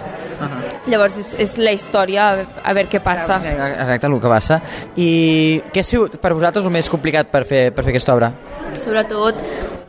Llavors 0.89 1.17
és, 1.19 1.33
és 1.41 1.55
la 1.59 1.73
història, 1.75 2.29
a, 2.29 2.45
a 2.63 2.73
veure 2.77 2.89
què 2.91 3.01
passa. 3.03 3.39
Exacte, 3.43 4.07
el 4.07 4.19
que 4.21 4.31
passa. 4.31 4.59
I 4.95 5.09
què 5.73 5.83
ha 5.83 5.87
sigut 5.87 6.19
per 6.21 6.33
vosaltres 6.37 6.65
el 6.65 6.73
més 6.73 6.89
complicat 6.89 7.31
per 7.33 7.43
fer, 7.49 7.63
per 7.73 7.85
fer 7.85 7.95
aquesta 7.95 8.15
obra? 8.15 8.31
Sobretot 8.77 9.35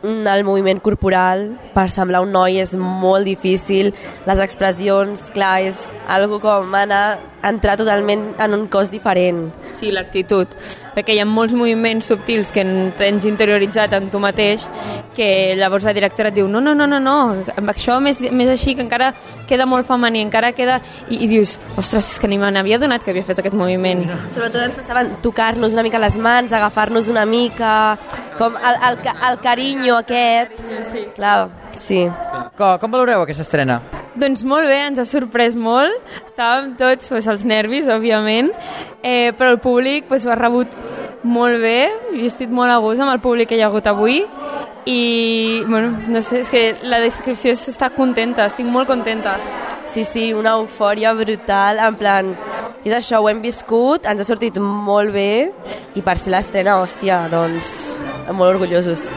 mm, 0.02 0.26
el 0.26 0.44
moviment 0.44 0.80
corporal, 0.80 1.48
per 1.74 1.88
semblar 1.92 2.22
un 2.24 2.32
noi 2.32 2.60
és 2.62 2.74
molt 2.78 3.24
difícil, 3.28 3.92
les 4.26 4.38
expressions, 4.44 5.28
clar, 5.34 5.58
és 5.68 5.80
algo 6.08 6.40
com 6.42 6.74
anar, 6.74 7.18
entrar 7.46 7.78
totalment 7.80 8.34
en 8.38 8.52
un 8.54 8.66
cos 8.68 8.90
diferent. 8.92 9.46
Sí, 9.72 9.88
l'actitud, 9.94 10.50
perquè 10.92 11.14
hi 11.14 11.20
ha 11.22 11.24
molts 11.24 11.54
moviments 11.56 12.10
subtils 12.10 12.50
que 12.52 12.60
en- 12.60 12.90
tens 12.98 13.24
interioritzat 13.24 13.94
en 13.96 14.10
tu 14.12 14.18
mateix 14.20 14.66
que 15.16 15.54
llavors 15.56 15.84
la 15.88 15.94
directora 15.96 16.28
et 16.28 16.34
diu 16.36 16.48
no, 16.48 16.60
no, 16.60 16.74
no, 16.74 16.86
no, 16.86 16.98
no, 17.00 17.14
amb 17.56 17.72
això 17.72 17.96
més, 18.02 18.20
més 18.20 18.48
així 18.52 18.74
que 18.74 18.82
encara 18.84 19.12
queda 19.48 19.64
molt 19.66 19.86
femení, 19.88 20.20
encara 20.26 20.52
queda... 20.52 20.80
I, 21.08 21.22
i 21.24 21.28
dius, 21.30 21.56
ostres, 21.80 22.12
és 22.12 22.20
que 22.20 22.28
ni 22.28 22.36
me 22.38 22.50
n'havia 22.52 22.78
donat 22.78 23.02
que 23.04 23.10
havia 23.14 23.24
fet 23.24 23.40
aquest 23.40 23.56
moviment. 23.56 24.02
Sobretot 24.34 24.60
ens 24.66 24.76
passaven 24.76 25.14
tocar-nos 25.24 25.72
una 25.72 25.82
mica 25.86 25.98
les 25.98 26.16
mans, 26.20 26.52
agafar-nos 26.52 27.08
una 27.08 27.24
mica, 27.26 27.96
com 28.38 28.54
el, 28.70 28.78
el, 28.88 28.98
el 29.30 29.40
carinyo 29.44 29.96
aquest. 30.00 30.60
Sí. 30.90 31.06
Clar, 31.16 31.48
sí. 31.76 32.04
Com, 32.58 32.78
com 32.80 32.94
valoreu 32.94 33.24
aquesta 33.24 33.46
estrena? 33.46 33.80
Doncs 34.20 34.42
molt 34.48 34.66
bé, 34.68 34.80
ens 34.88 34.98
ha 35.00 35.06
sorprès 35.08 35.56
molt. 35.58 35.94
Estàvem 36.26 36.74
tots 36.80 37.12
pues, 37.12 37.28
als 37.30 37.44
nervis, 37.46 37.90
òbviament, 37.92 38.50
eh, 39.02 39.30
però 39.38 39.54
el 39.54 39.60
públic 39.62 40.08
pues, 40.08 40.26
ho 40.26 40.34
ha 40.34 40.38
rebut 40.38 40.74
molt 41.22 41.60
bé. 41.62 41.78
Jo 42.14 42.24
he 42.24 42.30
estat 42.30 42.52
molt 42.54 42.72
a 42.72 42.80
gust 42.82 43.02
amb 43.02 43.14
el 43.14 43.22
públic 43.22 43.50
que 43.50 43.58
hi 43.58 43.64
ha 43.64 43.70
hagut 43.70 43.86
avui 43.90 44.22
i, 44.86 45.62
bueno, 45.68 45.92
no 46.08 46.22
sé, 46.24 46.40
és 46.40 46.50
que 46.50 46.64
la 46.82 47.00
descripció 47.02 47.52
és 47.52 47.66
estar 47.68 47.92
contenta, 47.94 48.48
estic 48.48 48.66
molt 48.66 48.88
contenta. 48.88 49.36
Sí, 49.90 50.04
sí, 50.06 50.28
una 50.32 50.52
eufòria 50.60 51.10
brutal, 51.18 51.80
en 51.82 51.96
plan, 51.98 52.28
i 52.86 52.92
d'això 52.92 53.18
ho 53.18 53.28
hem 53.28 53.40
viscut, 53.42 54.06
ens 54.06 54.22
ha 54.22 54.26
sortit 54.28 54.60
molt 54.62 55.10
bé, 55.10 55.50
i 55.98 56.02
per 56.06 56.14
ser 56.22 56.30
l'estrena, 56.30 56.76
hòstia, 56.78 57.24
doncs, 57.32 57.98
molt 58.30 58.54
orgullosos. 58.54 59.08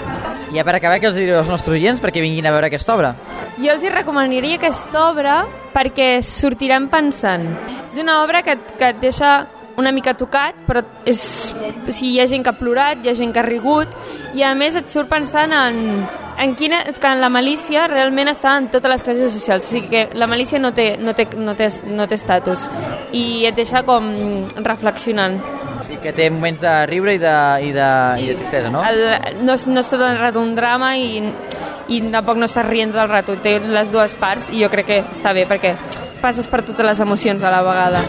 I 0.50 0.58
ja 0.58 0.66
per 0.66 0.74
acabar, 0.80 0.98
què 0.98 1.12
els 1.12 1.20
direu 1.20 1.38
als 1.40 1.52
nostres 1.52 1.78
oients 1.78 2.02
perquè 2.02 2.22
vinguin 2.26 2.50
a 2.50 2.56
veure 2.56 2.72
aquesta 2.72 2.96
obra? 2.98 3.14
Jo 3.60 3.70
els 3.76 3.86
hi 3.86 3.94
recomanaria 3.94 4.58
aquesta 4.58 5.08
obra 5.12 5.44
perquè 5.76 6.16
sortiran 6.26 6.90
pensant. 6.90 7.46
És 7.92 8.02
una 8.02 8.24
obra 8.24 8.42
que, 8.42 8.58
que 8.80 8.90
et 8.96 9.02
deixa 9.02 9.44
una 9.78 9.92
mica 9.92 10.14
tocat, 10.18 10.58
però 10.68 10.84
és, 11.10 11.54
o 11.54 11.92
sigui, 11.92 12.16
hi 12.16 12.20
ha 12.22 12.28
gent 12.30 12.44
que 12.46 12.52
ha 12.52 12.58
plorat, 12.58 13.02
hi 13.04 13.12
ha 13.12 13.16
gent 13.18 13.34
que 13.34 13.42
ha 13.42 13.46
rigut, 13.48 13.96
i 14.34 14.44
a 14.46 14.54
més 14.58 14.78
et 14.80 14.90
surt 14.90 15.10
pensant 15.12 15.54
en, 15.54 15.80
en 16.38 16.56
quina, 16.60 16.84
que 16.94 17.10
en 17.10 17.22
la 17.22 17.30
malícia 17.34 17.88
realment 17.88 18.32
està 18.32 18.56
en 18.60 18.70
totes 18.74 18.92
les 18.92 19.06
classes 19.06 19.34
socials, 19.36 19.68
o 19.68 19.76
sigui 19.76 19.90
que 19.92 20.06
la 20.18 20.28
malícia 20.30 20.62
no 20.62 20.74
té, 20.74 20.94
no 21.00 21.16
té, 21.18 21.28
no 21.38 21.56
té, 21.58 21.70
no 21.90 22.08
té 22.08 22.20
estatus, 22.20 22.70
i 23.12 23.46
et 23.50 23.58
deixa 23.58 23.84
com 23.88 24.10
reflexionant. 24.62 25.40
I 25.94 26.00
que 26.02 26.14
té 26.16 26.30
moments 26.34 26.62
de 26.64 26.74
riure 26.90 27.18
i 27.18 27.22
de, 27.22 27.36
i 27.68 27.74
de, 27.76 27.90
i 28.24 28.30
de 28.32 28.38
tristesa, 28.40 28.72
no? 28.74 28.84
El, 28.88 29.04
no, 29.44 29.58
és, 29.58 29.68
no 29.70 29.84
és 29.84 29.92
tot 29.92 30.02
el 30.02 30.18
rato 30.20 30.42
un 30.42 30.56
drama 30.58 30.94
i, 30.98 31.22
i 31.94 32.02
tampoc 32.14 32.40
no 32.40 32.50
estàs 32.50 32.68
rient 32.70 32.94
del 32.96 33.10
rato, 33.12 33.38
té 33.44 33.60
les 33.60 33.92
dues 33.94 34.16
parts 34.20 34.50
i 34.54 34.64
jo 34.64 34.72
crec 34.74 34.90
que 34.90 35.02
està 35.04 35.36
bé 35.36 35.46
perquè 35.50 35.76
passes 36.24 36.48
per 36.48 36.64
totes 36.64 36.86
les 36.88 37.04
emocions 37.04 37.44
a 37.44 37.52
la 37.52 37.62
vegada. 37.66 38.04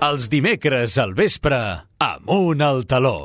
Els 0.00 0.30
dimecres 0.32 0.94
al 1.02 1.10
vespre, 1.12 1.58
amunt 2.00 2.62
al 2.64 2.86
taló. 2.88 3.16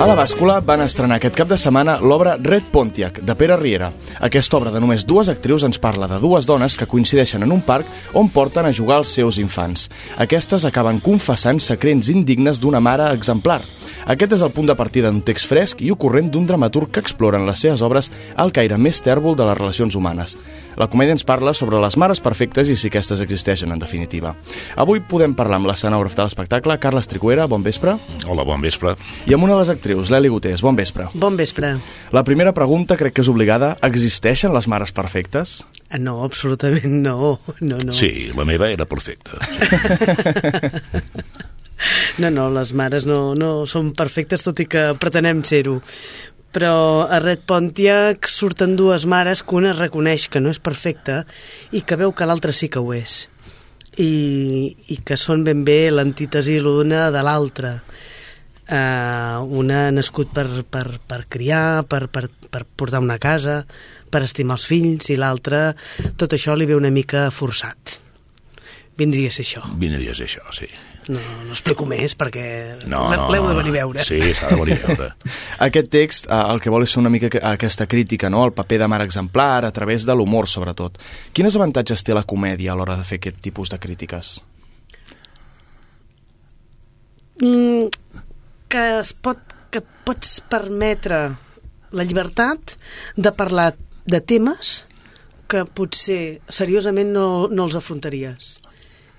A 0.00 0.06
la 0.08 0.14
bàscula 0.16 0.54
van 0.64 0.80
estrenar 0.80 1.18
aquest 1.18 1.34
cap 1.36 1.50
de 1.50 1.58
setmana 1.60 1.98
l'obra 2.00 2.38
Red 2.40 2.70
Pontiac, 2.72 3.18
de 3.20 3.34
Pere 3.36 3.58
Riera. 3.60 3.90
Aquesta 4.24 4.56
obra 4.56 4.70
de 4.72 4.80
només 4.80 5.02
dues 5.04 5.28
actrius 5.28 5.66
ens 5.68 5.76
parla 5.76 6.06
de 6.08 6.16
dues 6.22 6.46
dones 6.48 6.78
que 6.80 6.88
coincideixen 6.88 7.44
en 7.44 7.52
un 7.52 7.60
parc 7.60 7.84
on 8.16 8.30
porten 8.32 8.64
a 8.64 8.72
jugar 8.72 9.02
els 9.02 9.12
seus 9.12 9.36
infants. 9.36 9.90
Aquestes 10.16 10.64
acaben 10.64 11.02
confessant 11.04 11.60
secrets 11.60 12.08
indignes 12.08 12.62
d'una 12.62 12.80
mare 12.80 13.10
exemplar. 13.12 13.60
Aquest 14.08 14.38
és 14.38 14.46
el 14.46 14.54
punt 14.56 14.70
de 14.70 14.78
partida 14.78 15.10
d'un 15.10 15.20
text 15.20 15.50
fresc 15.50 15.84
i 15.84 15.92
ocorrent 15.92 16.32
d'un 16.32 16.48
dramaturg 16.48 16.94
que 16.94 17.04
explora 17.04 17.36
en 17.36 17.44
les 17.44 17.60
seves 17.60 17.84
obres 17.84 18.08
el 18.40 18.54
caire 18.56 18.80
més 18.80 19.02
tèrbol 19.04 19.36
de 19.36 19.44
les 19.44 19.58
relacions 19.60 20.00
humanes. 20.00 20.38
La 20.80 20.88
comèdia 20.88 21.12
ens 21.12 21.26
parla 21.28 21.52
sobre 21.52 21.76
les 21.82 21.98
mares 22.00 22.22
perfectes 22.24 22.70
i 22.72 22.76
si 22.78 22.88
aquestes 22.88 23.20
existeixen, 23.20 23.68
en 23.74 23.82
definitiva. 23.82 24.32
Avui 24.80 25.02
podem 25.04 25.34
parlar 25.36 25.58
amb 25.60 25.68
l'escenògraf 25.68 26.16
de 26.16 26.24
l'espectacle, 26.24 26.78
Carles 26.80 27.10
Tricuera, 27.10 27.44
bon 27.50 27.60
vespre. 27.66 27.98
Hola, 28.24 28.46
bon 28.48 28.64
vespre. 28.64 28.94
I 29.28 29.36
amb 29.36 29.44
una 29.44 29.58
de 29.58 29.60
les 29.60 29.74
actrius, 29.74 29.89
Leli 29.94 30.28
Gotés, 30.30 30.60
bon 30.62 30.76
vespre. 30.78 31.08
Bon 31.14 31.36
vespre. 31.36 31.74
La 32.12 32.22
primera 32.24 32.52
pregunta 32.54 32.96
crec 32.96 33.14
que 33.16 33.24
és 33.24 33.28
obligada. 33.32 33.72
Existeixen 33.82 34.54
les 34.54 34.68
mares 34.70 34.92
perfectes? 34.92 35.64
Ah, 35.90 35.98
No, 35.98 36.22
absolutament 36.24 36.86
no. 37.02 37.40
no, 37.60 37.78
no. 37.84 37.92
Sí, 37.92 38.30
la 38.36 38.44
meva 38.46 38.70
era 38.70 38.86
perfecta. 38.86 39.38
No, 42.20 42.28
no, 42.30 42.50
les 42.52 42.74
mares 42.76 43.06
no, 43.08 43.34
no 43.34 43.64
són 43.66 43.94
perfectes, 43.96 44.42
tot 44.44 44.58
i 44.60 44.66
que 44.68 44.90
pretenem 45.00 45.40
ser-ho. 45.48 45.78
Però 46.52 47.06
a 47.08 47.20
Red 47.22 47.44
Pontiac 47.48 48.26
surten 48.28 48.74
dues 48.76 49.06
mares 49.08 49.40
que 49.46 49.54
una 49.56 49.72
reconeix 49.72 50.26
que 50.28 50.42
no 50.42 50.50
és 50.52 50.58
perfecta 50.60 51.22
i 51.72 51.80
que 51.86 51.96
veu 51.96 52.12
que 52.12 52.26
l'altra 52.28 52.52
sí 52.52 52.68
que 52.68 52.82
ho 52.82 52.90
és. 52.92 53.22
I, 53.96 54.10
i 54.92 54.98
que 55.06 55.16
són 55.18 55.42
ben 55.46 55.64
bé 55.66 55.88
l'antítesi 55.90 56.58
l'una 56.62 57.08
de 57.14 57.22
l'altra. 57.26 57.72
Uh, 58.70 59.40
una 59.58 59.88
ha 59.88 59.90
nascut 59.90 60.28
per, 60.30 60.46
per, 60.70 61.00
per 61.02 61.24
criar, 61.28 61.82
per, 61.90 62.04
per, 62.06 62.28
per 62.50 62.62
portar 62.78 63.00
una 63.02 63.16
casa, 63.18 63.64
per 64.10 64.22
estimar 64.22 64.60
els 64.60 64.66
fills, 64.70 65.08
i 65.10 65.16
l'altra 65.18 65.72
tot 66.16 66.36
això 66.36 66.54
li 66.54 66.68
ve 66.70 66.76
una 66.78 66.92
mica 66.94 67.24
forçat. 67.34 67.96
Vindria 69.00 69.26
a 69.26 69.34
ser 69.34 69.42
això. 69.46 69.64
Vindria 69.80 70.12
a 70.12 70.14
ser 70.14 70.28
això, 70.28 70.44
sí. 70.54 70.68
No, 71.10 71.18
no 71.48 71.54
explico 71.56 71.86
més 71.88 72.12
perquè 72.14 72.44
No, 72.86 73.06
no, 73.10 73.24
l'heu 73.32 73.46
de 73.48 73.54
venir 73.56 73.72
a 73.72 73.76
veure. 73.80 74.04
Sí, 74.06 74.20
s'ha 74.36 74.52
de 74.52 74.58
venir 74.60 74.76
a 74.84 74.90
veure. 74.92 75.08
Aquest 75.66 75.88
text 75.90 76.28
eh, 76.28 76.38
el 76.52 76.60
que 76.62 76.70
vol 76.70 76.84
és 76.86 76.92
fer 76.94 77.00
una 77.02 77.10
mica 77.10 77.30
que- 77.32 77.40
aquesta 77.42 77.88
crítica, 77.90 78.30
no? 78.30 78.44
el 78.46 78.52
paper 78.54 78.78
de 78.84 78.88
mare 78.92 79.08
exemplar, 79.08 79.64
a 79.64 79.72
través 79.74 80.04
de 80.06 80.14
l'humor, 80.14 80.46
sobretot. 80.52 81.00
Quines 81.34 81.56
avantatges 81.58 82.04
té 82.06 82.14
la 82.14 82.22
comèdia 82.22 82.70
a 82.70 82.78
l'hora 82.78 82.98
de 83.00 83.08
fer 83.08 83.18
aquest 83.18 83.40
tipus 83.48 83.72
de 83.72 83.80
crítiques? 83.82 84.36
Mm, 87.40 87.88
que 88.70 88.82
es 89.00 89.12
pot 89.12 89.40
que 89.70 89.82
et 89.82 89.90
pots 90.06 90.38
permetre 90.50 91.20
la 91.94 92.06
llibertat 92.06 92.74
de 93.16 93.32
parlar 93.34 93.72
de 94.06 94.20
temes 94.22 94.80
que 95.50 95.64
potser 95.78 96.40
seriosament 96.50 97.10
no, 97.14 97.26
no 97.50 97.66
els 97.66 97.76
afrontaries. 97.78 98.56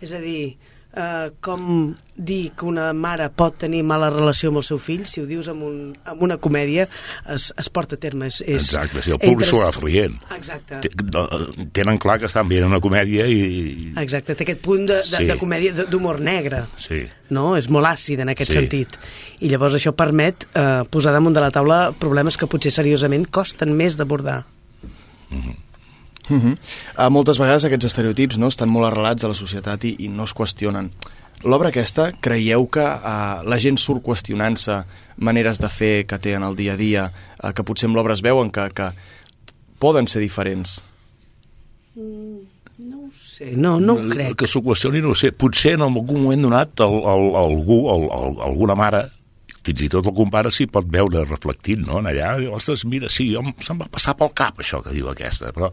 És 0.04 0.14
a 0.16 0.20
dir, 0.24 0.58
eh, 0.96 1.32
com 1.40 1.96
dir 2.22 2.52
que 2.54 2.66
una 2.68 2.92
mare 2.94 3.30
pot 3.34 3.56
tenir 3.64 3.82
mala 3.88 4.10
relació 4.14 4.52
amb 4.52 4.60
el 4.62 4.66
seu 4.68 4.78
fill, 4.78 5.06
si 5.10 5.22
ho 5.22 5.26
dius 5.26 5.48
amb, 5.50 5.64
un, 5.66 5.78
amb 6.06 6.22
una 6.22 6.38
comèdia, 6.38 6.88
es, 7.34 7.48
es 7.58 7.70
porta 7.74 7.96
a 7.98 8.02
terme. 8.02 8.28
És, 8.28 8.42
és 8.46 8.68
Exacte, 8.68 9.02
si 9.02 9.12
el 9.16 9.20
públic 9.22 9.48
s'ho 9.50 9.62
agafa 9.64 9.82
rient. 9.86 10.20
Exacte. 10.36 10.82
Tenen 11.74 11.98
clar 12.02 12.20
que 12.22 12.30
estan 12.30 12.50
veient 12.52 12.68
una 12.68 12.82
comèdia 12.84 13.26
i... 13.26 13.94
Exacte, 14.04 14.36
té 14.36 14.46
aquest 14.46 14.62
punt 14.66 14.86
de, 14.90 15.00
de, 15.02 15.18
Sí. 15.22 15.26
de 15.32 15.38
comèdia, 15.40 15.74
d'humor 15.90 16.20
negre. 16.22 16.66
Sí. 16.78 17.04
no? 17.32 17.56
és 17.56 17.70
molt 17.72 17.88
àcid 17.88 18.20
en 18.20 18.30
aquest 18.34 18.52
Sí. 18.52 18.58
sentit. 18.60 18.96
I 19.40 19.50
llavors 19.50 19.74
això 19.78 19.94
permet 19.96 20.44
eh, 20.54 20.82
posar 20.92 21.14
damunt 21.16 21.34
de 21.34 21.40
la 21.42 21.50
taula 21.52 21.78
problemes 21.98 22.38
que 22.38 22.48
potser 22.52 22.72
seriosament 22.76 23.26
costen 23.32 23.72
més 23.78 23.96
d'abordar. 23.98 24.42
Uh 26.32 26.44
-huh. 26.44 26.58
uh, 26.98 27.10
moltes 27.10 27.40
vegades 27.40 27.66
aquests 27.66 27.86
estereotips 27.86 28.38
no, 28.38 28.48
estan 28.48 28.70
molt 28.70 28.88
arrelats 28.88 29.24
a 29.24 29.28
la 29.28 29.34
societat 29.34 29.84
i, 29.84 29.96
i 30.00 30.08
no 30.08 30.24
es 30.24 30.34
qüestionen. 30.34 30.90
L'obra 31.44 31.70
aquesta, 31.70 32.12
creieu 32.22 32.68
que 32.70 32.84
uh, 32.84 33.42
la 33.44 33.58
gent 33.60 33.78
surt 33.78 34.04
qüestionant-se 34.06 34.84
maneres 35.18 35.58
de 35.60 35.70
fer 35.70 36.06
que 36.06 36.20
té 36.20 36.36
en 36.38 36.44
el 36.44 36.56
dia 36.56 36.74
a 36.74 36.78
dia, 36.78 37.12
uh, 37.44 37.52
que 37.52 37.64
potser 37.64 37.88
amb 37.90 37.96
l'obra 37.96 38.14
es 38.14 38.22
veuen 38.22 38.52
que, 38.52 38.70
que 38.74 38.92
poden 39.80 40.08
ser 40.08 40.22
diferents? 40.22 40.82
No 41.96 42.98
ho 43.06 43.10
sé, 43.14 43.52
no, 43.56 43.80
no 43.80 43.94
ho 43.94 44.10
crec. 44.10 44.36
Que 44.38 44.48
s'ho 44.48 44.62
qüestioni, 44.62 45.02
no 45.02 45.12
ho 45.12 45.18
sé. 45.18 45.32
Potser 45.32 45.74
en 45.74 45.82
algun 45.82 46.22
moment 46.24 46.42
donat 46.42 46.80
el, 46.86 46.94
el, 47.14 47.26
algú, 47.36 47.80
el, 47.94 48.08
el, 48.18 48.38
alguna 48.48 48.76
mare 48.76 49.04
fins 49.62 49.84
i 49.86 49.90
tot 49.94 50.08
el 50.10 50.16
compare 50.18 50.52
s'hi 50.54 50.68
pot 50.72 50.88
veure 50.90 51.26
reflectit, 51.28 51.82
no?, 51.86 52.00
en 52.02 52.10
allà. 52.10 52.34
Ostres, 52.58 52.86
mira, 52.90 53.10
sí, 53.14 53.30
jo, 53.34 53.44
se'm 53.62 53.82
va 53.82 53.90
passar 53.92 54.16
pel 54.18 54.34
cap 54.38 54.62
això 54.64 54.82
que 54.82 54.94
diu 54.96 55.12
aquesta, 55.12 55.52
però, 55.54 55.70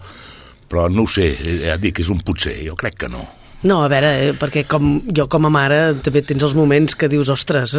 però 0.69 0.87
no 0.93 1.05
ho 1.07 1.11
sé, 1.11 1.31
ja 1.65 1.75
et 1.79 1.83
dic, 1.83 2.01
és 2.05 2.09
un 2.13 2.21
potser, 2.25 2.59
jo 2.67 2.77
crec 2.79 2.97
que 3.05 3.09
no. 3.13 3.25
No, 3.67 3.81
a 3.83 3.89
veure, 3.91 4.11
eh, 4.29 4.35
perquè 4.39 4.63
com, 4.71 5.01
jo 5.11 5.25
com 5.27 5.49
a 5.49 5.51
mare 5.51 5.79
també 6.05 6.21
tens 6.23 6.45
els 6.47 6.53
moments 6.55 6.95
que 6.95 7.09
dius, 7.11 7.27
ostres, 7.35 7.73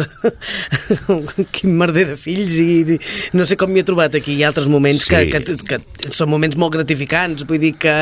quin 1.56 1.72
merder 1.80 2.04
de 2.10 2.16
fills 2.20 2.58
i 2.60 2.98
no 3.32 3.46
sé 3.48 3.56
com 3.56 3.72
m'hi 3.72 3.80
he 3.80 3.86
trobat 3.88 4.18
aquí. 4.18 4.34
Hi 4.36 4.44
ha 4.44 4.50
altres 4.52 4.68
moments 4.68 5.06
Sí. 5.08 5.14
que, 5.32 5.40
que, 5.40 5.56
que 5.56 6.12
són 6.12 6.28
moments 6.28 6.58
molt 6.60 6.74
gratificants, 6.76 7.46
vull 7.48 7.62
dir 7.62 7.72
que 7.80 7.94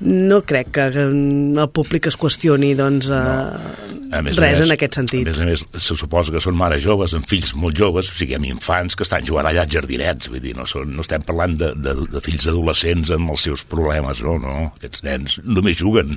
no 0.00 0.42
crec 0.44 0.72
que 0.76 0.86
el 1.00 1.68
públic 1.72 2.10
es 2.10 2.18
qüestioni 2.20 2.74
doncs, 2.76 3.08
no. 3.12 3.20
A 4.14 4.20
més, 4.22 4.36
res 4.38 4.60
a 4.60 4.62
més, 4.62 4.68
en 4.68 4.74
aquest 4.76 4.98
sentit. 5.00 5.24
A 5.24 5.30
més 5.32 5.40
a 5.42 5.46
més, 5.48 5.62
se 5.82 5.96
suposa 5.98 6.34
que 6.34 6.42
són 6.42 6.54
mares 6.58 6.84
joves, 6.84 7.14
amb 7.16 7.26
fills 7.26 7.54
molt 7.58 7.76
joves, 7.78 8.10
o 8.12 8.14
sigui, 8.14 8.36
amb 8.38 8.46
infants 8.48 8.94
que 8.94 9.06
estan 9.06 9.26
jugant 9.26 9.48
allà 9.50 9.64
als 9.64 9.72
jardinets, 9.74 10.30
vull 10.30 10.42
dir, 10.44 10.54
no, 10.58 10.66
són, 10.70 10.92
no 10.94 11.02
estem 11.02 11.24
parlant 11.26 11.56
de, 11.58 11.72
de, 11.82 11.96
de 12.12 12.22
fills 12.22 12.46
adolescents 12.46 13.10
amb 13.16 13.34
els 13.34 13.48
seus 13.48 13.64
problemes, 13.66 14.22
no, 14.22 14.36
no, 14.42 14.54
aquests 14.76 15.02
nens 15.06 15.40
només 15.42 15.80
juguen. 15.80 16.14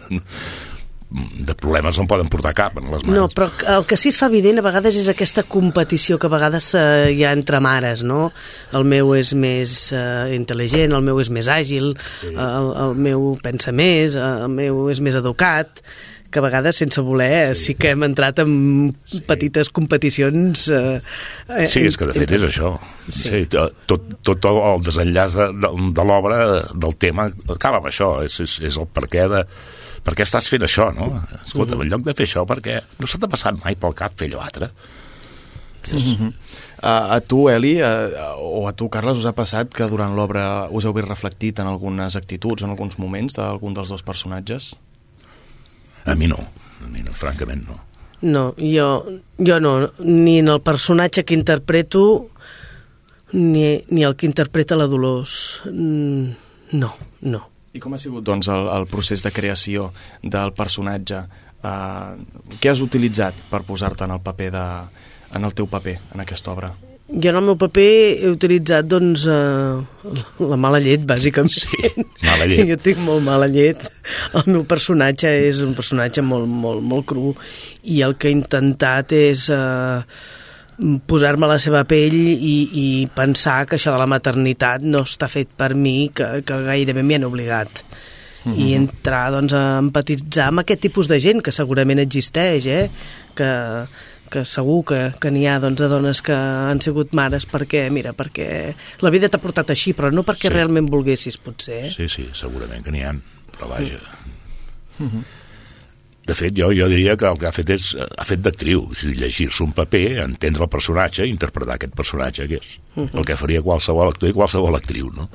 De 1.09 1.55
problemes 1.57 1.97
no 1.97 2.03
en 2.03 2.09
poden 2.11 2.27
portar 2.29 2.51
cap 2.53 2.75
en 2.77 2.91
les 2.91 3.01
mans. 3.01 3.15
No, 3.15 3.23
però 3.33 3.47
el 3.77 3.87
que 3.89 3.97
sí 3.97 4.11
es 4.13 4.19
fa 4.21 4.27
evident 4.29 4.61
a 4.61 4.65
vegades 4.65 4.99
és 4.99 5.07
aquesta 5.09 5.41
competició 5.41 6.19
que 6.21 6.29
a 6.29 6.33
vegades 6.35 6.67
eh, 6.77 7.09
hi 7.15 7.23
ha 7.25 7.31
entre 7.33 7.57
mares, 7.65 8.03
no? 8.05 8.27
El 8.77 8.85
meu 8.85 9.15
és 9.17 9.33
més 9.33 9.73
eh, 9.89 10.35
intel·ligent, 10.37 10.93
el 10.93 11.07
meu 11.07 11.17
és 11.23 11.31
més 11.33 11.49
àgil, 11.49 11.95
sí. 12.21 12.29
el, 12.29 12.69
el 12.85 12.95
meu 13.09 13.31
pensa 13.41 13.73
més, 13.73 14.13
eh, 14.19 14.29
el 14.45 14.53
meu 14.53 14.85
és 14.93 15.01
més 15.01 15.17
educat, 15.17 15.81
que 16.29 16.39
a 16.39 16.43
vegades, 16.45 16.77
sense 16.77 17.01
voler, 17.01 17.55
sí, 17.57 17.71
sí 17.71 17.75
que 17.75 17.93
hem 17.95 18.05
entrat 18.05 18.43
en 18.43 18.51
sí. 19.09 19.21
petites 19.25 19.71
competicions... 19.73 20.67
Eh, 20.69 20.99
eh, 21.49 21.65
Sí, 21.69 21.81
és 21.89 21.97
que 21.97 22.09
de 22.09 22.15
fet 22.21 22.35
és 22.37 22.45
això. 22.51 22.75
Sí. 23.07 23.23
Sí. 23.23 23.29
Sí, 23.29 23.41
tot, 23.49 24.05
tot 24.25 24.45
el 24.51 24.85
desenllaç 24.85 25.37
de, 25.39 25.49
de, 25.65 25.73
de 25.97 26.05
l'obra, 26.05 26.39
del 26.69 26.97
tema, 27.01 27.29
acaba 27.49 27.81
amb 27.81 27.89
això. 27.89 28.19
És, 28.25 28.39
és, 28.45 28.59
és 28.69 28.77
el 28.77 28.89
perquè 28.93 29.25
de... 29.31 29.43
Per 30.03 30.13
què 30.15 30.23
estàs 30.23 30.47
fent 30.49 30.63
això, 30.63 30.89
no? 30.95 31.23
Escolta, 31.45 31.75
Mhm. 31.75 31.81
en 31.83 31.89
lloc 31.89 32.01
de 32.03 32.13
fer 32.13 32.25
això, 32.27 32.45
perquè 32.47 32.81
no 32.99 33.07
se 33.07 33.17
t'ha 33.17 33.27
passat 33.27 33.55
mai 33.63 33.75
pel 33.75 33.93
cap 33.93 34.11
fer 34.15 34.29
allò 34.29 34.41
altre? 34.41 34.69
Uh 35.93 35.95
-huh. 35.95 36.33
a, 36.81 37.15
a 37.15 37.21
tu, 37.21 37.47
Eli, 37.49 37.79
a, 37.81 38.35
o 38.37 38.67
a 38.67 38.73
tu, 38.73 38.89
Carles, 38.89 39.17
us 39.17 39.25
ha 39.25 39.31
passat 39.33 39.73
que 39.73 39.87
durant 39.87 40.13
l'obra 40.15 40.67
us 40.69 40.83
heu 40.85 40.93
vist 40.93 41.07
reflectit 41.07 41.59
en 41.59 41.67
algunes 41.67 42.15
actituds, 42.15 42.63
en 42.63 42.69
alguns 42.69 42.97
moments 42.99 43.33
d'algun 43.35 43.73
dels 43.73 43.87
dos 43.89 44.03
personatges? 44.03 44.75
A 46.05 46.15
mi 46.15 46.27
no, 46.27 46.35
a 46.83 46.87
mi 46.87 46.99
no, 47.01 47.11
francament 47.13 47.65
no. 47.67 47.79
No, 48.21 48.53
jo, 48.57 49.05
jo 49.37 49.59
no, 49.59 49.91
ni 49.99 50.39
en 50.39 50.47
el 50.49 50.59
personatge 50.61 51.23
que 51.23 51.33
interpreto 51.33 52.29
ni, 53.31 53.83
ni 53.89 54.03
el 54.03 54.15
que 54.15 54.25
interpreta 54.25 54.75
la 54.75 54.87
Dolors. 54.87 55.61
Mm, 55.65 56.31
No, 56.71 56.93
no. 57.21 57.49
I 57.73 57.79
com 57.83 57.93
ha 57.93 58.01
sigut 58.01 58.25
doncs, 58.25 58.49
el, 58.49 58.67
el 58.73 58.87
procés 58.89 59.23
de 59.25 59.31
creació 59.33 59.91
del 60.23 60.53
personatge? 60.57 61.23
Uh, 61.59 62.15
què 62.59 62.71
has 62.71 62.81
utilitzat 62.81 63.43
per 63.49 63.65
posar-te 63.67 64.07
en 64.07 64.15
el 64.15 64.21
paper 64.23 64.51
de, 64.55 64.67
en 65.35 65.45
el 65.45 65.57
teu 65.57 65.67
paper 65.69 65.99
en 66.15 66.23
aquesta 66.23 66.53
obra? 66.53 66.71
Jo 67.09 67.31
en 67.31 67.39
el 67.39 67.45
meu 67.47 67.55
paper 67.57 67.85
he 68.21 68.29
utilitzat, 68.29 68.85
doncs, 68.85 69.23
eh, 69.33 70.19
la 70.45 70.57
mala 70.61 70.77
llet, 70.77 71.07
bàsicament. 71.09 71.49
Sí, 71.49 72.03
mala 72.21 72.45
llet. 72.45 72.67
Jo 72.69 72.77
tinc 72.85 73.01
molt 73.01 73.25
mala 73.25 73.47
llet. 73.49 73.87
El 74.37 74.45
meu 74.51 74.65
personatge 74.69 75.31
és 75.47 75.63
un 75.65 75.73
personatge 75.77 76.21
molt, 76.21 76.45
molt, 76.45 76.85
molt 76.85 77.07
cru 77.09 77.33
i 77.81 78.03
el 78.05 78.13
que 78.13 78.29
he 78.29 78.35
intentat 78.35 79.15
és 79.17 79.47
eh, 79.49 80.05
posar-me 81.07 81.45
a 81.45 81.53
la 81.53 81.59
seva 81.59 81.83
pell 81.83 82.15
i, 82.15 82.69
i 82.73 82.85
pensar 83.15 83.65
que 83.67 83.75
això 83.75 83.91
de 83.91 83.99
la 83.99 84.07
maternitat 84.07 84.81
no 84.81 85.03
està 85.03 85.27
fet 85.27 85.49
per 85.57 85.73
mi, 85.75 86.09
que, 86.15 86.41
que 86.47 86.61
gairebé 86.69 87.03
m'hi 87.03 87.19
han 87.19 87.27
obligat. 87.27 87.83
Mhm. 88.45 88.55
i 88.55 88.73
entrar 88.73 89.31
doncs, 89.33 89.51
a 89.51 89.79
empatitzar 89.81 90.45
amb 90.47 90.61
aquest 90.61 90.79
tipus 90.85 91.09
de 91.11 91.17
gent 91.19 91.41
que 91.43 91.51
segurament 91.51 91.99
existeix, 91.99 92.65
eh? 92.71 92.85
que, 93.35 93.49
que 94.31 94.45
segur 94.47 94.85
que, 94.87 94.99
que 95.19 95.31
n'hi 95.33 95.43
ha 95.45 95.57
doncs, 95.59 95.81
de 95.81 95.89
dones 95.91 96.21
que 96.23 96.33
han 96.33 96.79
sigut 96.79 97.11
mares 97.11 97.43
perquè, 97.49 97.89
mira, 97.91 98.13
perquè 98.15 98.47
la 99.03 99.11
vida 99.11 99.27
t'ha 99.27 99.41
portat 99.43 99.73
així, 99.75 99.91
però 99.93 100.07
no 100.13 100.23
perquè 100.23 100.47
Sí. 100.47 100.53
realment 100.55 100.87
volguessis, 100.87 101.35
potser. 101.37 101.81
Eh? 101.89 101.91
Sí, 101.97 102.07
sí, 102.07 102.29
segurament 102.33 102.85
que 102.85 102.95
n'hi 102.95 103.03
ha, 103.03 103.11
però 103.57 103.73
vaja... 103.75 103.99
Uh 104.99 105.05
-huh. 105.05 105.23
De 106.29 106.35
fet, 106.37 106.53
jo, 106.53 106.67
jo 106.75 106.85
diria 106.91 107.15
que 107.17 107.25
el 107.25 107.37
que 107.41 107.47
ha 107.49 107.53
fet 107.55 107.71
és 107.73 107.85
ha 107.97 108.25
fet 108.27 108.41
d'actriu, 108.45 108.83
és 108.93 109.05
llegir-se 109.17 109.63
un 109.65 109.71
paper, 109.73 110.19
entendre 110.27 110.67
el 110.67 110.69
personatge, 110.69 111.25
interpretar 111.25 111.79
aquest 111.79 111.95
personatge, 111.97 112.45
que 112.51 112.59
és 112.59 112.67
uh 112.95 113.03
-huh. 113.03 113.17
el 113.17 113.25
que 113.25 113.37
faria 113.37 113.63
qualsevol 113.65 114.09
actor 114.09 114.29
i 114.29 114.33
qualsevol 114.33 114.75
actriu, 114.75 115.09
no? 115.15 115.29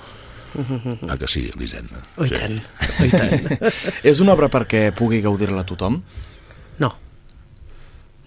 Uh 0.55 0.63
-huh. 0.63 0.99
Ah, 1.09 1.17
que 1.17 1.27
sí, 1.27 1.51
Elisenda. 1.57 1.99
Oh, 2.17 2.25
i 2.25 2.29
sí. 2.29 2.35
tant, 2.35 2.61
oh, 3.01 3.05
i 3.05 3.11
tant. 3.11 3.59
és 4.11 4.21
una 4.21 4.33
obra 4.33 4.49
perquè 4.49 4.93
pugui 4.93 5.21
gaudir-la 5.21 5.65
tothom? 5.65 6.03
No. 6.79 6.95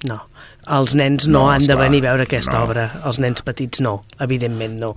No. 0.04 0.22
Els 0.68 0.96
nens 0.96 1.28
no, 1.28 1.40
No, 1.40 1.52
han 1.52 1.60
de 1.60 1.66
esclar, 1.72 1.90
venir 1.90 2.00
a 2.06 2.10
veure 2.10 2.24
aquesta 2.24 2.58
no. 2.58 2.64
obra. 2.66 3.02
Els 3.06 3.20
nens 3.20 3.42
petits 3.42 3.80
no, 3.80 4.04
evidentment 4.20 4.78
no. 4.80 4.96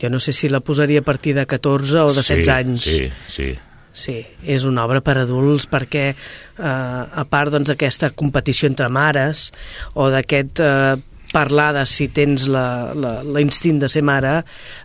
Jo 0.00 0.10
no 0.10 0.18
sé 0.18 0.32
si 0.32 0.48
la 0.48 0.60
posaria 0.60 1.00
a 1.00 1.02
partir 1.02 1.34
de 1.34 1.46
14 1.46 1.98
o 1.98 2.08
de 2.08 2.22
16 2.22 2.44
sí, 2.44 2.52
anys. 2.52 2.82
Sí, 2.82 3.10
sí. 3.28 3.58
Sí, 3.96 4.18
és 4.44 4.66
una 4.68 4.82
obra 4.84 5.00
per 5.00 5.14
adults 5.22 5.64
perquè, 5.72 6.10
eh, 6.12 6.62
a 6.62 7.24
part 7.30 7.54
doncs, 7.54 7.70
aquesta 7.72 8.10
competició 8.12 8.68
entre 8.68 8.90
mares 8.92 9.46
o 9.94 10.10
d'aquest 10.12 10.60
eh, 10.60 10.96
parlar 11.32 11.70
de 11.74 11.86
si 11.88 12.06
tens 12.14 12.44
la- 12.48 12.92
la- 12.94 13.22
l'instint 13.24 13.80
de 13.80 13.88
ser 13.92 14.02
mare, 14.04 14.42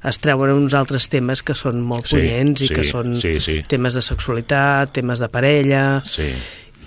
es 0.08 0.18
treuen 0.24 0.52
uns 0.56 0.74
altres 0.74 1.10
temes 1.12 1.44
que 1.44 1.54
són 1.56 1.82
molt 1.84 2.08
Sí, 2.08 2.16
punyents 2.18 2.64
i 2.64 2.68
sí, 2.68 2.74
que 2.74 2.84
són 2.88 3.14
sí, 3.20 3.36
sí. 3.44 3.60
temes 3.68 3.94
de 4.00 4.02
sexualitat, 4.02 4.92
temes 4.96 5.20
de 5.20 5.30
parella... 5.30 5.86
Sí. 6.06 6.32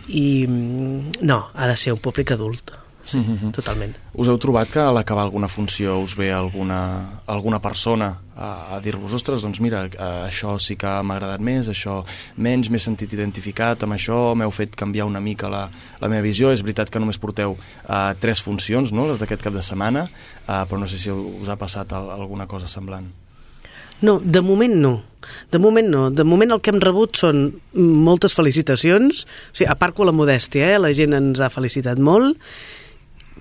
I 0.09 0.45
mm, 0.47 1.13
no, 1.25 1.49
ha 1.55 1.67
de 1.67 1.77
ser 1.81 1.95
un 1.95 1.99
públic 2.05 2.33
adult. 2.35 2.75
Sí, 3.07 3.19
Mhm. 3.19 3.53
totalment. 3.53 3.97
Us 4.15 4.29
heu 4.29 4.39
trobat 4.39 4.71
que 4.73 4.81
a 4.81 4.91
l'acabar 4.93 5.25
alguna 5.25 5.47
funció 5.49 5.99
us 6.01 6.15
ve 6.17 6.33
alguna, 6.33 7.21
alguna 7.27 7.61
persona 7.61 8.19
a, 8.35 8.77
a 8.77 8.81
dir-vos, 8.81 9.13
ostres, 9.13 9.43
doncs 9.43 9.61
mira, 9.61 9.85
això 9.89 10.59
sí 10.59 10.75
que 10.77 10.87
m'ha 11.03 11.17
agradat 11.17 11.41
més, 11.41 11.69
això 11.69 12.03
menys, 12.37 12.71
m'he 12.71 12.79
sentit 12.79 13.13
identificat 13.13 13.83
amb 13.85 13.93
això, 13.93 14.35
m'heu 14.35 14.51
fet 14.51 14.75
canviar 14.75 15.05
una 15.07 15.21
mica 15.21 15.49
la, 15.49 15.71
la 16.01 16.09
meva 16.09 16.23
visió. 16.23 16.51
És 16.51 16.63
veritat 16.63 16.89
que 16.91 16.99
només 16.99 17.19
porteu 17.19 17.57
eh, 17.89 18.15
tres 18.21 18.41
funcions, 18.41 18.91
no?, 18.93 19.07
les 19.09 19.21
d'aquest 19.21 19.43
cap 19.43 19.53
de 19.53 19.63
setmana, 19.63 20.09
eh, 20.49 20.65
però 20.65 20.79
no 20.81 20.87
sé 20.89 20.97
si 20.99 21.11
us 21.11 21.49
ha 21.49 21.57
passat 21.57 21.93
al, 21.93 22.11
alguna 22.11 22.47
cosa 22.47 22.67
semblant. 22.67 23.11
No, 24.03 24.19
de 24.19 24.41
moment 24.43 24.75
no. 24.75 25.03
De 25.51 25.59
moment 25.59 25.87
no. 25.89 26.11
De 26.11 26.25
moment 26.25 26.51
el 26.53 26.61
que 26.61 26.73
hem 26.73 26.81
rebut 26.83 27.17
són 27.17 27.61
moltes 27.73 28.35
felicitacions. 28.35 29.23
O 29.53 29.55
sigui, 29.57 29.71
a 29.71 29.77
part 29.79 29.95
que 29.97 30.05
la 30.05 30.13
modèstia, 30.13 30.73
eh? 30.75 30.81
la 30.83 30.91
gent 30.93 31.15
ens 31.15 31.41
ha 31.41 31.49
felicitat 31.49 31.99
molt, 32.03 32.37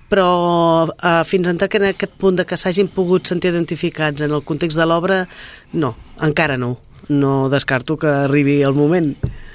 però 0.08 0.88
eh, 0.94 1.22
fins 1.26 1.48
a 1.48 1.54
entrar 1.54 1.70
en 1.80 1.88
aquest 1.90 2.18
punt 2.20 2.36
de 2.40 2.46
que 2.46 2.58
s'hagin 2.60 2.90
pogut 2.92 3.26
sentir 3.26 3.52
identificats 3.52 4.24
en 4.24 4.32
el 4.32 4.44
context 4.44 4.78
de 4.78 4.86
l'obra, 4.86 5.24
no, 5.72 5.94
encara 6.22 6.56
no. 6.56 6.76
No 7.08 7.50
descarto 7.52 7.98
que 8.00 8.08
arribi 8.08 8.62
el 8.62 8.72
moment. 8.72 9.12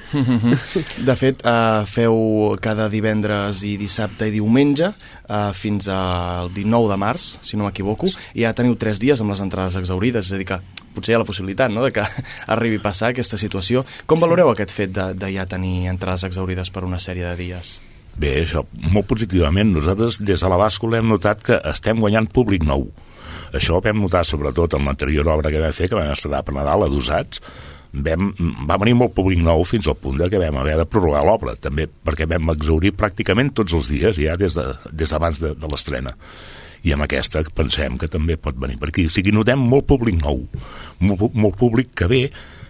De 1.07 1.15
fet, 1.17 1.41
eh, 1.45 1.85
feu 1.89 2.55
cada 2.61 2.87
divendres 2.89 3.63
i 3.67 3.75
dissabte 3.79 4.29
i 4.29 4.33
diumenge 4.33 4.89
eh, 4.89 5.51
fins 5.57 5.89
al 5.93 6.51
19 6.53 6.89
de 6.89 6.97
març, 7.01 7.31
si 7.45 7.57
no 7.57 7.67
m'equivoco, 7.67 8.09
i 8.33 8.45
ja 8.45 8.53
teniu 8.57 8.77
tres 8.79 9.01
dies 9.01 9.21
amb 9.21 9.33
les 9.33 9.43
entrades 9.45 9.77
exaurides, 9.79 10.29
és 10.29 10.37
a 10.37 10.41
dir 10.41 10.49
que 10.49 10.59
potser 10.95 11.13
hi 11.13 11.17
ha 11.17 11.21
la 11.23 11.29
possibilitat 11.29 11.73
no?, 11.73 11.85
de 11.85 11.93
que 11.95 12.05
arribi 12.55 12.81
a 12.81 12.87
passar 12.89 13.13
aquesta 13.13 13.37
situació. 13.41 13.85
Com 14.09 14.21
valoreu 14.21 14.51
aquest 14.53 14.73
fet 14.73 14.93
de, 14.95 15.11
de 15.17 15.33
ja 15.35 15.47
tenir 15.49 15.89
entrades 15.93 16.25
exaurides 16.29 16.73
per 16.73 16.85
una 16.87 17.01
sèrie 17.01 17.27
de 17.29 17.37
dies? 17.39 17.79
Bé, 18.19 18.33
això, 18.43 18.65
molt 18.91 19.07
positivament. 19.07 19.71
Nosaltres, 19.71 20.19
des 20.27 20.41
de 20.43 20.51
la 20.51 20.59
bàscula, 20.59 20.99
hem 20.99 21.07
notat 21.07 21.43
que 21.45 21.59
estem 21.71 22.01
guanyant 22.03 22.27
públic 22.35 22.65
nou. 22.67 22.89
Això 23.55 23.77
ho 23.77 23.83
vam 23.83 24.01
notar 24.03 24.25
sobretot 24.27 24.75
en 24.75 24.85
l'anterior 24.85 25.27
obra 25.31 25.51
que 25.53 25.61
vam 25.61 25.75
fer, 25.75 25.87
que 25.89 25.97
vam 25.97 26.11
estrenar 26.11 26.43
per 26.45 26.55
Nadal, 26.57 26.85
adosats, 26.85 27.41
vam, 27.93 28.29
va 28.67 28.77
venir 28.81 28.97
molt 28.99 29.15
públic 29.17 29.41
nou 29.41 29.63
fins 29.65 29.87
al 29.87 29.97
punt 29.97 30.19
de 30.19 30.29
que 30.29 30.41
vam 30.41 30.59
haver 30.61 30.75
de 30.81 30.85
prorrogar 30.89 31.23
l'obra, 31.25 31.55
també 31.57 31.87
perquè 31.87 32.27
vam 32.29 32.51
exaurir 32.53 32.93
pràcticament 32.97 33.53
tots 33.57 33.77
els 33.77 33.89
dies, 33.93 34.19
ja 34.21 34.37
des 34.37 34.57
de, 34.57 34.67
des 34.91 35.09
d'abans 35.09 35.41
de, 35.41 35.55
de 35.57 35.71
l'estrena 35.71 36.13
i 36.83 36.93
amb 36.95 37.03
aquesta 37.03 37.41
pensem 37.55 37.97
que 37.99 38.07
també 38.07 38.37
pot 38.39 38.55
venir 38.55 38.77
per 38.79 38.87
aquí. 38.91 39.09
O 39.09 39.11
sigui, 39.11 39.33
notem 39.35 39.59
molt 39.59 39.87
públic 39.89 40.19
nou, 40.21 40.45
molt, 41.03 41.33
molt 41.35 41.57
públic 41.59 41.91
que 41.97 42.07
ve 42.07 42.21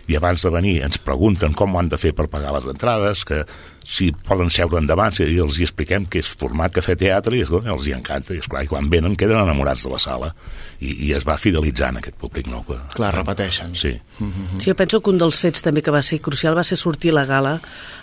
i 0.10 0.16
abans 0.18 0.42
de 0.42 0.50
venir 0.54 0.80
ens 0.86 0.98
pregunten 1.06 1.54
com 1.54 1.76
ho 1.76 1.80
han 1.80 1.90
de 1.92 1.98
fer 2.02 2.12
per 2.18 2.26
pagar 2.32 2.56
les 2.56 2.66
entrades, 2.72 3.22
que 3.30 3.44
si 3.90 4.10
poden 4.12 4.50
seure 4.54 4.78
endavant, 4.78 5.14
i 5.24 5.38
els 5.42 5.58
hi 5.58 5.66
expliquem 5.66 6.06
que 6.12 6.20
és 6.22 6.28
format 6.38 6.74
cafè 6.76 6.96
teatre 7.00 7.38
i 7.38 7.44
escolta, 7.46 7.72
els 7.74 7.88
hi 7.88 7.94
encanta, 7.96 8.36
i 8.36 8.42
esclar, 8.42 8.64
i 8.66 8.70
quan 8.70 8.90
venen 8.92 9.16
queden 9.18 9.40
enamorats 9.42 9.86
de 9.88 9.92
la 9.94 10.00
sala 10.02 10.32
i, 10.80 10.92
i 11.08 11.12
es 11.18 11.26
va 11.28 11.38
fidelitzant 11.42 11.98
aquest 11.98 12.18
públic 12.22 12.50
nou. 12.52 12.62
Que, 12.68 12.78
Clar, 12.96 13.12
repeteixen. 13.16 13.74
Sí. 13.78 13.94
Sí, 14.20 14.68
jo 14.70 14.76
penso 14.78 15.00
que 15.02 15.10
un 15.14 15.18
dels 15.22 15.40
fets 15.42 15.64
també 15.66 15.82
que 15.86 15.94
va 15.96 16.02
ser 16.06 16.20
crucial 16.22 16.58
va 16.58 16.64
ser 16.68 16.78
sortir 16.78 17.14
a 17.14 17.20
la 17.20 17.26
gala, 17.30 17.56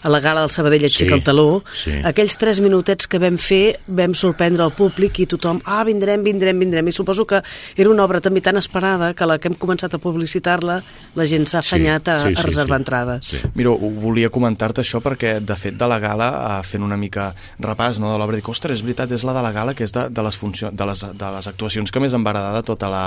a 0.02 0.12
la 0.12 0.20
gala 0.24 0.42
del 0.46 0.50
Sabadell 0.54 0.86
Aixeca 0.88 1.10
Sí, 1.12 1.18
el 1.18 1.24
taló. 1.26 1.62
sí. 1.74 1.94
Aquells 2.06 2.38
tres 2.40 2.60
minutets 2.64 3.06
que 3.10 3.20
vam 3.22 3.38
fer 3.38 3.78
vam 3.86 4.14
sorprendre 4.14 4.64
el 4.66 4.74
públic 4.76 5.20
i 5.22 5.26
tothom, 5.30 5.60
ah, 5.64 5.82
vindrem, 5.84 6.22
vindrem, 6.26 6.58
vindrem. 6.58 6.88
I 6.88 6.92
suposo 6.92 7.26
que 7.26 7.42
era 7.76 7.90
una 7.90 8.04
obra 8.04 8.20
també 8.20 8.40
tan 8.42 8.56
esperada 8.56 9.12
que 9.14 9.26
la 9.26 9.38
que 9.38 9.48
hem 9.48 9.56
començat 9.60 9.94
a 9.94 10.02
publicitar-la, 10.02 10.80
la 11.16 11.26
gent 11.26 11.46
s'ha 11.48 11.60
afanyat 11.62 11.95
a, 12.04 12.16
a 12.28 12.42
reservar 12.44 12.78
entrades. 12.80 13.26
Sí. 13.26 13.38
Mira, 13.54 13.70
ho- 13.70 13.90
volia 14.02 14.28
comentar-te 14.30 14.82
això 14.82 15.00
perquè, 15.04 15.38
de 15.40 15.56
fet, 15.56 15.76
de 15.78 15.88
la 15.88 15.98
gala, 15.98 16.28
eh, 16.60 16.66
fent 16.66 16.82
una 16.84 16.96
mica 17.00 17.30
repàs 17.62 17.98
no, 18.02 18.12
de 18.12 18.18
l'obra, 18.18 18.36
dic, 18.36 18.48
ostres, 18.52 18.78
és 18.78 18.82
veritat, 18.84 19.12
és 19.16 19.24
la 19.24 19.32
de 19.36 19.42
la 19.42 19.52
gala 19.52 19.74
que 19.74 19.84
és 19.84 19.92
de, 19.94 20.08
de, 20.10 20.22
les, 20.26 20.36
funció, 20.36 20.70
de, 20.70 20.86
les, 20.86 21.04
de 21.16 21.30
les 21.36 21.48
actuacions 21.48 21.90
que 21.90 22.00
més 22.02 22.12
em 22.16 22.24
va 22.26 22.30
agradar 22.34 22.54
de 22.60 22.62
tota 22.68 22.88
la, 22.92 23.04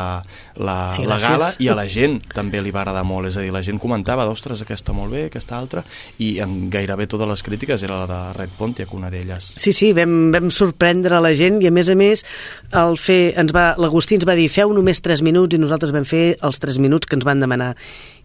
la, 0.57 0.77
Ai, 0.97 1.05
la 1.05 1.17
gala 1.21 1.51
i 1.59 1.67
a 1.69 1.75
la 1.77 1.85
gent 1.87 2.19
també 2.33 2.61
li 2.61 2.71
va 2.71 2.81
agradar 2.81 3.03
molt, 3.05 3.27
és 3.29 3.37
a 3.37 3.45
dir, 3.45 3.51
la 3.53 3.61
gent 3.65 3.79
comentava, 3.79 4.25
ostres, 4.29 4.61
aquesta 4.65 4.93
molt 4.95 5.11
bé, 5.13 5.25
aquesta 5.29 5.57
altra, 5.59 5.83
i 6.17 6.39
en 6.43 6.69
gairebé 6.73 7.07
totes 7.07 7.27
les 7.29 7.43
crítiques 7.45 7.83
era 7.83 8.01
la 8.03 8.07
de 8.09 8.19
Red 8.37 8.55
Pontiac, 8.57 8.93
una 8.93 9.09
d'elles. 9.13 9.53
Sí, 9.59 9.73
sí, 9.75 9.91
vam, 9.93 10.31
vam 10.33 10.49
sorprendre 10.51 11.19
la 11.21 11.33
gent 11.37 11.61
i 11.61 11.67
a 11.67 11.71
més 11.75 11.89
a 11.89 11.95
més 11.99 12.23
el 12.73 12.97
fer, 12.97 13.33
ens 13.39 13.53
va, 13.55 13.73
l'Agustí 13.77 14.15
ens 14.19 14.25
va 14.27 14.35
dir 14.39 14.47
feu 14.49 14.71
només 14.73 15.01
3 15.03 15.21
minuts 15.25 15.55
i 15.55 15.59
nosaltres 15.61 15.91
vam 15.95 16.05
fer 16.07 16.37
els 16.41 16.59
3 16.61 16.79
minuts 16.79 17.07
que 17.09 17.17
ens 17.19 17.25
van 17.27 17.39
demanar 17.43 17.75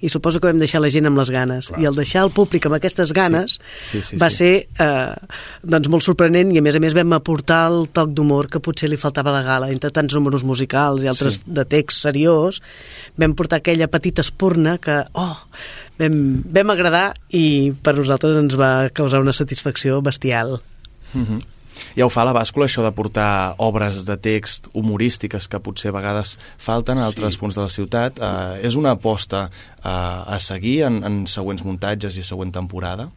i 0.04 0.08
suposo 0.12 0.40
que 0.42 0.50
vam 0.54 0.62
deixar 0.62 0.80
la 0.80 0.88
gent 0.94 1.10
amb 1.10 1.18
les 1.18 1.30
ganes 1.34 1.68
i 1.76 1.84
el 1.90 1.98
deixar 1.98 2.22
el 2.24 2.32
públic 2.34 2.64
amb 2.70 2.78
aquestes 2.78 3.12
ganes 3.16 3.58
Sí, 3.84 4.00
sí, 4.06 4.16
va 4.22 4.30
sí. 4.30 4.36
ser 4.38 4.52
eh, 4.78 5.36
doncs 5.66 5.90
molt 5.92 6.06
sorprenent 6.06 6.54
i 6.54 6.62
a 6.62 6.64
més 6.64 6.78
a 6.78 6.82
més 6.82 6.94
vam 6.96 7.12
aportar 7.18 7.64
el 7.72 7.88
toc 7.92 8.14
d'humor 8.14 8.48
que 8.52 8.62
potser 8.64 8.88
li 8.92 8.96
faltava 9.00 9.32
a 9.34 9.38
la 9.40 9.44
gala 9.46 9.70
entre 9.74 9.90
tants 9.90 10.14
números 10.14 10.46
musicals 10.46 11.02
i 11.04 11.10
altres 11.10 11.42
Sí. 11.42 11.50
de 11.58 11.64
text 11.66 12.04
seriós 12.06 12.60
vam 13.18 13.34
portar 13.34 13.58
aquella 13.60 13.88
petita 13.90 14.22
espurna 14.22 14.78
que 14.78 15.00
oh, 15.18 15.36
vam, 15.98 16.20
vam 16.54 16.70
agradar 16.70 17.08
i 17.34 17.72
per 17.82 17.96
nosaltres 17.98 18.36
ens 18.38 18.54
va 18.60 18.88
causar 18.94 19.20
una 19.24 19.32
satisfacció 19.34 20.00
bestial 20.02 20.60
Mhm. 21.14 21.40
Ja 21.96 22.06
ho 22.06 22.12
fa 22.12 22.24
la 22.26 22.34
bàscula, 22.36 22.68
això 22.68 22.84
de 22.84 22.92
portar 22.94 23.54
obres 23.62 24.04
de 24.08 24.16
text 24.20 24.70
humorístiques 24.74 25.48
que 25.50 25.60
potser 25.62 25.92
a 25.92 25.96
vegades 25.98 26.36
falten 26.58 26.98
a 26.98 27.08
altres 27.08 27.36
sí. 27.36 27.42
punts 27.42 27.58
de 27.58 27.66
la 27.66 27.72
ciutat. 27.72 28.20
Eh, 28.20 28.64
és 28.68 28.78
una 28.78 28.94
aposta 28.98 29.48
eh, 29.48 29.88
a 29.88 30.38
seguir 30.40 30.82
en, 30.88 31.02
en 31.06 31.20
següents 31.30 31.64
muntatges 31.66 32.18
i 32.18 32.26
següent 32.26 32.54
temporada? 32.54 33.10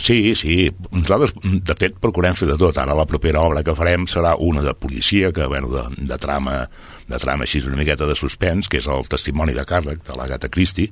Sí, 0.00 0.34
sí. 0.34 0.70
Nosaltres, 0.94 1.34
de 1.44 1.74
fet, 1.76 1.98
procurem 2.00 2.36
fer 2.38 2.48
de 2.48 2.56
tot. 2.60 2.78
Ara 2.80 2.96
la 2.96 3.04
propera 3.04 3.42
obra 3.44 3.60
que 3.66 3.74
farem 3.76 4.06
serà 4.08 4.32
una 4.40 4.62
de 4.64 4.72
policia, 4.72 5.28
que, 5.36 5.44
bueno, 5.44 5.68
de, 5.74 6.06
de 6.08 6.16
trama, 6.18 6.62
de 7.06 7.18
trama 7.20 7.44
així 7.44 7.60
una 7.68 7.76
miqueta 7.76 8.08
de 8.08 8.16
suspens, 8.16 8.70
que 8.72 8.80
és 8.80 8.88
el 8.88 9.04
testimoni 9.12 9.52
de 9.52 9.66
càrrec 9.68 10.00
de 10.06 10.16
l'Agatha 10.16 10.48
Christie, 10.48 10.88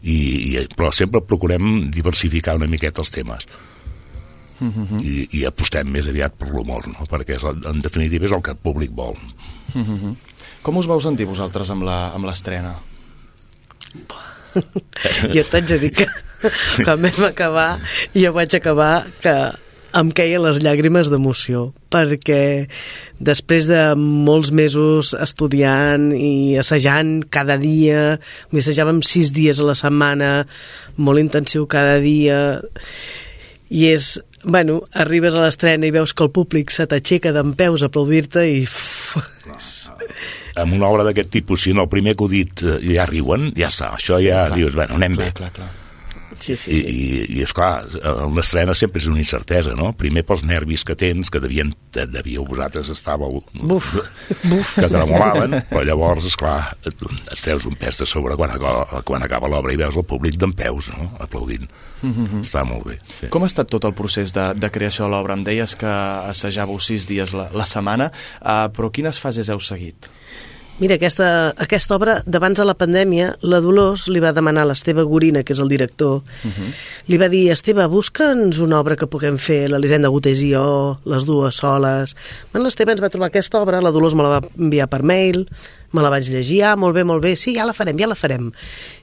i, 0.00 0.16
i, 0.16 0.64
però 0.72 0.88
sempre 0.96 1.20
procurem 1.20 1.90
diversificar 1.92 2.56
una 2.56 2.70
miqueta 2.72 3.04
els 3.04 3.12
temes. 3.12 3.44
Mhm. 4.62 5.00
I, 5.02 5.26
i 5.40 5.44
apostem 5.48 5.88
més 5.90 6.06
aviat 6.06 6.36
per 6.38 6.48
l'humor, 6.52 6.86
no? 6.86 7.06
perquè 7.10 7.34
és, 7.36 7.42
en 7.66 7.80
definitiva 7.82 8.28
és 8.28 8.32
el 8.36 8.42
que 8.46 8.54
el 8.54 8.60
públic 8.62 8.92
vol. 8.94 9.16
Mhm. 9.74 10.14
Com 10.62 10.76
us 10.78 10.86
vau 10.86 11.00
sentir 11.02 11.26
vosaltres 11.26 11.70
amb 11.74 11.82
la- 11.82 12.12
amb 12.14 12.24
l'estrena? 12.28 12.76
jo 15.32 15.42
t'haig 15.48 15.64
de 15.70 15.78
dir 15.80 15.90
que 15.96 16.06
quan 16.84 17.00
vam 17.00 17.24
acabar 17.24 17.78
jo 18.14 18.32
vaig 18.36 18.52
acabar 18.58 19.06
que 19.22 19.32
em 19.96 20.08
queien 20.16 20.40
les 20.44 20.58
llàgrimes 20.64 21.08
d'emoció 21.12 21.70
perquè 21.92 22.66
després 23.20 23.66
de 23.68 23.80
molts 23.96 24.50
mesos 24.56 25.12
estudiant 25.16 26.10
i 26.16 26.56
assajant 26.60 27.22
cada 27.32 27.58
dia, 27.60 28.18
assajàvem 28.52 29.02
sis 29.04 29.32
dies 29.36 29.60
a 29.60 29.66
la 29.68 29.74
setmana, 29.76 30.46
molt 30.96 31.20
intensiu 31.20 31.66
cada 31.68 31.98
dia 32.00 32.38
i 33.72 33.86
és, 33.88 34.18
bueno, 34.44 34.82
arribes 34.92 35.34
a 35.34 35.44
l'estrena 35.46 35.88
i 35.88 35.92
veus 35.94 36.12
que 36.12 36.26
el 36.26 36.32
públic 36.34 36.72
se 36.74 36.84
t'aixeca 36.90 37.32
d'en 37.32 37.54
peus 37.56 37.82
a 37.82 37.88
aplaudir-te 37.88 38.44
i 38.52 38.64
Amb 40.60 40.76
una 40.76 40.90
obra 40.92 41.06
d'aquest 41.08 41.30
tipus, 41.32 41.64
si 41.64 41.72
en 41.72 41.80
el 41.80 41.88
primer 41.92 42.12
acudit 42.16 42.62
eh, 42.62 42.76
ja 42.92 43.06
riuen, 43.08 43.50
ja 43.56 43.70
està, 43.72 43.94
això 43.96 44.20
ja 44.22 44.44
clar. 44.46 44.58
dius, 44.58 44.76
bueno, 44.76 44.98
anem 45.00 45.16
Clar, 45.16 45.30
bé. 45.30 45.32
clar, 45.40 45.52
clar. 45.56 45.70
Sí, 46.42 46.56
sí, 46.58 46.74
sí. 46.74 46.82
i, 46.90 47.38
i 47.38 47.42
esclar, 47.46 47.84
una 48.26 48.42
estrena 48.42 48.74
sempre 48.74 48.98
és 48.98 49.06
una 49.06 49.20
incertesa, 49.22 49.76
no? 49.78 49.92
Primer 49.94 50.24
pels 50.26 50.42
nervis 50.42 50.82
que 50.84 50.96
tens, 50.98 51.30
que 51.30 51.38
devien, 51.38 51.70
de- 51.94 52.08
devíeu 52.10 52.42
vosaltres 52.48 52.90
estàveu... 52.90 53.38
Buf, 53.62 53.92
buf. 54.50 54.72
Que 54.80 54.88
tremolaven, 54.90 55.54
però 55.70 55.84
llavors, 55.86 56.26
esclar, 56.26 56.72
et, 56.82 57.06
et 57.06 57.40
treus 57.44 57.66
un 57.70 57.76
pes 57.78 58.02
de 58.02 58.08
sobre 58.10 58.34
quan 58.40 58.50
quan 59.06 59.22
acaba 59.22 59.48
l'obra 59.48 59.72
i 59.72 59.78
veus 59.80 59.94
el 59.96 60.04
públic 60.08 60.34
d'en 60.42 60.52
peus, 60.58 60.90
no? 60.92 61.12
Aplaudint. 61.22 61.68
Mhm. 62.02 62.40
Està 62.42 62.64
molt 62.66 62.88
bé. 62.90 62.96
Sí. 63.20 63.28
Com 63.30 63.44
ha 63.46 63.50
estat 63.50 63.70
tot 63.70 63.84
el 63.86 63.94
procés 63.94 64.34
de, 64.34 64.48
de 64.58 64.70
creació 64.74 65.06
de 65.06 65.12
l'obra? 65.14 65.36
Em 65.38 65.44
deies 65.46 65.76
que 65.78 65.86
assajàveu 66.32 66.80
sis 66.82 67.06
dies 67.06 67.32
la, 67.38 67.46
la 67.54 67.66
setmana, 67.70 68.10
uh, 68.42 68.66
però 68.74 68.90
quines 68.90 69.22
fases 69.22 69.48
heu 69.54 69.62
seguit? 69.62 70.10
Mira, 70.82 70.96
aquesta, 70.98 71.26
aquesta 71.62 71.94
obra, 71.94 72.16
d'abans 72.26 72.58
de 72.58 72.64
la 72.66 72.74
pandèmia, 72.74 73.28
la 73.46 73.60
Dolors 73.62 74.08
li 74.10 74.18
va 74.18 74.32
demanar 74.34 74.64
a 74.64 74.68
l'Esteve 74.72 75.04
Gorina, 75.06 75.44
que 75.46 75.54
és 75.54 75.60
el 75.62 75.70
director, 75.70 76.24
li 77.06 77.20
va 77.22 77.28
dir, 77.30 77.44
Esteve, 77.54 77.86
busca'ns 77.86 78.58
una 78.64 78.80
obra 78.80 78.96
que 78.98 79.06
puguem 79.06 79.38
fer, 79.38 79.68
l'Elisenda 79.70 80.10
Gutés 80.10 80.42
i 80.42 80.50
jo, 80.56 80.98
les 81.06 81.22
dues 81.28 81.62
soles. 81.62 82.16
Bueno, 82.50 82.66
L'Esteve 82.66 82.96
ens 82.96 83.04
va 83.04 83.12
trobar 83.14 83.30
aquesta 83.30 83.62
obra, 83.62 83.78
la 83.78 83.94
Dolors 83.94 84.18
me 84.18 84.26
la 84.26 84.34
va 84.34 84.42
enviar 84.58 84.90
per 84.90 85.04
mail, 85.06 85.44
me 85.94 86.02
la 86.02 86.10
vaig 86.10 86.26
llegir, 86.34 86.64
ah, 86.66 86.74
molt 86.74 86.98
bé, 86.98 87.06
molt 87.06 87.22
bé, 87.22 87.36
sí, 87.38 87.54
ja 87.54 87.68
la 87.68 87.78
farem, 87.78 87.94
ja 88.02 88.10
la 88.10 88.18
farem. 88.18 88.50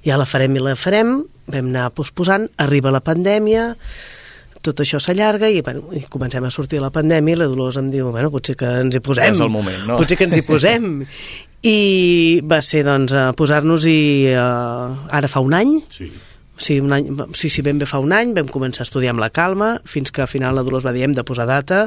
Ja 0.04 0.20
la 0.20 0.28
farem 0.28 0.60
i 0.60 0.68
la 0.68 0.76
farem, 0.76 1.22
vam 1.48 1.72
anar 1.72 1.94
posposant, 1.96 2.52
arriba 2.60 2.92
la 2.92 3.06
pandèmia, 3.08 3.70
tot 4.60 4.82
això 4.84 5.00
s'allarga 5.00 5.48
i, 5.48 5.62
bueno, 5.64 5.94
i 5.96 6.04
comencem 6.12 6.44
a 6.44 6.52
sortir 6.52 6.82
de 6.82 6.84
la 6.84 6.92
pandèmia 6.92 7.38
i 7.38 7.40
la 7.40 7.48
Dolors 7.48 7.80
em 7.80 7.88
diu, 7.94 8.12
bueno, 8.12 8.28
potser 8.34 8.60
que 8.60 8.68
ens 8.84 9.00
hi 9.00 9.00
posem. 9.00 9.32
És 9.32 9.48
el 9.48 9.54
moment, 9.54 9.86
no? 9.88 10.02
Potser 10.02 10.20
que 10.20 10.28
ens 10.28 10.36
hi 10.36 10.44
posem. 10.44 10.98
I 11.68 12.40
va 12.48 12.62
ser, 12.64 12.86
doncs, 12.88 13.12
a 13.12 13.30
posar-nos-hi 13.36 14.32
uh, 14.32 15.12
ara 15.12 15.28
fa 15.32 15.44
un 15.44 15.56
any. 15.58 15.80
Sí. 15.92 16.12
Sí, 16.60 16.76
un 16.84 16.92
any, 16.92 17.08
sí, 17.40 17.48
sí, 17.48 17.64
ben 17.64 17.80
bé 17.80 17.88
fa 17.88 18.02
un 18.04 18.12
any, 18.16 18.34
vam 18.36 18.50
començar 18.52 18.84
a 18.84 18.88
estudiar 18.88 19.14
amb 19.16 19.24
la 19.24 19.30
calma, 19.32 19.78
fins 19.88 20.12
que 20.12 20.24
al 20.24 20.28
final 20.32 20.58
la 20.60 20.64
Dolors 20.68 20.84
va 20.84 20.92
dir 20.96 21.06
hem 21.08 21.16
de 21.16 21.24
posar 21.24 21.46
data, 21.48 21.86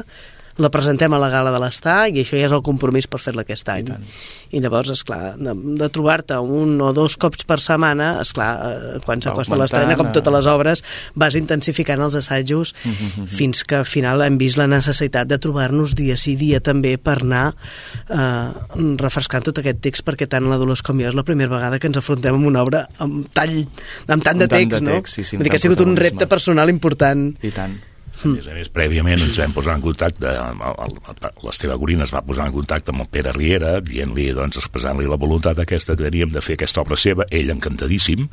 la 0.57 0.69
presentem 0.69 1.13
a 1.13 1.19
la 1.21 1.29
gala 1.33 1.51
de 1.53 1.59
l'Estar 1.63 2.09
i 2.11 2.21
això 2.21 2.37
ja 2.37 2.45
és 2.45 2.53
el 2.53 2.61
compromís 2.65 3.07
per 3.09 3.19
fer-la 3.23 3.41
aquest 3.41 3.69
any. 3.73 3.89
I, 3.89 4.57
I 4.57 4.61
llavors, 4.61 4.91
és 4.93 5.03
clar, 5.07 5.33
de, 5.39 5.53
de 5.79 5.89
trobar-te 5.89 6.37
un 6.37 6.75
o 6.81 6.91
dos 6.93 7.15
cops 7.17 7.45
per 7.49 7.59
setmana, 7.63 8.19
és 8.21 8.33
clar, 8.35 8.51
eh, 8.69 8.99
quan 9.05 9.21
s'acosta 9.23 9.57
l'estrena, 9.57 9.95
com 9.97 10.11
eh. 10.11 10.13
totes 10.13 10.33
les 10.37 10.49
obres, 10.51 10.83
vas 11.15 11.35
intensificant 11.39 12.01
els 12.05 12.15
assajos 12.19 12.73
Mhm. 12.83 13.27
fins 13.27 13.63
que 13.63 13.75
al 13.75 13.85
final 13.85 14.21
hem 14.21 14.37
vist 14.37 14.57
la 14.57 14.67
necessitat 14.67 15.27
de 15.27 15.37
trobar-nos 15.39 15.95
dia 15.95 16.17
sí 16.17 16.35
dia 16.35 16.59
també 16.59 16.97
per 16.97 17.21
anar 17.21 17.55
eh, 18.09 18.51
refrescant 18.99 19.43
tot 19.43 19.61
aquest 19.61 19.79
text 19.83 20.05
perquè 20.05 20.27
tant 20.29 20.47
la 20.49 20.57
Dolors 20.61 20.83
com 20.85 20.99
jo 20.99 21.07
és 21.07 21.15
la 21.15 21.23
primera 21.23 21.51
vegada 21.51 21.79
que 21.79 21.87
ens 21.87 21.97
afrontem 21.97 22.35
amb 22.35 22.47
una 22.47 22.61
obra 22.63 22.87
amb 22.99 23.27
tall, 23.33 23.63
amb 24.07 24.23
tant 24.23 24.23
de 24.23 24.23
Amb 24.23 24.23
tant 24.23 24.39
de 24.39 24.47
text, 24.47 24.83
no? 24.83 24.91
text, 24.99 25.15
sí, 25.15 25.23
sí, 25.23 25.35
amb 25.35 25.41
Vull 25.41 25.49
dir 25.49 25.51
que 25.51 25.61
ha 25.61 25.65
sigut 25.67 25.81
un 25.85 25.95
repte 25.95 26.27
personal 26.27 26.69
important. 26.69 27.33
I 27.43 27.51
tant. 27.51 27.79
A 28.23 28.31
més 28.31 28.45
a 28.47 28.53
més, 28.55 28.69
prèviament 28.71 29.21
ens 29.25 29.39
vam 29.41 29.53
posar 29.55 29.75
en 29.77 29.83
contacte, 29.83 30.33
l'Esteve 31.43 31.75
Gorina 31.79 32.05
es 32.07 32.13
va 32.15 32.23
posar 32.25 32.47
en 32.47 32.55
contacte 32.55 32.93
amb 32.93 33.03
el 33.03 33.09
Pere 33.11 33.33
Riera, 33.35 33.73
dient-li, 33.83 34.29
doncs, 34.37 34.61
expressant-li 34.61 35.09
la 35.09 35.19
voluntat 35.19 35.59
aquesta 35.59 35.97
que 35.97 36.05
teníem 36.05 36.31
de 36.31 36.43
fer 36.43 36.55
aquesta 36.57 36.83
obra 36.83 36.99
seva, 36.99 37.27
ell 37.31 37.51
encantadíssim, 37.51 38.29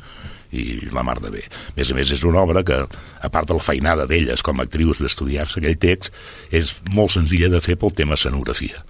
i 0.51 0.63
la 0.91 1.03
mar 1.07 1.17
de 1.23 1.31
bé. 1.31 1.43
A 1.43 1.75
més 1.77 1.91
a 1.91 1.97
més, 1.97 2.11
és 2.11 2.23
una 2.27 2.41
obra 2.43 2.63
que, 2.67 2.79
a 2.87 3.29
part 3.31 3.51
de 3.51 3.55
la 3.57 3.63
feinada 3.63 4.07
d'elles 4.07 4.43
com 4.43 4.59
a 4.59 4.67
actrius 4.67 5.03
d'estudiar-se 5.03 5.59
aquell 5.59 5.79
text, 5.79 6.15
és 6.51 6.73
molt 6.91 7.15
senzilla 7.15 7.51
de 7.51 7.63
fer 7.63 7.79
pel 7.79 7.95
tema 7.95 8.19
escenografia 8.19 8.83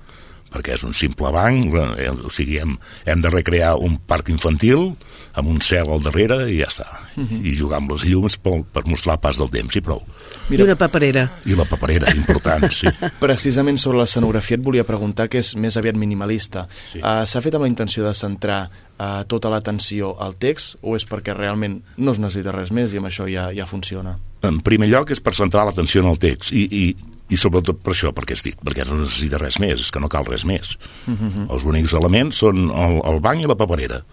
perquè 0.52 0.76
és 0.76 0.84
un 0.88 0.94
simple 0.98 1.32
banc, 1.34 1.74
eh, 1.98 2.10
o 2.12 2.32
sigui, 2.34 2.60
hem, 2.62 2.76
hem 3.06 3.24
de 3.24 3.32
recrear 3.32 3.76
un 3.80 3.98
parc 4.08 4.30
infantil 4.34 4.92
amb 5.40 5.48
un 5.48 5.62
cel 5.64 5.90
al 5.90 6.04
darrere 6.04 6.44
i 6.52 6.60
ja 6.60 6.68
està. 6.68 6.88
Mhm. 7.16 7.42
I 7.48 7.56
jugar 7.58 7.80
amb 7.80 7.94
les 7.94 8.06
llums 8.10 8.38
per, 8.38 8.58
per 8.74 8.86
mostrar 8.86 9.20
pas 9.24 9.38
del 9.40 9.50
temps, 9.52 9.76
i 9.76 9.82
prou. 9.82 10.04
I 10.52 10.60
una 10.62 10.76
paperera. 10.76 11.26
I 11.48 11.56
la 11.56 11.66
paperera, 11.66 12.12
important, 12.16 12.68
sí. 12.72 12.92
Precisament 13.26 13.80
sobre 13.80 14.02
l'escenografia 14.02 14.60
et 14.60 14.64
volia 14.64 14.84
preguntar 14.88 15.30
que 15.32 15.40
és 15.40 15.56
més 15.56 15.78
aviat 15.80 15.96
minimalista. 15.96 16.68
Sí. 16.92 17.00
Uh, 17.00 17.24
S'ha 17.26 17.44
fet 17.44 17.56
amb 17.56 17.64
la 17.68 17.72
intenció 17.72 18.04
de 18.04 18.14
centrar 18.18 18.66
uh, 18.68 19.24
tota 19.32 19.52
l'atenció 19.54 20.16
al 20.20 20.36
text 20.42 20.82
o 20.82 20.98
és 21.00 21.08
perquè 21.08 21.36
realment 21.38 21.80
no 21.98 22.12
es 22.12 22.20
necessita 22.20 22.52
res 22.56 22.74
més 22.76 22.92
i 22.92 23.00
amb 23.00 23.08
això 23.08 23.30
ja, 23.32 23.50
ja 23.56 23.70
funciona? 23.70 24.18
En 24.44 24.60
primer 24.66 24.90
lloc 24.90 25.12
és 25.14 25.22
per 25.22 25.36
centrar 25.38 25.68
l'atenció 25.68 26.02
en 26.04 26.10
el 26.12 26.20
text 26.20 26.52
i, 26.52 26.66
i, 26.66 26.86
i 27.32 27.40
sobretot 27.40 27.80
per 27.84 27.94
això, 27.96 28.12
perquè 28.16 28.36
estic, 28.36 28.60
perquè 28.62 28.86
no 28.88 29.00
necessita 29.02 29.40
res 29.42 29.58
més, 29.64 29.80
és 29.80 29.92
que 29.92 30.02
no 30.04 30.12
cal 30.12 30.28
res 30.28 30.44
més. 30.48 30.76
Mhm. 31.08 31.48
Els 31.50 31.64
únics 31.68 31.96
elements 31.98 32.44
són 32.44 32.70
el, 32.70 33.00
el 33.08 33.22
banc 33.24 33.42
i 33.42 33.48
la 33.48 33.58
paperera. 33.60 34.04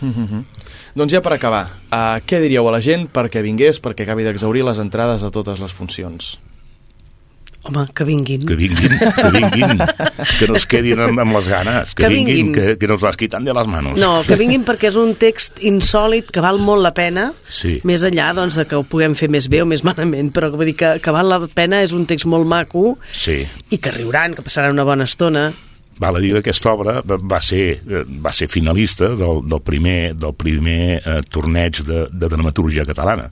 Mhm. 0.00 0.44
Doncs 0.98 1.12
ja 1.12 1.20
per 1.22 1.32
acabar, 1.34 1.64
uh, 1.90 2.18
què 2.26 2.40
diríeu 2.40 2.66
a 2.68 2.72
la 2.74 2.80
gent 2.80 3.08
perquè 3.12 3.42
vingués, 3.42 3.80
perquè 3.82 4.04
acabi 4.04 4.24
d'exaurir 4.24 4.64
les 4.64 4.78
entrades 4.78 5.22
a 5.22 5.30
totes 5.30 5.60
les 5.60 5.72
funcions? 5.72 6.38
Home, 7.64 7.86
que 7.92 8.04
vinguin. 8.06 8.46
Que 8.46 8.54
vinguin, 8.56 8.92
que 8.98 9.30
vinguin, 9.34 9.80
que 10.38 10.46
no 10.48 10.54
es 10.56 10.64
quedin 10.70 11.00
amb, 11.04 11.18
amb 11.20 11.34
les 11.36 11.48
ganes, 11.50 11.90
que, 11.92 12.04
Que 12.04 12.08
vinguin, 12.08 12.36
vinguin. 12.36 12.54
que, 12.54 12.78
que 12.78 12.86
nos 12.88 13.02
las 13.02 13.16
quitan 13.18 13.44
de 13.44 13.52
les 13.52 13.66
manos. 13.66 13.98
No, 13.98 14.22
que 14.24 14.36
vinguin 14.40 14.64
perquè 14.64 14.88
és 14.88 14.96
un 14.96 15.16
text 15.18 15.58
insòlid 15.66 16.30
que 16.32 16.40
val 16.40 16.60
molt 16.62 16.80
la 16.86 16.94
pena, 16.94 17.32
Sí. 17.50 17.80
més 17.84 18.04
enllà 18.06 18.30
doncs, 18.32 18.54
de 18.56 18.64
que 18.70 18.76
ho 18.78 18.84
puguem 18.84 19.14
fer 19.18 19.28
més 19.28 19.48
bé 19.50 19.60
o 19.62 19.66
més 19.66 19.82
malament, 19.84 20.30
però 20.32 20.48
vull 20.54 20.70
dir 20.70 20.76
que, 20.78 20.94
que 21.02 21.10
val 21.12 21.28
la 21.28 21.40
pena, 21.50 21.82
és 21.82 21.92
un 21.92 22.06
text 22.06 22.26
molt 22.30 22.46
maco 22.46 22.96
Sí. 23.12 23.42
i 23.70 23.78
que 23.78 23.90
riuran, 23.90 24.34
que 24.38 24.42
passaran 24.46 24.72
una 24.72 24.84
bona 24.84 25.04
estona. 25.04 25.52
Val 25.98 26.14
a 26.14 26.20
dir 26.22 26.30
que 26.38 26.38
aquesta 26.46 26.70
obra 26.72 27.00
va- 27.04 27.40
ser, 27.42 27.82
va 28.24 28.30
ser 28.32 28.46
finalista 28.48 29.08
del, 29.18 29.42
del 29.50 29.60
primer, 29.66 30.14
del 30.14 30.32
primer 30.38 31.02
eh, 31.04 31.20
torneig 31.28 31.82
de, 31.84 32.06
de 32.08 32.28
dramaturgia 32.28 32.84
catalana, 32.86 33.28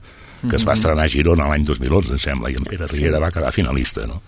que 0.49 0.55
es 0.55 0.65
va 0.67 0.71
Mhm. 0.73 0.77
estrenar 0.77 1.05
a 1.05 1.07
Girona 1.09 1.47
l'any 1.47 1.63
2011, 1.65 2.11
em 2.11 2.19
sembla, 2.19 2.49
i 2.51 2.55
en 2.55 2.63
Pere 2.63 2.87
Sí. 2.87 2.97
Riera 3.01 3.19
va 3.19 3.31
quedar 3.31 3.51
finalista, 3.51 4.05
no? 4.07 4.21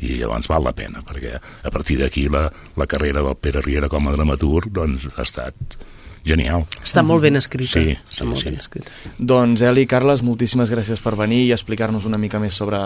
I 0.00 0.14
llavors 0.18 0.46
val 0.48 0.62
la 0.64 0.72
pena, 0.72 1.02
perquè 1.02 1.38
a 1.64 1.70
partir 1.70 1.98
d'aquí 1.98 2.28
la, 2.28 2.50
la 2.76 2.86
carrera 2.86 3.22
del 3.22 3.36
Pere 3.36 3.62
Riera 3.62 3.88
com 3.88 4.08
a 4.08 4.12
dramaturg 4.12 4.68
doncs, 4.70 5.08
ha 5.16 5.22
estat 5.22 5.54
genial. 6.24 6.66
Està 6.84 7.02
molt 7.02 7.22
ben 7.22 7.36
escrita. 7.36 7.72
Sí, 7.80 7.96
Està 8.04 8.18
sí, 8.18 8.24
molt 8.24 8.38
sí. 8.40 8.44
ben 8.50 8.58
escrita. 8.58 8.90
Doncs 9.18 9.62
Eli 9.62 9.82
i 9.82 9.86
Carles, 9.86 10.22
moltíssimes 10.22 10.70
gràcies 10.70 11.00
per 11.00 11.14
venir 11.16 11.46
i 11.46 11.52
explicar-nos 11.52 12.04
una 12.04 12.18
mica 12.18 12.38
més 12.38 12.52
sobre 12.54 12.78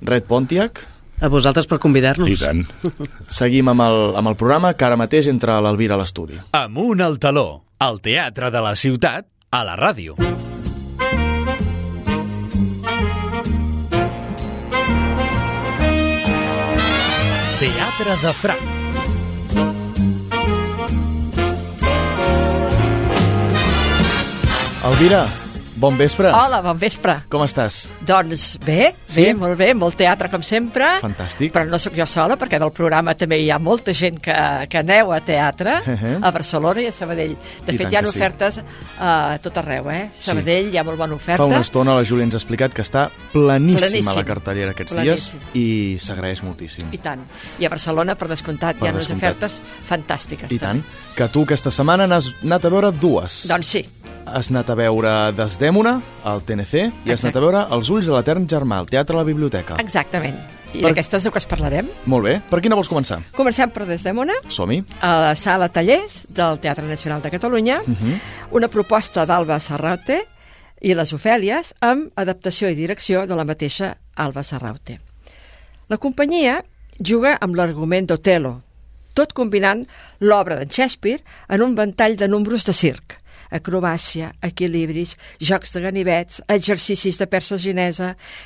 Red 0.00 0.24
Pontiac. 0.24 0.80
A 1.20 1.28
vosaltres 1.28 1.66
per 1.66 1.78
convidar-nos. 1.78 2.30
I 2.30 2.36
tant. 2.36 2.66
Seguim 3.28 3.68
amb 3.68 3.80
el, 3.82 4.16
amb 4.16 4.28
el 4.28 4.36
programa 4.36 4.72
que 4.74 4.84
ara 4.84 4.96
mateix 4.96 5.26
entra 5.28 5.60
l'Elvira 5.60 5.94
a 5.94 5.98
l'estudi. 5.98 6.38
Amunt 6.52 7.00
al 7.02 7.18
taló, 7.18 7.64
al 7.78 8.00
teatre 8.00 8.50
de 8.50 8.60
la 8.62 8.74
ciutat, 8.74 9.26
a 9.50 9.64
la 9.64 9.76
ràdio. 9.76 10.14
Teatre 17.98 18.28
de 18.28 18.32
Franc. 18.32 18.60
Elvira, 24.84 25.26
bon 25.78 25.96
vespre. 25.96 26.30
Hola, 26.34 26.58
bon 26.64 26.78
vespre. 26.80 27.14
Com 27.30 27.42
estàs? 27.44 27.84
Doncs 28.06 28.56
bé, 28.66 28.94
Sí? 29.06 29.22
bé, 29.22 29.34
molt 29.38 29.56
bé, 29.58 29.68
molt 29.78 29.94
teatre 29.96 30.28
com 30.30 30.42
sempre. 30.42 30.84
Fantàstic. 31.00 31.52
Però 31.54 31.64
no 31.68 31.78
sóc 31.78 31.94
jo 31.96 32.06
sola, 32.06 32.36
perquè 32.36 32.58
del 32.58 32.72
programa 32.74 33.14
també 33.14 33.38
hi 33.40 33.50
ha 33.50 33.58
molta 33.62 33.92
gent 33.94 34.18
que, 34.20 34.34
que 34.68 34.78
aneu 34.78 35.12
a 35.12 35.20
teatre, 35.20 35.76
Uh-huh. 35.88 36.18
a 36.22 36.30
Barcelona 36.34 36.82
i 36.82 36.86
a 36.88 36.92
Sabadell. 36.92 37.36
De 37.64 37.72
I 37.72 37.76
fet, 37.76 37.86
tant 37.86 37.92
hi 37.92 37.96
ha 37.96 38.02
que 38.02 38.10
sí. 38.12 38.18
ofertes 38.18 38.60
a 38.98 39.38
tot 39.42 39.56
arreu, 39.62 39.88
eh? 39.90 40.08
Sabadell 40.18 40.72
hi 40.74 40.78
ha 40.78 40.84
molt 40.84 40.98
bona 40.98 41.14
oferta. 41.14 41.38
Fa 41.44 41.46
una 41.46 41.60
estona 41.60 41.94
la 41.94 42.04
Júlia 42.04 42.24
ens 42.24 42.34
ha 42.34 42.38
explicat 42.38 42.74
que 42.74 42.82
està 42.82 43.08
planíssima 43.32 43.86
Planíssim. 43.88 44.16
la 44.16 44.24
cartellera 44.24 44.70
aquests 44.72 44.92
Planíssim. 44.94 45.38
dies 45.52 45.56
i 45.62 45.98
s'agraeix 46.00 46.42
moltíssim. 46.42 46.88
I 46.92 46.98
tant. 46.98 47.22
I 47.58 47.66
a 47.66 47.68
Barcelona, 47.70 48.14
per 48.16 48.28
descomptat, 48.28 48.76
Per 48.78 48.86
hi 48.86 48.90
ha 48.90 48.94
unes 48.94 49.10
ofertes 49.10 49.60
fantàstiques. 49.88 50.50
I 50.50 50.58
tant. 50.58 50.82
també. 50.82 51.14
Que 51.16 51.28
tu 51.28 51.42
aquesta 51.42 51.70
setmana 51.70 52.06
n'has 52.06 52.32
anat 52.44 52.64
a 52.64 52.68
veure 52.68 52.92
dues. 52.92 53.46
Doncs 53.48 53.66
sí. 53.66 53.86
Has 54.34 54.50
anat 54.50 54.68
a 54.70 54.74
veure 54.74 55.10
Desdèmona, 55.36 56.00
al 56.24 56.42
TNC, 56.44 56.74
i 57.06 57.10
has 57.12 57.24
anat 57.24 57.36
a 57.36 57.40
veure 57.40 57.62
Els 57.74 57.88
ulls 57.90 58.06
de 58.06 58.12
l'Etern 58.12 58.46
Germà, 58.50 58.78
al 58.82 58.86
Teatre 58.86 59.16
a 59.16 59.20
la 59.22 59.24
Biblioteca. 59.24 59.76
Exactament. 59.80 60.36
I 60.74 60.82
Per- 60.82 60.90
d'aquestes 60.90 61.24
de 61.24 61.30
què 61.32 61.38
es 61.40 61.46
parlarem. 61.48 61.88
Molt 62.06 62.24
bé. 62.26 62.34
Per 62.50 62.60
quina 62.60 62.76
vols 62.76 62.90
començar? 62.92 63.22
Comencem 63.36 63.70
per 63.72 63.86
Desdemona, 63.88 64.34
Som-hi. 64.52 64.82
a 65.00 65.12
la 65.28 65.34
sala 65.34 65.68
Tallers 65.72 66.26
del 66.28 66.58
Teatre 66.60 66.84
Nacional 66.86 67.22
de 67.22 67.30
Catalunya, 67.30 67.80
Uh 67.80 67.94
-huh. 67.94 68.20
una 68.52 68.68
proposta 68.68 69.24
d'Alba 69.24 69.58
Serraute 69.60 70.26
i 70.80 70.94
les 70.94 71.12
Ofèlies 71.12 71.74
amb 71.80 72.10
adaptació 72.14 72.68
i 72.68 72.74
direcció 72.74 73.26
de 73.26 73.34
la 73.34 73.44
mateixa 73.44 73.96
Alba 74.14 74.42
Serraute. 74.42 75.00
La 75.88 75.96
companyia 75.96 76.62
juga 77.00 77.38
amb 77.40 77.54
l'argument 77.56 78.06
d'Otelo, 78.06 78.60
tot 79.14 79.32
combinant 79.32 79.86
l'obra 80.20 80.56
d'en 80.56 80.68
Shakespeare 80.68 81.22
en 81.48 81.62
un 81.62 81.74
ventall 81.74 82.16
de 82.16 82.28
números 82.28 82.64
de 82.66 82.72
circ. 82.72 83.18
Acrobàcia, 83.50 84.32
equilibris, 84.42 85.16
jocs 85.40 85.72
de 85.72 85.80
ganivets, 85.80 86.42
exercicis 86.48 87.18
de 87.18 87.26
persa 87.26 87.56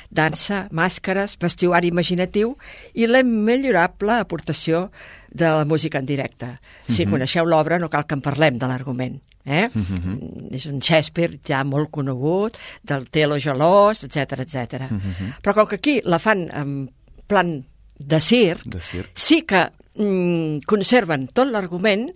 dansa, 0.09 0.67
màscares, 0.71 1.37
vestuari 1.39 1.87
imaginatiu 1.87 2.55
i 2.93 3.07
la 3.07 3.19
immillorable 3.19 4.13
aportació 4.19 4.91
de 5.31 5.45
la 5.45 5.65
música 5.65 5.99
en 5.99 6.05
directe. 6.05 6.59
Si 6.87 7.05
Mhm. 7.05 7.11
coneixeu 7.11 7.45
l'obra, 7.45 7.79
no 7.79 7.89
cal 7.89 8.05
que 8.05 8.15
en 8.15 8.21
parlem 8.21 8.57
de 8.59 8.67
l'argument. 8.67 9.21
Eh? 9.45 9.69
Mhm. 9.73 10.53
És 10.53 10.65
un 10.67 10.79
Shakespeare 10.79 11.37
ja 11.45 11.63
molt 11.65 11.89
conegut, 11.91 12.55
del 12.81 13.09
Telo 13.09 13.37
gelós, 13.37 14.03
etc 14.05 14.39
etc. 14.39 14.87
Mhm. 14.89 15.33
Però 15.43 15.53
com 15.53 15.67
que 15.67 15.75
aquí 15.75 16.01
la 16.05 16.17
fan 16.19 16.49
en 16.53 16.89
plan 17.27 17.65
de 17.97 18.19
circ, 18.19 18.63
De 18.65 18.79
circ. 18.81 19.09
sí 19.13 19.41
que 19.43 19.69
mm, 19.95 20.59
conserven 20.65 21.27
tot 21.27 21.47
l'argument, 21.47 22.09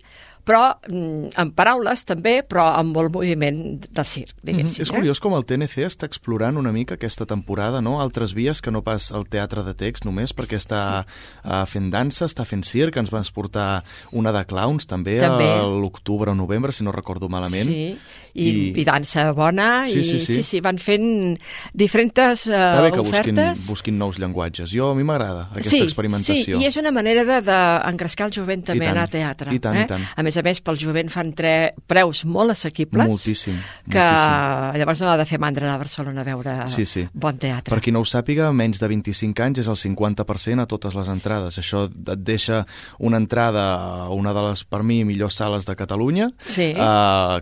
però 0.48 0.78
mm, 0.88 1.34
en 1.38 1.52
paraules 1.58 2.06
també, 2.08 2.38
però 2.48 2.70
amb 2.80 2.96
molt 2.96 3.12
moviment 3.14 3.60
de 3.84 4.04
circ, 4.08 4.34
Mhm. 4.38 4.46
diguéssim. 4.48 4.82
És 4.88 4.92
curiós 4.96 5.20
com 5.20 5.36
el 5.36 5.44
TNC 5.46 5.84
està 5.86 6.08
explorant 6.08 6.58
una 6.58 6.72
mica 6.72 6.96
aquesta 6.96 7.26
temporada, 7.28 7.82
no? 7.82 8.00
Altres 8.02 8.34
vies 8.34 8.62
que 8.64 8.72
no 8.72 8.82
pas 8.82 9.12
el 9.12 9.28
teatre 9.28 9.64
de 9.64 9.74
text 9.76 10.06
només, 10.06 10.34
perquè 10.34 10.56
està 10.58 11.06
uh, 11.44 11.66
fent 11.68 11.92
dansa, 11.92 12.26
està 12.26 12.46
fent 12.48 12.64
circ, 12.64 12.96
ens 12.98 13.12
van 13.12 13.24
portar 13.34 13.84
una 14.14 14.32
de 14.32 14.46
clowns 14.46 14.88
també, 14.88 15.20
També. 15.20 15.50
a 15.60 15.64
l'octubre 15.68 16.32
o 16.32 16.36
novembre, 16.36 16.72
si 16.72 16.84
no 16.84 16.92
recordo 16.94 17.28
malament. 17.30 17.68
Sí, 17.68 17.98
i, 18.38 18.48
I, 18.50 18.82
i 18.82 18.86
dansa 18.86 19.32
bona, 19.34 19.86
Sí, 19.90 20.00
i 20.00 20.04
sí, 20.06 20.20
sí. 20.22 20.36
sí, 20.38 20.44
sí, 20.44 20.60
van 20.62 20.78
fent 20.78 21.38
diferents 21.74 22.46
uh, 22.48 22.54
Està 22.54 22.82
bé 22.86 22.92
que 22.94 23.02
busquin, 23.02 23.34
ofertes. 23.40 23.66
busquin 23.68 23.98
nous 23.98 24.20
llenguatges. 24.22 24.72
Jo, 24.74 24.92
a 24.94 24.96
mi 24.98 25.04
m'agrada 25.08 25.48
aquesta 25.52 25.72
sí, 25.74 25.82
experimentació. 25.84 26.58
Sí, 26.58 26.64
i 26.64 26.68
és 26.70 26.78
una 26.78 26.92
manera 26.94 27.24
de- 27.26 27.42
d'engrescar 27.48 28.28
el 28.30 28.34
jovent 28.38 28.64
també 28.68 28.86
I 28.86 28.88
a 28.88 28.92
tant, 28.92 28.98
anar 28.98 29.08
a 29.08 29.12
teatre. 29.14 29.54
i 29.56 29.60
tant, 29.60 29.78
eh? 29.78 29.86
i 29.86 29.88
tant. 29.90 30.06
A 30.16 30.24
més 30.24 30.38
a 30.38 30.44
més, 30.46 30.62
pel 30.62 30.78
jovent 30.78 31.10
fan 31.14 31.34
tre... 31.34 31.72
preus 31.88 32.24
molt 32.26 32.52
assequibles. 32.52 33.08
Moltíssim, 33.08 33.56
Que 33.90 34.00
moltíssim. 34.04 34.80
llavors 34.82 35.02
no 35.02 35.10
ha 35.12 35.18
de 35.18 35.26
fer 35.26 35.40
mandra 35.40 35.66
anar 35.68 35.76
a 35.76 35.82
Barcelona 35.84 36.22
a 36.22 36.28
veure 36.28 36.56
Sí, 36.68 36.86
sí. 36.86 37.08
bon 37.14 37.38
teatre. 37.38 37.74
Per 37.74 37.82
qui 37.84 37.92
no 37.92 38.02
ho 38.04 38.06
sàpiga, 38.06 38.52
menys 38.54 38.80
de 38.82 38.88
25 38.92 39.44
anys 39.44 39.60
és 39.64 39.68
el 39.72 39.76
50% 39.80 40.62
a 40.62 40.68
totes 40.68 40.96
les 40.96 41.08
entrades. 41.10 41.58
Això 41.60 41.86
et 41.88 42.20
deixa 42.24 42.66
una 43.00 43.18
entrada 43.18 43.64
a 44.06 44.10
una 44.14 44.34
de 44.34 44.44
les, 44.50 44.64
per 44.68 44.84
mi, 44.84 45.04
millors 45.08 45.36
sales 45.40 45.66
de 45.66 45.76
Catalunya 45.76 46.30
Sí. 46.48 46.74
a 46.78 47.40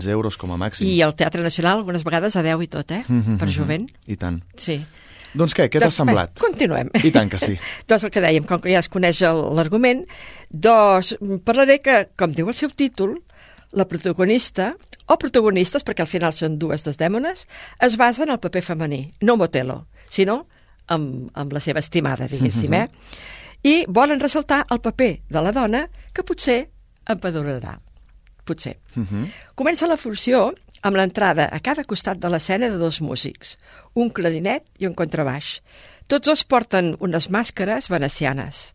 14-15 0.00 0.08
euros 0.10 0.36
com 0.36 0.52
a 0.52 0.56
màxim. 0.56 0.86
I 0.86 1.00
el 1.02 1.14
Teatre 1.14 1.42
Nacional 1.42 1.78
algunes 1.78 2.04
vegades 2.04 2.36
a 2.36 2.42
10 2.42 2.62
i 2.62 2.68
tot, 2.68 2.90
eh? 2.90 3.04
Mhm, 3.08 3.38
Per 3.38 3.48
mhm. 3.48 3.54
jovent. 3.54 3.90
I 4.06 4.16
tant. 4.16 4.42
Sí. 4.56 4.84
Doncs 5.34 5.54
què, 5.54 5.66
què 5.68 5.80
t'ha 5.80 5.86
Doncs, 5.88 5.96
semblat? 5.98 6.34
Bé, 6.34 6.40
continuem. 6.40 6.90
I 7.02 7.10
tant 7.10 7.28
que 7.30 7.38
sí. 7.38 7.58
doncs 7.88 8.04
el 8.04 8.10
que 8.10 8.22
dèiem, 8.22 8.44
com 8.46 8.60
que 8.60 8.70
ja 8.70 8.78
es 8.78 8.88
coneix 8.88 9.20
el- 9.22 9.54
l'argument, 9.56 10.04
doncs 10.50 11.16
parlaré 11.44 11.80
que, 11.82 12.08
com 12.16 12.32
diu 12.32 12.48
el 12.48 12.54
seu 12.54 12.70
títol, 12.70 13.16
la 13.72 13.88
protagonista, 13.90 14.76
o 15.06 15.18
protagonistes, 15.18 15.82
perquè 15.84 16.04
al 16.06 16.10
final 16.10 16.32
són 16.32 16.58
dues 16.58 16.84
desdèmones, 16.86 17.48
es 17.82 17.96
basa 17.96 18.22
en 18.22 18.30
el 18.30 18.38
paper 18.38 18.62
femení, 18.62 19.12
no 19.22 19.34
en 19.34 19.40
Otelo, 19.42 19.86
sinó 20.08 20.46
amb, 20.86 21.30
amb 21.34 21.52
la 21.52 21.60
seva 21.60 21.80
estimada, 21.80 22.28
diguéssim, 22.30 22.72
eh? 22.74 22.86
I 23.64 23.84
volen 23.88 24.20
ressaltar 24.20 24.66
el 24.70 24.80
paper 24.80 25.22
de 25.28 25.42
la 25.42 25.50
dona 25.52 25.88
que 26.12 26.22
potser 26.22 26.68
empadronarà. 27.08 27.80
Potser. 28.44 28.76
Mhm. 28.94 29.26
Comença 29.54 29.88
la 29.88 29.96
funció 29.96 30.52
amb 30.82 30.96
l'entrada 30.96 31.48
a 31.50 31.60
cada 31.60 31.84
costat 31.84 32.18
de 32.20 32.28
l'escena 32.28 32.68
de 32.68 32.76
dos 32.76 33.00
músics, 33.00 33.56
un 33.94 34.10
clarinet 34.10 34.64
i 34.78 34.86
un 34.86 34.94
contrabaix. 34.94 35.60
Tots 36.06 36.28
dos 36.28 36.44
porten 36.44 36.96
unes 37.00 37.30
màscares 37.30 37.88
venecianes. 37.88 38.74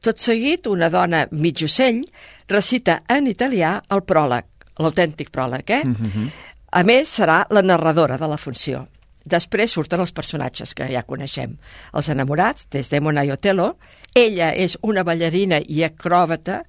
Tot 0.00 0.20
seguit, 0.22 0.68
una 0.70 0.88
dona 0.88 1.26
mig 1.32 1.64
ocell 1.64 2.04
recita 2.48 3.02
en 3.10 3.26
italià 3.26 3.80
el 3.90 4.04
pròleg, 4.06 4.46
l'autèntic 4.78 5.32
pròleg, 5.34 5.70
eh? 5.70 5.84
Mhm. 5.84 6.30
A 6.70 6.82
més, 6.84 7.08
serà 7.08 7.46
la 7.50 7.62
narradora 7.62 8.18
de 8.18 8.28
la 8.28 8.36
funció. 8.36 8.86
Després 9.24 9.72
surten 9.72 10.00
els 10.00 10.12
personatges 10.12 10.74
que 10.74 10.86
ja 10.88 11.02
coneixem. 11.02 11.56
Els 11.92 12.08
enamorats, 12.08 12.68
Desdemona 12.70 13.24
i 13.24 13.32
Otelo. 13.32 13.76
Ella 14.14 14.52
és 14.54 14.78
una 14.82 15.04
ballarina 15.04 15.60
i 15.60 15.82
acròbata. 15.84 16.62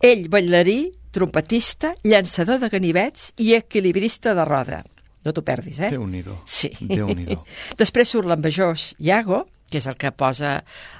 Ell, 0.00 0.28
ballarí, 0.32 0.92
trompetista, 1.12 1.94
llançador 2.04 2.60
de 2.62 2.68
ganivets 2.72 3.32
i 3.38 3.54
equilibrista 3.54 4.34
de 4.34 4.44
roda. 4.44 4.82
No 5.24 5.32
t'ho 5.36 5.42
perdis, 5.44 5.80
eh? 5.84 5.90
Déu-n'hi-do. 5.92 6.38
Sí. 6.48 6.70
Déu-n'hi-do. 6.80 7.42
Després 7.80 8.08
surt 8.08 8.26
l'envejós 8.30 8.94
Iago, 8.98 9.42
que 9.70 9.78
és 9.78 9.86
el 9.86 9.94
que 10.00 10.10
posa 10.16 10.54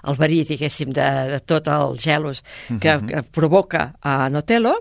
el 0.06 0.14
verí, 0.20 0.42
diguéssim, 0.46 0.92
de, 0.94 1.06
de 1.32 1.38
tot 1.40 1.66
el 1.72 1.96
gelos 1.98 2.42
que, 2.68 2.96
Mhm. 2.98 3.08
que 3.08 3.22
provoca 3.32 3.94
a 4.02 4.28
Notelo, 4.30 4.76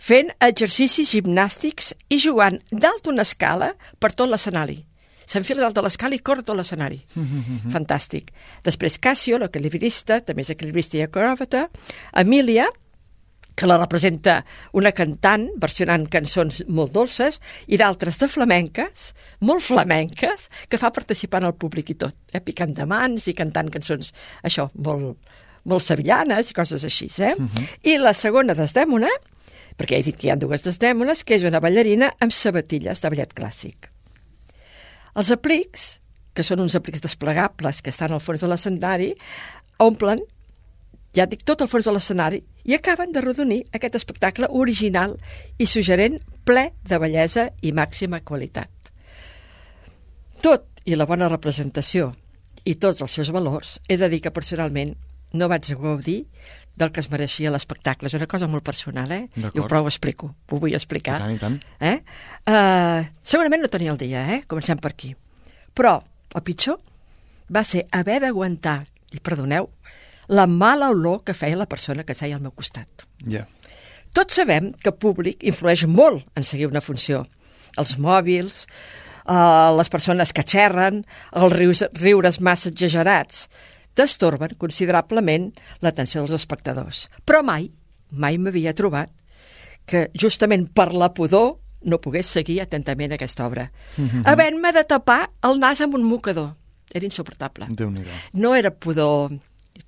fent 0.00 0.32
exercicis 0.40 1.12
gimnàstics 1.14 1.92
i 2.10 2.18
jugant 2.18 2.58
dalt 2.72 3.04
d'una 3.04 3.22
escala 3.22 3.74
per 4.00 4.12
tot 4.14 4.28
l'escenari. 4.32 4.80
S'enfila 5.26 5.62
dalt 5.62 5.76
de 5.78 5.82
l'escala 5.86 6.14
i 6.16 6.18
corre 6.20 6.42
tot 6.44 6.56
l'escenari. 6.56 6.98
Mhm. 7.14 7.70
Fantàstic. 7.72 8.32
Després 8.64 8.98
Cassio, 8.98 9.38
l'equilibrista, 9.38 10.18
també 10.20 10.42
és 10.42 10.50
equilibrista 10.50 10.98
i 10.98 11.02
acròbata. 11.06 11.68
Emília, 12.12 12.66
que 13.54 13.66
la 13.66 13.78
representa 13.78 14.40
una 14.74 14.92
cantant 14.92 15.46
versionant 15.62 16.06
cançons 16.10 16.62
molt 16.68 16.94
dolces 16.94 17.40
i 17.66 17.78
d'altres 17.80 18.18
de 18.20 18.28
flamenques, 18.30 19.12
molt 19.46 19.62
flamenques, 19.62 20.48
que 20.68 20.80
fa 20.80 20.92
participar 20.94 21.42
en 21.42 21.50
el 21.52 21.56
públic 21.58 21.94
i 21.94 21.98
tot, 22.04 22.16
eh? 22.32 22.42
picant 22.42 22.74
de 22.74 22.86
mans 22.90 23.28
i 23.30 23.36
cantant 23.36 23.70
cançons, 23.72 24.12
això, 24.42 24.66
molt, 24.74 25.16
molt 25.70 25.86
sevillanes 25.86 26.50
i 26.50 26.56
coses 26.56 26.84
així. 26.84 27.08
Eh? 27.22 27.34
I 27.90 27.96
la 28.02 28.14
segona 28.16 28.56
desdèmona, 28.58 29.10
perquè 29.78 29.98
he 29.98 30.06
dit 30.06 30.18
que 30.18 30.28
hi 30.28 30.34
ha 30.34 30.38
dues 30.40 30.66
desdèmones, 30.66 31.24
que 31.24 31.38
és 31.38 31.46
una 31.46 31.62
ballarina 31.62 32.12
amb 32.20 32.34
sabatilles 32.34 33.02
de 33.02 33.12
ballet 33.14 33.34
clàssic. 33.34 33.90
Els 35.14 35.30
aplics, 35.30 35.88
que 36.34 36.42
són 36.42 36.64
uns 36.64 36.74
aplics 36.74 37.02
desplegables 37.02 37.80
que 37.82 37.92
estan 37.94 38.12
al 38.14 38.22
fons 38.22 38.42
de 38.42 38.50
l'escenari, 38.50 39.12
omplen, 39.82 40.22
ja 41.14 41.26
dic, 41.30 41.44
tot 41.46 41.62
el 41.62 41.70
fons 41.70 41.86
de 41.86 41.94
l'escenari 41.94 42.40
i 42.64 42.74
acaben 42.74 43.12
de 43.12 43.22
rodonir 43.22 43.62
aquest 43.76 43.98
espectacle 44.00 44.48
original 44.50 45.16
i 45.58 45.66
suggerent 45.70 46.18
ple 46.44 46.70
de 46.82 46.98
bellesa 46.98 47.48
i 47.62 47.72
màxima 47.72 48.20
qualitat. 48.20 48.70
Tot 50.42 50.66
i 50.84 50.98
la 50.98 51.06
bona 51.08 51.30
representació 51.30 52.12
i 52.64 52.76
tots 52.80 53.02
els 53.04 53.12
seus 53.12 53.30
valors, 53.32 53.78
he 53.88 53.96
de 54.00 54.08
dir 54.12 54.20
que 54.24 54.32
personalment 54.34 54.94
no 55.34 55.48
vaig 55.50 55.70
gaudir 55.78 56.24
del 56.74 56.90
que 56.90 57.02
es 57.02 57.10
mereixia 57.10 57.52
l'espectacle. 57.54 58.08
És 58.08 58.16
una 58.18 58.28
cosa 58.30 58.48
molt 58.50 58.64
personal, 58.66 59.12
eh? 59.12 59.28
Ho, 59.38 59.66
però 59.66 59.82
ho 59.82 59.90
explico, 59.90 60.32
ho 60.50 60.58
vull 60.58 60.74
explicar. 60.74 61.18
I 61.20 61.22
tant, 61.22 61.34
i 61.34 61.40
tant. 61.42 61.58
Eh? 61.78 61.98
Uh, 62.50 63.04
segurament 63.22 63.62
no 63.62 63.70
tenia 63.70 63.92
el 63.94 64.00
dia, 64.00 64.24
eh? 64.34 64.40
Comencem 64.50 64.80
per 64.82 64.94
aquí. 64.94 65.14
Però 65.74 65.98
el 66.34 66.44
pitjor 66.46 66.80
va 67.54 67.62
ser 67.66 67.84
haver 67.94 68.20
d'aguantar, 68.24 68.80
i 69.14 69.20
perdoneu, 69.22 69.68
la 70.28 70.46
mala 70.46 70.90
olor 70.90 71.22
que 71.24 71.34
feia 71.34 71.56
la 71.56 71.68
persona 71.68 72.04
que 72.04 72.14
seia 72.14 72.36
al 72.36 72.42
meu 72.42 72.52
costat. 72.52 73.06
Ja. 73.30 73.46
Tots 74.14 74.36
sabem 74.38 74.72
que 74.78 74.92
públic 74.92 75.42
influeix 75.42 75.86
molt 75.90 76.26
en 76.38 76.46
seguir 76.46 76.68
una 76.70 76.82
funció. 76.84 77.24
Els 77.76 77.96
mòbils, 77.98 78.66
eh, 79.26 79.70
les 79.76 79.90
persones 79.90 80.32
que 80.32 80.44
xerren, 80.46 81.04
els 81.32 81.52
rius, 81.52 81.84
riures 81.98 82.40
massa 82.40 82.70
exagerats, 82.70 83.48
destorben 83.96 84.54
considerablement 84.58 85.52
l'atenció 85.80 86.22
dels 86.22 86.38
espectadors. 86.40 87.08
Però 87.26 87.42
mai, 87.42 87.70
mai 88.10 88.38
m'havia 88.38 88.74
trobat 88.74 89.10
que 89.86 90.08
justament 90.14 90.68
per 90.72 90.92
la 90.94 91.12
pudor 91.14 91.58
no 91.84 92.00
pogués 92.00 92.26
seguir 92.26 92.60
atentament 92.62 93.12
aquesta 93.12 93.46
obra. 93.46 93.70
Mhm. 93.96 94.22
Havent-me 94.24 94.72
de 94.72 94.84
tapar 94.84 95.30
el 95.42 95.58
nas 95.60 95.80
amb 95.80 95.94
un 95.94 96.04
mocador. 96.04 96.54
Era 96.92 97.04
insuportable. 97.04 97.66
No 98.32 98.54
era 98.54 98.70
pudor, 98.70 99.32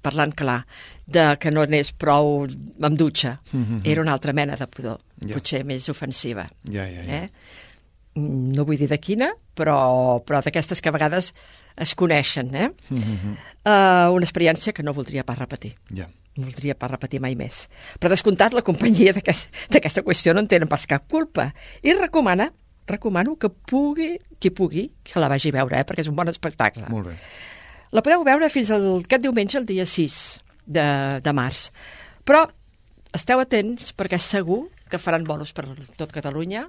parlant 0.06 0.32
clar, 0.38 0.60
de 1.06 1.26
que 1.42 1.50
no 1.50 1.64
anés 1.66 1.90
prou 1.92 2.44
amb 2.46 2.96
dutxa. 2.98 3.36
Mhm. 3.52 3.82
Era 3.84 4.02
una 4.06 4.14
altra 4.14 4.32
mena 4.32 4.56
de 4.56 4.66
pudor, 4.70 5.00
Ja. 5.26 5.34
potser 5.34 5.64
més 5.66 5.88
ofensiva. 5.90 6.46
Ja, 6.64 6.86
ja, 6.88 7.02
ja. 7.02 7.22
Eh? 7.24 7.30
Mm, 8.16 8.52
No 8.56 8.64
vull 8.64 8.78
dir 8.78 8.88
de 8.88 8.98
quina, 8.98 9.32
però, 9.54 10.22
però 10.24 10.40
d'aquestes 10.42 10.80
que 10.80 10.88
a 10.88 10.92
vegades 10.94 11.34
es 11.76 11.94
coneixen. 11.94 12.54
Eh? 12.54 12.70
Mhm. 12.90 13.34
Uh, 13.66 14.12
una 14.14 14.24
experiència 14.24 14.72
que 14.72 14.82
no 14.82 14.94
voldria 14.94 15.24
pas 15.24 15.38
repetir. 15.38 15.74
Ja. 15.90 16.06
No 16.36 16.44
voldria 16.44 16.74
pas 16.78 16.90
repetir 16.90 17.20
mai 17.20 17.34
més. 17.36 17.66
Però 17.98 18.08
descomptat, 18.12 18.52
la 18.54 18.62
companyia 18.62 19.12
d'aquest- 19.12 19.50
d'aquesta 19.72 20.02
qüestió 20.04 20.34
no 20.34 20.40
en 20.40 20.48
tenen 20.48 20.68
pas 20.68 20.86
cap 20.86 21.06
culpa. 21.10 21.52
I 21.82 21.94
recomana, 21.94 22.52
recomano 22.86 23.36
que 23.36 23.48
pugui, 23.50 24.18
qui 24.38 24.50
pugui, 24.50 24.92
que 25.02 25.18
la 25.20 25.28
vagi 25.28 25.48
a 25.48 25.52
veure, 25.52 25.80
eh? 25.80 25.84
perquè 25.84 26.00
és 26.04 26.08
un 26.08 26.16
bon 26.16 26.28
espectacle. 26.28 26.86
Molt 26.88 27.08
bé. 27.08 27.16
La 27.92 28.02
podeu 28.02 28.24
veure 28.26 28.48
fins 28.50 28.70
al, 28.74 28.86
aquest 29.04 29.22
diumenge, 29.22 29.58
el 29.58 29.66
dia 29.68 29.86
6 29.86 30.18
de, 30.66 30.86
de 31.22 31.32
març. 31.36 31.68
Però 32.26 32.46
esteu 33.16 33.40
atents 33.40 33.92
perquè 33.96 34.18
segur 34.20 34.66
que 34.90 34.98
faran 35.02 35.24
bolos 35.26 35.52
per 35.56 35.66
tot 35.98 36.12
Catalunya 36.14 36.66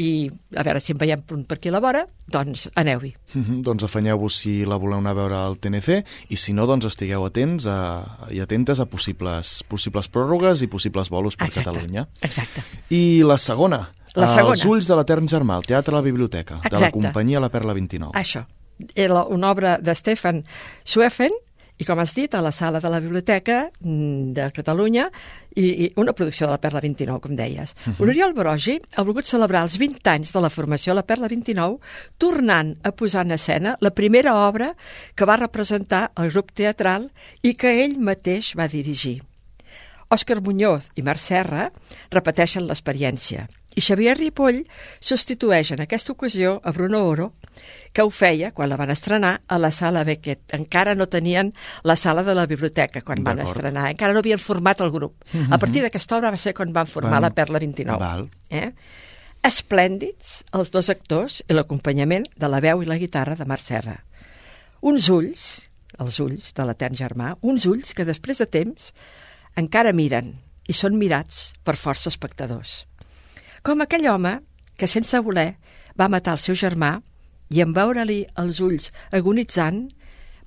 i 0.00 0.30
a 0.56 0.62
veure 0.64 0.80
si 0.80 0.94
en 0.94 1.00
veiem 1.00 1.20
per 1.26 1.36
per 1.48 1.58
aquí 1.58 1.68
a 1.68 1.74
la 1.74 1.80
vora, 1.82 2.04
doncs 2.30 2.68
aneu-hi. 2.78 3.10
Mhm, 3.34 3.60
doncs 3.66 3.84
afanyeu-vos 3.84 4.36
si 4.42 4.60
la 4.64 4.78
voleu 4.80 5.00
anar 5.02 5.12
a 5.12 5.18
veure 5.18 5.36
al 5.36 5.58
TNC 5.60 5.98
i 6.30 6.38
si 6.40 6.54
no, 6.56 6.64
doncs 6.70 6.86
estigueu 6.88 7.26
atents 7.26 7.66
a, 7.68 8.28
i 8.30 8.40
atentes 8.40 8.80
a 8.80 8.86
possibles, 8.88 9.58
possibles 9.68 10.08
pròrrogues 10.08 10.62
i 10.62 10.70
possibles 10.72 11.10
bolos 11.10 11.36
per 11.36 11.50
Exacte, 11.50 11.68
Catalunya. 11.68 12.06
Exacte. 12.22 12.64
I 12.94 13.22
la 13.26 13.36
segona, 13.38 13.88
La 14.14 14.26
segona. 14.26 14.54
Els 14.56 14.64
ulls 14.66 14.88
de 14.88 14.96
l'Etern 14.98 15.28
Germà, 15.30 15.56
el 15.60 15.66
Teatre 15.68 15.94
a 15.94 16.00
la 16.00 16.02
Biblioteca, 16.06 16.56
de 16.64 16.70
la 16.70 16.78
Exacte. 16.78 16.96
companyia 16.96 17.38
La 17.40 17.50
Perla 17.50 17.74
29. 17.76 18.10
Això. 18.18 18.46
Era 18.94 19.24
una 19.24 19.50
obra 19.50 19.78
de 19.78 19.94
Stefan 19.94 20.44
Schweffen 20.84 21.30
I 21.80 21.84
com 21.88 21.96
has 21.98 22.12
dit, 22.12 22.34
a 22.36 22.42
la 22.44 22.50
sala 22.52 22.76
de 22.78 22.90
la 22.92 22.98
Biblioteca 23.00 23.70
mm, 23.80 24.32
de 24.36 24.50
Catalunya 24.52 25.06
i, 25.56 25.86
i 25.86 25.92
una 25.96 26.12
producció 26.12 26.44
de 26.46 26.52
la 26.52 26.58
Perla 26.60 26.82
29, 26.84 27.20
com 27.24 27.32
deies. 27.34 27.72
Uh 27.72 27.88
Mhm. 27.88 27.94
-huh. 27.96 28.04
L'Oriol 28.04 28.34
Brogi 28.34 28.78
ha 28.96 29.02
volgut 29.02 29.24
celebrar 29.24 29.62
els 29.62 29.78
20 29.78 30.06
anys 30.10 30.30
de 30.34 30.40
la 30.42 30.50
formació 30.50 30.92
a 30.92 30.96
la 30.96 31.06
Perla 31.06 31.26
29 31.26 31.78
tornant 32.18 32.76
a 32.82 32.92
posar 32.92 33.24
en 33.24 33.32
escena 33.32 33.78
la 33.80 33.90
primera 33.92 34.34
obra 34.46 34.74
que 35.14 35.24
va 35.24 35.36
representar 35.38 36.10
el 36.16 36.30
grup 36.30 36.52
teatral 36.52 37.10
i 37.40 37.54
que 37.54 37.82
ell 37.82 37.98
mateix 37.98 38.54
va 38.58 38.68
dirigir. 38.68 39.22
Òscar 40.10 40.42
Muñoz 40.42 40.88
i 40.96 41.02
Marc 41.02 41.18
Serra 41.20 41.72
repeteixen 42.10 42.66
l'experiència 42.66 43.48
i 43.76 43.80
Xavier 43.80 44.16
Ripoll 44.18 44.64
substitueix 45.00 45.70
en 45.76 45.80
aquesta 45.84 46.12
ocasió 46.12 46.60
a 46.64 46.72
Bruno 46.72 47.04
Oro, 47.06 47.32
que 47.92 48.02
ho 48.02 48.10
feia 48.10 48.50
quan 48.52 48.68
la 48.70 48.76
van 48.76 48.90
estrenar 48.90 49.40
a 49.46 49.58
la 49.58 49.70
sala 49.70 50.02
Beckett. 50.04 50.54
Encara 50.54 50.94
no 50.94 51.06
tenien 51.08 51.52
la 51.84 51.96
sala 51.96 52.22
de 52.26 52.34
la 52.34 52.46
biblioteca 52.46 53.02
quan 53.02 53.22
van 53.22 53.38
estrenar, 53.44 53.90
encara 53.90 54.12
no 54.12 54.18
havien 54.20 54.38
format 54.38 54.80
el 54.80 54.90
grup. 54.90 55.14
Mhm. 55.32 55.52
A 55.52 55.58
partir 55.58 55.82
d'aquesta 55.82 56.16
obra 56.18 56.30
va 56.30 56.36
ser 56.36 56.54
quan 56.54 56.72
van 56.72 56.86
formar 56.86 57.12
Van- 57.20 57.22
la 57.22 57.30
Perla 57.34 57.58
29. 57.58 57.98
Val. 57.98 58.28
Eh? 58.50 58.72
Esplèndids 59.42 60.42
els 60.52 60.70
dos 60.70 60.90
actors 60.92 61.40
i 61.48 61.54
l'acompanyament 61.54 62.26
de 62.36 62.48
la 62.48 62.60
veu 62.60 62.82
i 62.82 62.86
la 62.86 62.98
guitarra 63.00 63.34
de 63.38 63.46
Marc 63.48 63.62
Serra. 63.64 63.96
Uns 64.82 65.08
ulls, 65.08 65.46
els 65.98 66.18
ulls 66.20 66.52
de 66.56 66.66
l'etern 66.68 66.94
germà, 66.96 67.36
uns 67.40 67.64
ulls 67.66 67.94
que 67.94 68.04
després 68.04 68.38
de 68.38 68.46
temps 68.46 68.92
encara 69.56 69.92
miren 69.96 70.34
i 70.68 70.72
són 70.76 70.98
mirats 71.00 71.54
per 71.64 71.74
força 71.76 72.08
espectadors. 72.12 72.84
Com 73.62 73.82
aquell 73.84 74.06
home 74.08 74.38
que 74.80 74.88
sense 74.88 75.18
voler 75.20 75.54
va 76.00 76.08
matar 76.08 76.36
el 76.36 76.42
seu 76.42 76.56
germà 76.56 76.94
i 77.52 77.60
en 77.60 77.74
veure-li 77.76 78.22
els 78.40 78.60
ulls 78.64 78.88
agonitzant 79.12 79.82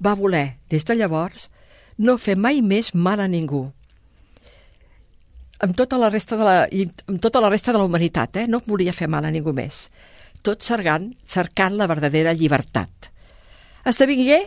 va 0.03 0.15
voler, 0.17 0.57
des 0.69 0.85
de 0.87 0.95
llavors, 0.97 1.49
no 1.97 2.17
fer 2.17 2.35
mai 2.35 2.61
més 2.65 2.93
mal 2.95 3.21
a 3.21 3.27
ningú. 3.29 3.67
Amb 5.63 5.77
tota 5.77 5.99
la 6.01 6.09
resta 6.09 6.35
de 6.39 6.47
la, 6.47 6.55
amb 7.07 7.21
tota 7.21 7.39
la 7.43 7.51
resta 7.53 7.71
de 7.71 7.79
la 7.79 7.85
humanitat, 7.87 8.41
eh? 8.41 8.47
no 8.47 8.63
volia 8.65 8.95
fer 8.95 9.07
mal 9.07 9.25
a 9.25 9.31
ningú 9.31 9.53
més. 9.53 9.85
Tot 10.43 10.65
cercant, 10.65 11.13
cercant 11.23 11.77
la 11.79 11.87
verdadera 11.87 12.33
llibertat. 12.33 13.11
Esdevingué 13.87 14.41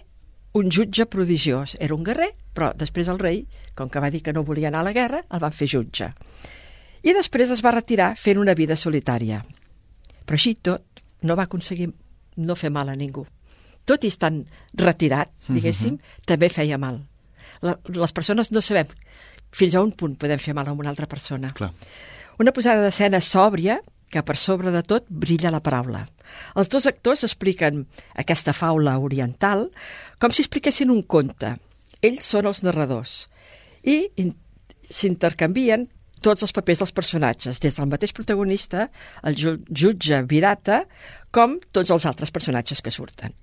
un 0.59 0.71
jutge 0.73 1.07
prodigiós. 1.07 1.77
Era 1.81 1.95
un 1.95 2.05
guerrer, 2.05 2.33
però 2.53 2.73
després 2.77 3.09
el 3.13 3.21
rei, 3.21 3.45
com 3.77 3.89
que 3.89 4.01
va 4.01 4.11
dir 4.11 4.23
que 4.25 4.33
no 4.33 4.45
volia 4.45 4.69
anar 4.69 4.83
a 4.83 4.89
la 4.91 4.97
guerra, 4.97 5.23
el 5.31 5.41
van 5.41 5.55
fer 5.57 5.69
jutge. 5.71 6.11
I 7.07 7.15
després 7.15 7.53
es 7.55 7.63
va 7.63 7.71
retirar 7.75 8.15
fent 8.19 8.41
una 8.43 8.55
vida 8.59 8.75
solitària. 8.77 9.41
Però 10.27 10.35
així 10.39 10.57
tot, 10.59 10.83
no 11.23 11.37
va 11.39 11.45
aconseguir 11.47 11.89
no 12.43 12.57
fer 12.59 12.71
mal 12.75 12.91
a 12.91 12.97
ningú. 12.99 13.23
Tot 13.87 14.03
i 14.05 14.11
estant 14.11 14.41
retirat, 14.75 15.31
diguéssim, 15.47 16.01
també 16.27 16.49
feia 16.51 16.79
mal. 16.83 16.99
La, 17.63 17.77
les 17.87 18.13
persones 18.13 18.51
no 18.53 18.61
sabem 18.61 18.91
fins 19.57 19.77
a 19.79 19.81
un 19.81 19.93
punt 19.97 20.17
podem 20.19 20.41
fer 20.43 20.53
mal 20.59 20.67
a 20.69 20.75
una 20.75 20.91
altra 20.91 21.07
persona. 21.07 21.53
Clar. 21.55 21.71
Una 22.43 22.53
posada 22.53 22.83
d'escena 22.83 23.21
sòbria 23.23 23.79
que 24.11 24.21
per 24.27 24.37
sobre 24.37 24.71
de 24.75 24.83
tot 24.83 25.07
brilla 25.09 25.51
la 25.55 25.63
paraula. 25.63 26.03
Els 26.59 26.69
dos 26.69 26.85
actors 26.91 27.23
expliquen 27.25 27.87
aquesta 28.19 28.53
faula 28.53 28.99
oriental 28.99 29.69
com 30.21 30.35
si 30.35 30.43
expliquessin 30.45 30.91
un 30.93 31.03
conte. 31.07 31.55
Ells 32.03 32.27
són 32.35 32.51
els 32.51 32.61
narradors 32.67 33.23
i 33.87 34.03
in- 34.21 34.35
s'intercanvien 34.91 35.87
tots 36.27 36.43
els 36.47 36.53
papers 36.57 36.83
dels 36.83 36.93
personatges, 36.97 37.61
des 37.63 37.79
del 37.79 37.89
mateix 37.91 38.13
protagonista, 38.17 38.89
el 39.23 39.39
ju 39.39 39.57
jutge 39.71 40.21
Virata, 40.29 40.83
com 41.31 41.57
tots 41.73 41.95
els 41.95 42.07
altres 42.11 42.35
personatges 42.35 42.83
que 42.83 42.93
surten. 42.95 43.35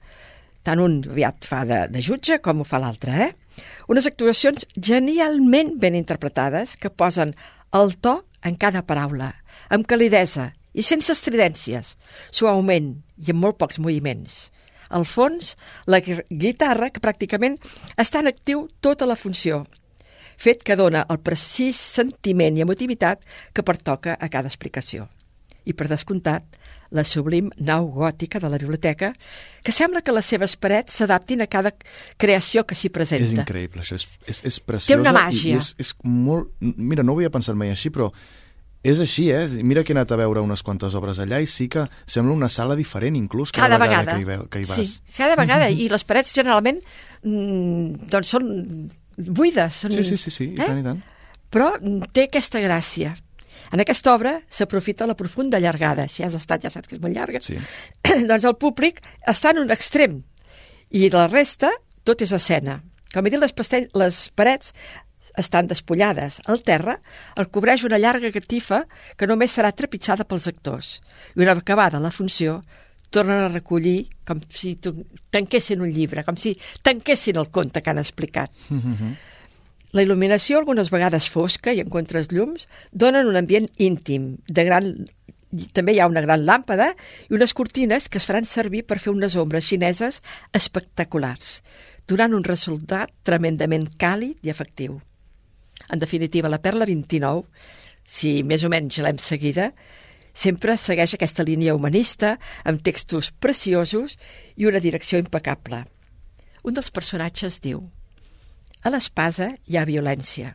Tant 0.63 0.79
un 0.79 1.01
aviat 1.11 1.43
fa 1.47 1.63
de, 1.67 1.81
de 1.91 1.99
jutge 2.03 2.37
com 2.43 2.61
ho 2.61 2.67
fa 2.67 2.79
l'altre, 2.79 3.15
eh? 3.25 3.63
Unes 3.91 4.05
actuacions 4.07 4.63
genialment 4.79 5.73
ben 5.79 5.95
interpretades 5.99 6.77
que 6.79 6.91
posen 6.91 7.33
el 7.75 7.95
to 7.99 8.21
en 8.43 8.55
cada 8.59 8.83
paraula, 8.87 9.33
amb 9.71 9.87
calidesa 9.87 10.51
i 10.73 10.81
sense 10.83 11.11
estridències, 11.13 11.95
suaument 12.31 12.93
i 13.19 13.31
amb 13.33 13.43
molt 13.43 13.59
pocs 13.59 13.79
moviments. 13.83 14.49
Al 14.93 15.03
fons, 15.09 15.55
la 15.89 15.99
gui- 16.05 16.23
guitarra, 16.29 16.89
que 16.93 17.01
pràcticament 17.03 17.55
està 17.99 18.21
en 18.23 18.29
actiu 18.31 18.67
tota 18.79 19.07
la 19.09 19.17
funció, 19.19 19.63
fet 20.37 20.63
que 20.63 20.77
dona 20.79 21.05
el 21.09 21.19
precís 21.23 21.79
sentiment 21.79 22.57
i 22.57 22.63
emotivitat 22.65 23.25
que 23.53 23.65
pertoca 23.65 24.17
a 24.19 24.29
cada 24.29 24.51
explicació. 24.51 25.09
I, 25.63 25.71
per 25.71 25.87
descomptat, 25.87 26.57
la 26.93 27.05
sublim 27.07 27.49
nau 27.63 27.87
gòtica 27.95 28.39
de 28.43 28.49
la 28.51 28.59
biblioteca, 28.59 29.13
que 29.63 29.71
sembla 29.71 30.03
que 30.03 30.13
les 30.13 30.27
seves 30.27 30.57
parets 30.59 30.99
s'adaptin 30.99 31.41
a 31.41 31.47
cada 31.47 31.71
creació 32.19 32.65
que 32.67 32.75
s'hi 32.75 32.91
presenta. 32.93 33.31
És 33.31 33.39
increïble, 33.39 33.81
això 33.81 33.97
és, 33.97 34.07
és, 34.27 34.43
és 34.51 34.59
preciosa. 34.59 34.91
Té 34.91 34.99
una 34.99 35.15
màgia. 35.15 35.55
I 35.55 35.61
és, 35.63 35.73
és 35.79 35.93
molt... 36.03 36.51
Mira, 36.59 37.05
no 37.05 37.15
ho 37.15 37.21
havia 37.21 37.31
pensat 37.33 37.57
mai 37.57 37.73
així, 37.73 37.93
però 37.95 38.11
és 38.83 38.99
així, 38.99 39.29
eh? 39.31 39.47
Mira 39.63 39.85
que 39.87 39.93
he 39.93 39.95
anat 39.95 40.11
a 40.11 40.17
veure 40.19 40.43
unes 40.43 40.61
quantes 40.61 40.95
obres 40.99 41.21
allà 41.23 41.39
i 41.39 41.47
sí 41.47 41.69
que 41.71 41.85
sembla 42.03 42.35
una 42.35 42.49
sala 42.51 42.75
diferent, 42.75 43.15
inclús, 43.15 43.53
cada, 43.55 43.77
cada 43.77 43.79
vegada. 43.79 44.17
que 44.17 44.19
hi, 44.19 44.27
veu, 44.27 44.43
que 44.51 44.59
hi 44.59 44.67
vas. 44.67 44.97
Sí, 44.97 45.15
cada 45.15 45.37
vegada. 45.39 45.69
I 45.71 45.87
les 45.89 46.03
parets 46.03 46.35
generalment 46.35 46.81
mm, 47.23 48.09
doncs 48.11 48.33
són 48.35 48.51
buides. 49.17 49.83
Són, 49.83 49.93
Sí, 49.93 50.03
sí, 50.03 50.17
sí, 50.17 50.31
sí, 50.31 50.49
i 50.53 50.59
tant, 50.59 50.79
i 50.79 50.85
tant. 50.85 51.01
Però 51.53 51.73
té 52.13 52.27
aquesta 52.27 52.61
gràcia. 52.63 53.13
En 53.73 53.81
aquesta 53.81 54.13
obra 54.13 54.35
s'aprofita 54.49 55.07
la 55.09 55.17
profunda 55.17 55.59
llargada. 55.61 56.07
Si 56.07 56.23
has 56.25 56.35
estat 56.37 56.65
ja 56.65 56.71
saps 56.73 56.89
que 56.89 56.97
és 56.97 57.01
molt 57.01 57.15
llarga. 57.15 57.41
Sí. 57.41 57.57
doncs 58.29 58.45
el 58.45 58.57
públic 58.61 59.01
està 59.29 59.53
en 59.53 59.63
un 59.63 59.73
extrem 59.73 60.19
i 60.93 61.09
la 61.13 61.27
resta 61.27 61.71
tot 62.05 62.21
és 62.21 62.33
escena. 62.35 62.81
Com 63.13 63.25
he 63.25 63.31
dit, 63.33 63.39
les, 63.41 63.53
pastell, 63.53 63.87
les 63.97 64.27
parets 64.35 64.73
estan 65.37 65.69
despullades. 65.69 66.39
El 66.49 66.61
terra 66.65 66.99
el 67.39 67.49
cobreix 67.53 67.85
una 67.87 67.99
llarga 68.01 68.31
catifa 68.33 68.83
que 69.17 69.29
només 69.29 69.55
serà 69.57 69.71
trepitjada 69.73 70.27
pels 70.29 70.49
actors. 70.51 70.95
I 71.33 71.41
una 71.41 71.53
vegada 71.53 71.63
acabada 71.65 72.03
la 72.03 72.11
funció, 72.11 72.59
tornen 73.13 73.43
a 73.43 73.51
recollir 73.51 74.07
com 74.27 74.41
si 74.49 74.75
tanquessin 74.81 75.83
un 75.85 75.91
llibre, 75.93 76.25
com 76.25 76.37
si 76.39 76.55
tanquessin 76.81 77.37
el 77.41 77.51
conte 77.53 77.83
que 77.83 77.93
han 77.93 78.01
explicat. 78.01 78.51
La 79.93 80.01
il·luminació, 80.01 80.57
algunes 80.57 80.89
vegades 80.89 81.29
fosca 81.29 81.73
i 81.73 81.81
en 81.83 81.91
contrasllums, 81.93 82.65
donen 82.91 83.29
un 83.29 83.37
ambient 83.37 83.69
íntim, 83.77 84.37
de 84.49 84.65
gran... 84.65 84.95
També 85.77 85.93
hi 85.93 85.99
ha 86.01 86.09
una 86.09 86.23
gran 86.25 86.47
làmpada 86.47 86.95
i 87.29 87.35
unes 87.37 87.51
cortines 87.53 88.07
que 88.09 88.17
es 88.17 88.25
faran 88.25 88.47
servir 88.49 88.87
per 88.89 88.97
fer 88.97 89.11
unes 89.13 89.35
ombres 89.37 89.67
xineses 89.69 90.23
espectaculars, 90.57 91.59
donant 92.09 92.33
un 92.33 92.41
resultat 92.47 93.13
tremendament 93.21 93.85
càlid 94.01 94.41
i 94.41 94.49
efectiu. 94.49 94.97
En 95.93 96.01
definitiva, 96.01 96.49
la 96.49 96.57
Perla 96.63 96.87
29, 96.89 97.45
si 98.03 98.39
més 98.49 98.65
o 98.65 98.71
menys 98.73 98.97
l'hem 99.05 99.21
seguida, 99.21 99.69
sempre 100.33 100.77
segueix 100.77 101.13
aquesta 101.15 101.45
línia 101.45 101.75
humanista, 101.77 102.37
amb 102.65 102.81
textos 102.81 103.31
preciosos 103.31 104.17
i 104.57 104.65
una 104.65 104.81
direcció 104.83 105.21
impecable. 105.21 105.83
Un 106.63 106.73
dels 106.73 106.91
personatges 106.91 107.59
diu 107.63 107.83
a 108.83 108.91
l'espasa 108.91 109.53
hi 109.69 109.77
ha 109.77 109.87
violència 109.87 110.53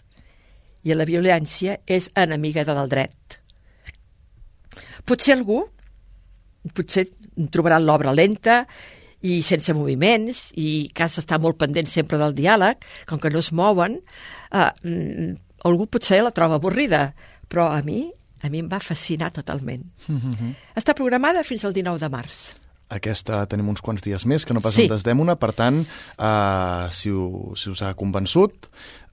i 0.84 0.94
la 0.94 1.06
violència 1.08 1.78
és 1.86 2.10
enemiga 2.16 2.64
del 2.66 2.88
dret. 2.90 3.38
Potser 5.08 5.34
algú, 5.36 5.62
potser 6.74 7.06
trobarà 7.54 7.78
l'obra 7.80 8.12
lenta 8.12 8.62
i 9.24 9.40
sense 9.42 9.74
moviments 9.74 10.48
i 10.60 10.90
que 10.94 11.06
has 11.06 11.18
d'estar 11.18 11.40
molt 11.42 11.58
pendent 11.58 11.88
sempre 11.90 12.20
del 12.20 12.36
diàleg, 12.36 12.84
com 13.08 13.18
que 13.18 13.32
no 13.32 13.42
es 13.42 13.50
mouen, 13.52 13.98
eh, 14.52 14.70
mm, 14.84 15.34
algú 15.64 15.88
potser 15.90 16.22
la 16.22 16.34
troba 16.34 16.60
avorrida, 16.60 17.14
però 17.48 17.70
a 17.72 17.82
mi, 17.82 18.12
a 18.42 18.48
mi 18.50 18.60
em 18.62 18.68
va 18.70 18.80
fascinar 18.80 19.30
totalment. 19.32 19.82
Està 20.76 20.94
programada 20.94 21.42
fins 21.44 21.64
al 21.64 21.72
19 21.76 21.98
de 22.00 22.08
març. 22.12 22.40
Aquesta 22.88 23.42
tenim 23.46 23.66
uns 23.68 23.82
quants 23.84 24.00
dies 24.00 24.24
més, 24.24 24.46
que 24.48 24.54
no 24.56 24.62
pas 24.64 24.72
Sí. 24.72 24.86
en 24.86 24.94
desdem-una, 24.94 25.34
per 25.36 25.50
tant, 25.52 25.82
uh, 26.16 26.88
si, 26.90 27.10
u, 27.12 27.52
si 27.54 27.68
us 27.68 27.82
ha 27.84 27.90
convençut, 27.94 28.54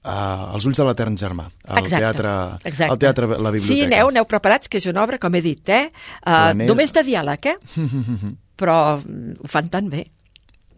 uh, 0.02 0.54
Els 0.54 0.64
ulls 0.64 0.78
de 0.80 0.84
l'Etern 0.88 1.16
germà, 1.20 1.50
Exacte, 1.66 1.98
teatre, 1.98 2.32
exacte. 2.64 2.92
el 2.94 2.98
teatre 2.98 3.26
La 3.28 3.50
Biblioteca. 3.50 3.74
Sí, 3.74 3.82
aneu, 3.84 4.08
aneu 4.08 4.24
preparats, 4.24 4.68
que 4.72 4.78
és 4.78 4.86
una 4.88 5.02
obra, 5.04 5.18
com 5.18 5.34
he 5.34 5.42
dit, 5.44 5.68
eh? 5.68 5.90
Uh, 6.22 6.22
Planera. 6.24 6.68
només 6.70 6.92
de 6.96 7.02
diàleg, 7.04 7.46
eh? 7.52 7.56
Però 8.56 8.78
mm, 9.04 9.40
ho 9.44 9.48
fan 9.52 9.68
tan 9.68 9.90
bé 9.92 10.06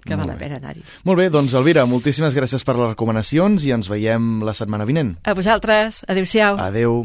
que 0.04 0.16
Molt 0.16 0.24
val 0.26 0.34
la 0.34 0.38
pena 0.40 0.56
anar-hi. 0.56 0.82
Molt 1.04 1.18
bé, 1.20 1.28
doncs 1.30 1.54
Elvira, 1.54 1.84
moltíssimes 1.86 2.34
gràcies 2.34 2.64
per 2.64 2.74
les 2.80 2.88
recomanacions 2.96 3.62
i 3.68 3.70
ens 3.76 3.88
veiem 3.92 4.40
la 4.42 4.54
setmana 4.54 4.84
vinent. 4.88 5.18
A 5.22 5.34
vosaltres, 5.38 6.02
adeu-siau. 6.08 6.58
Adeu. 6.58 7.04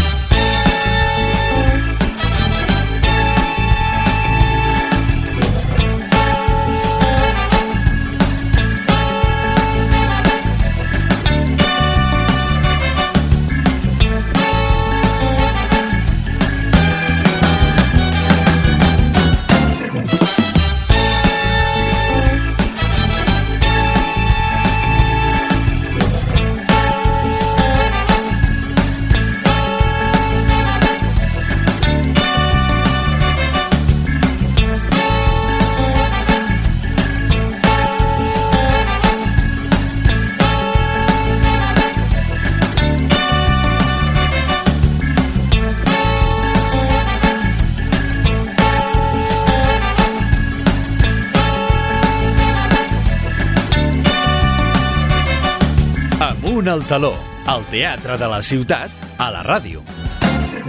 Al 56.91 56.99
taló, 56.99 57.13
el 57.47 57.61
teatre 57.71 58.17
de 58.19 58.27
la 58.27 58.41
ciutat, 58.43 58.91
a 59.15 59.29
la 59.31 59.45
ràdio. 59.47 59.79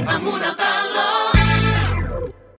Amunt 0.07 0.47
al 0.47 0.55
taló. 0.55 0.72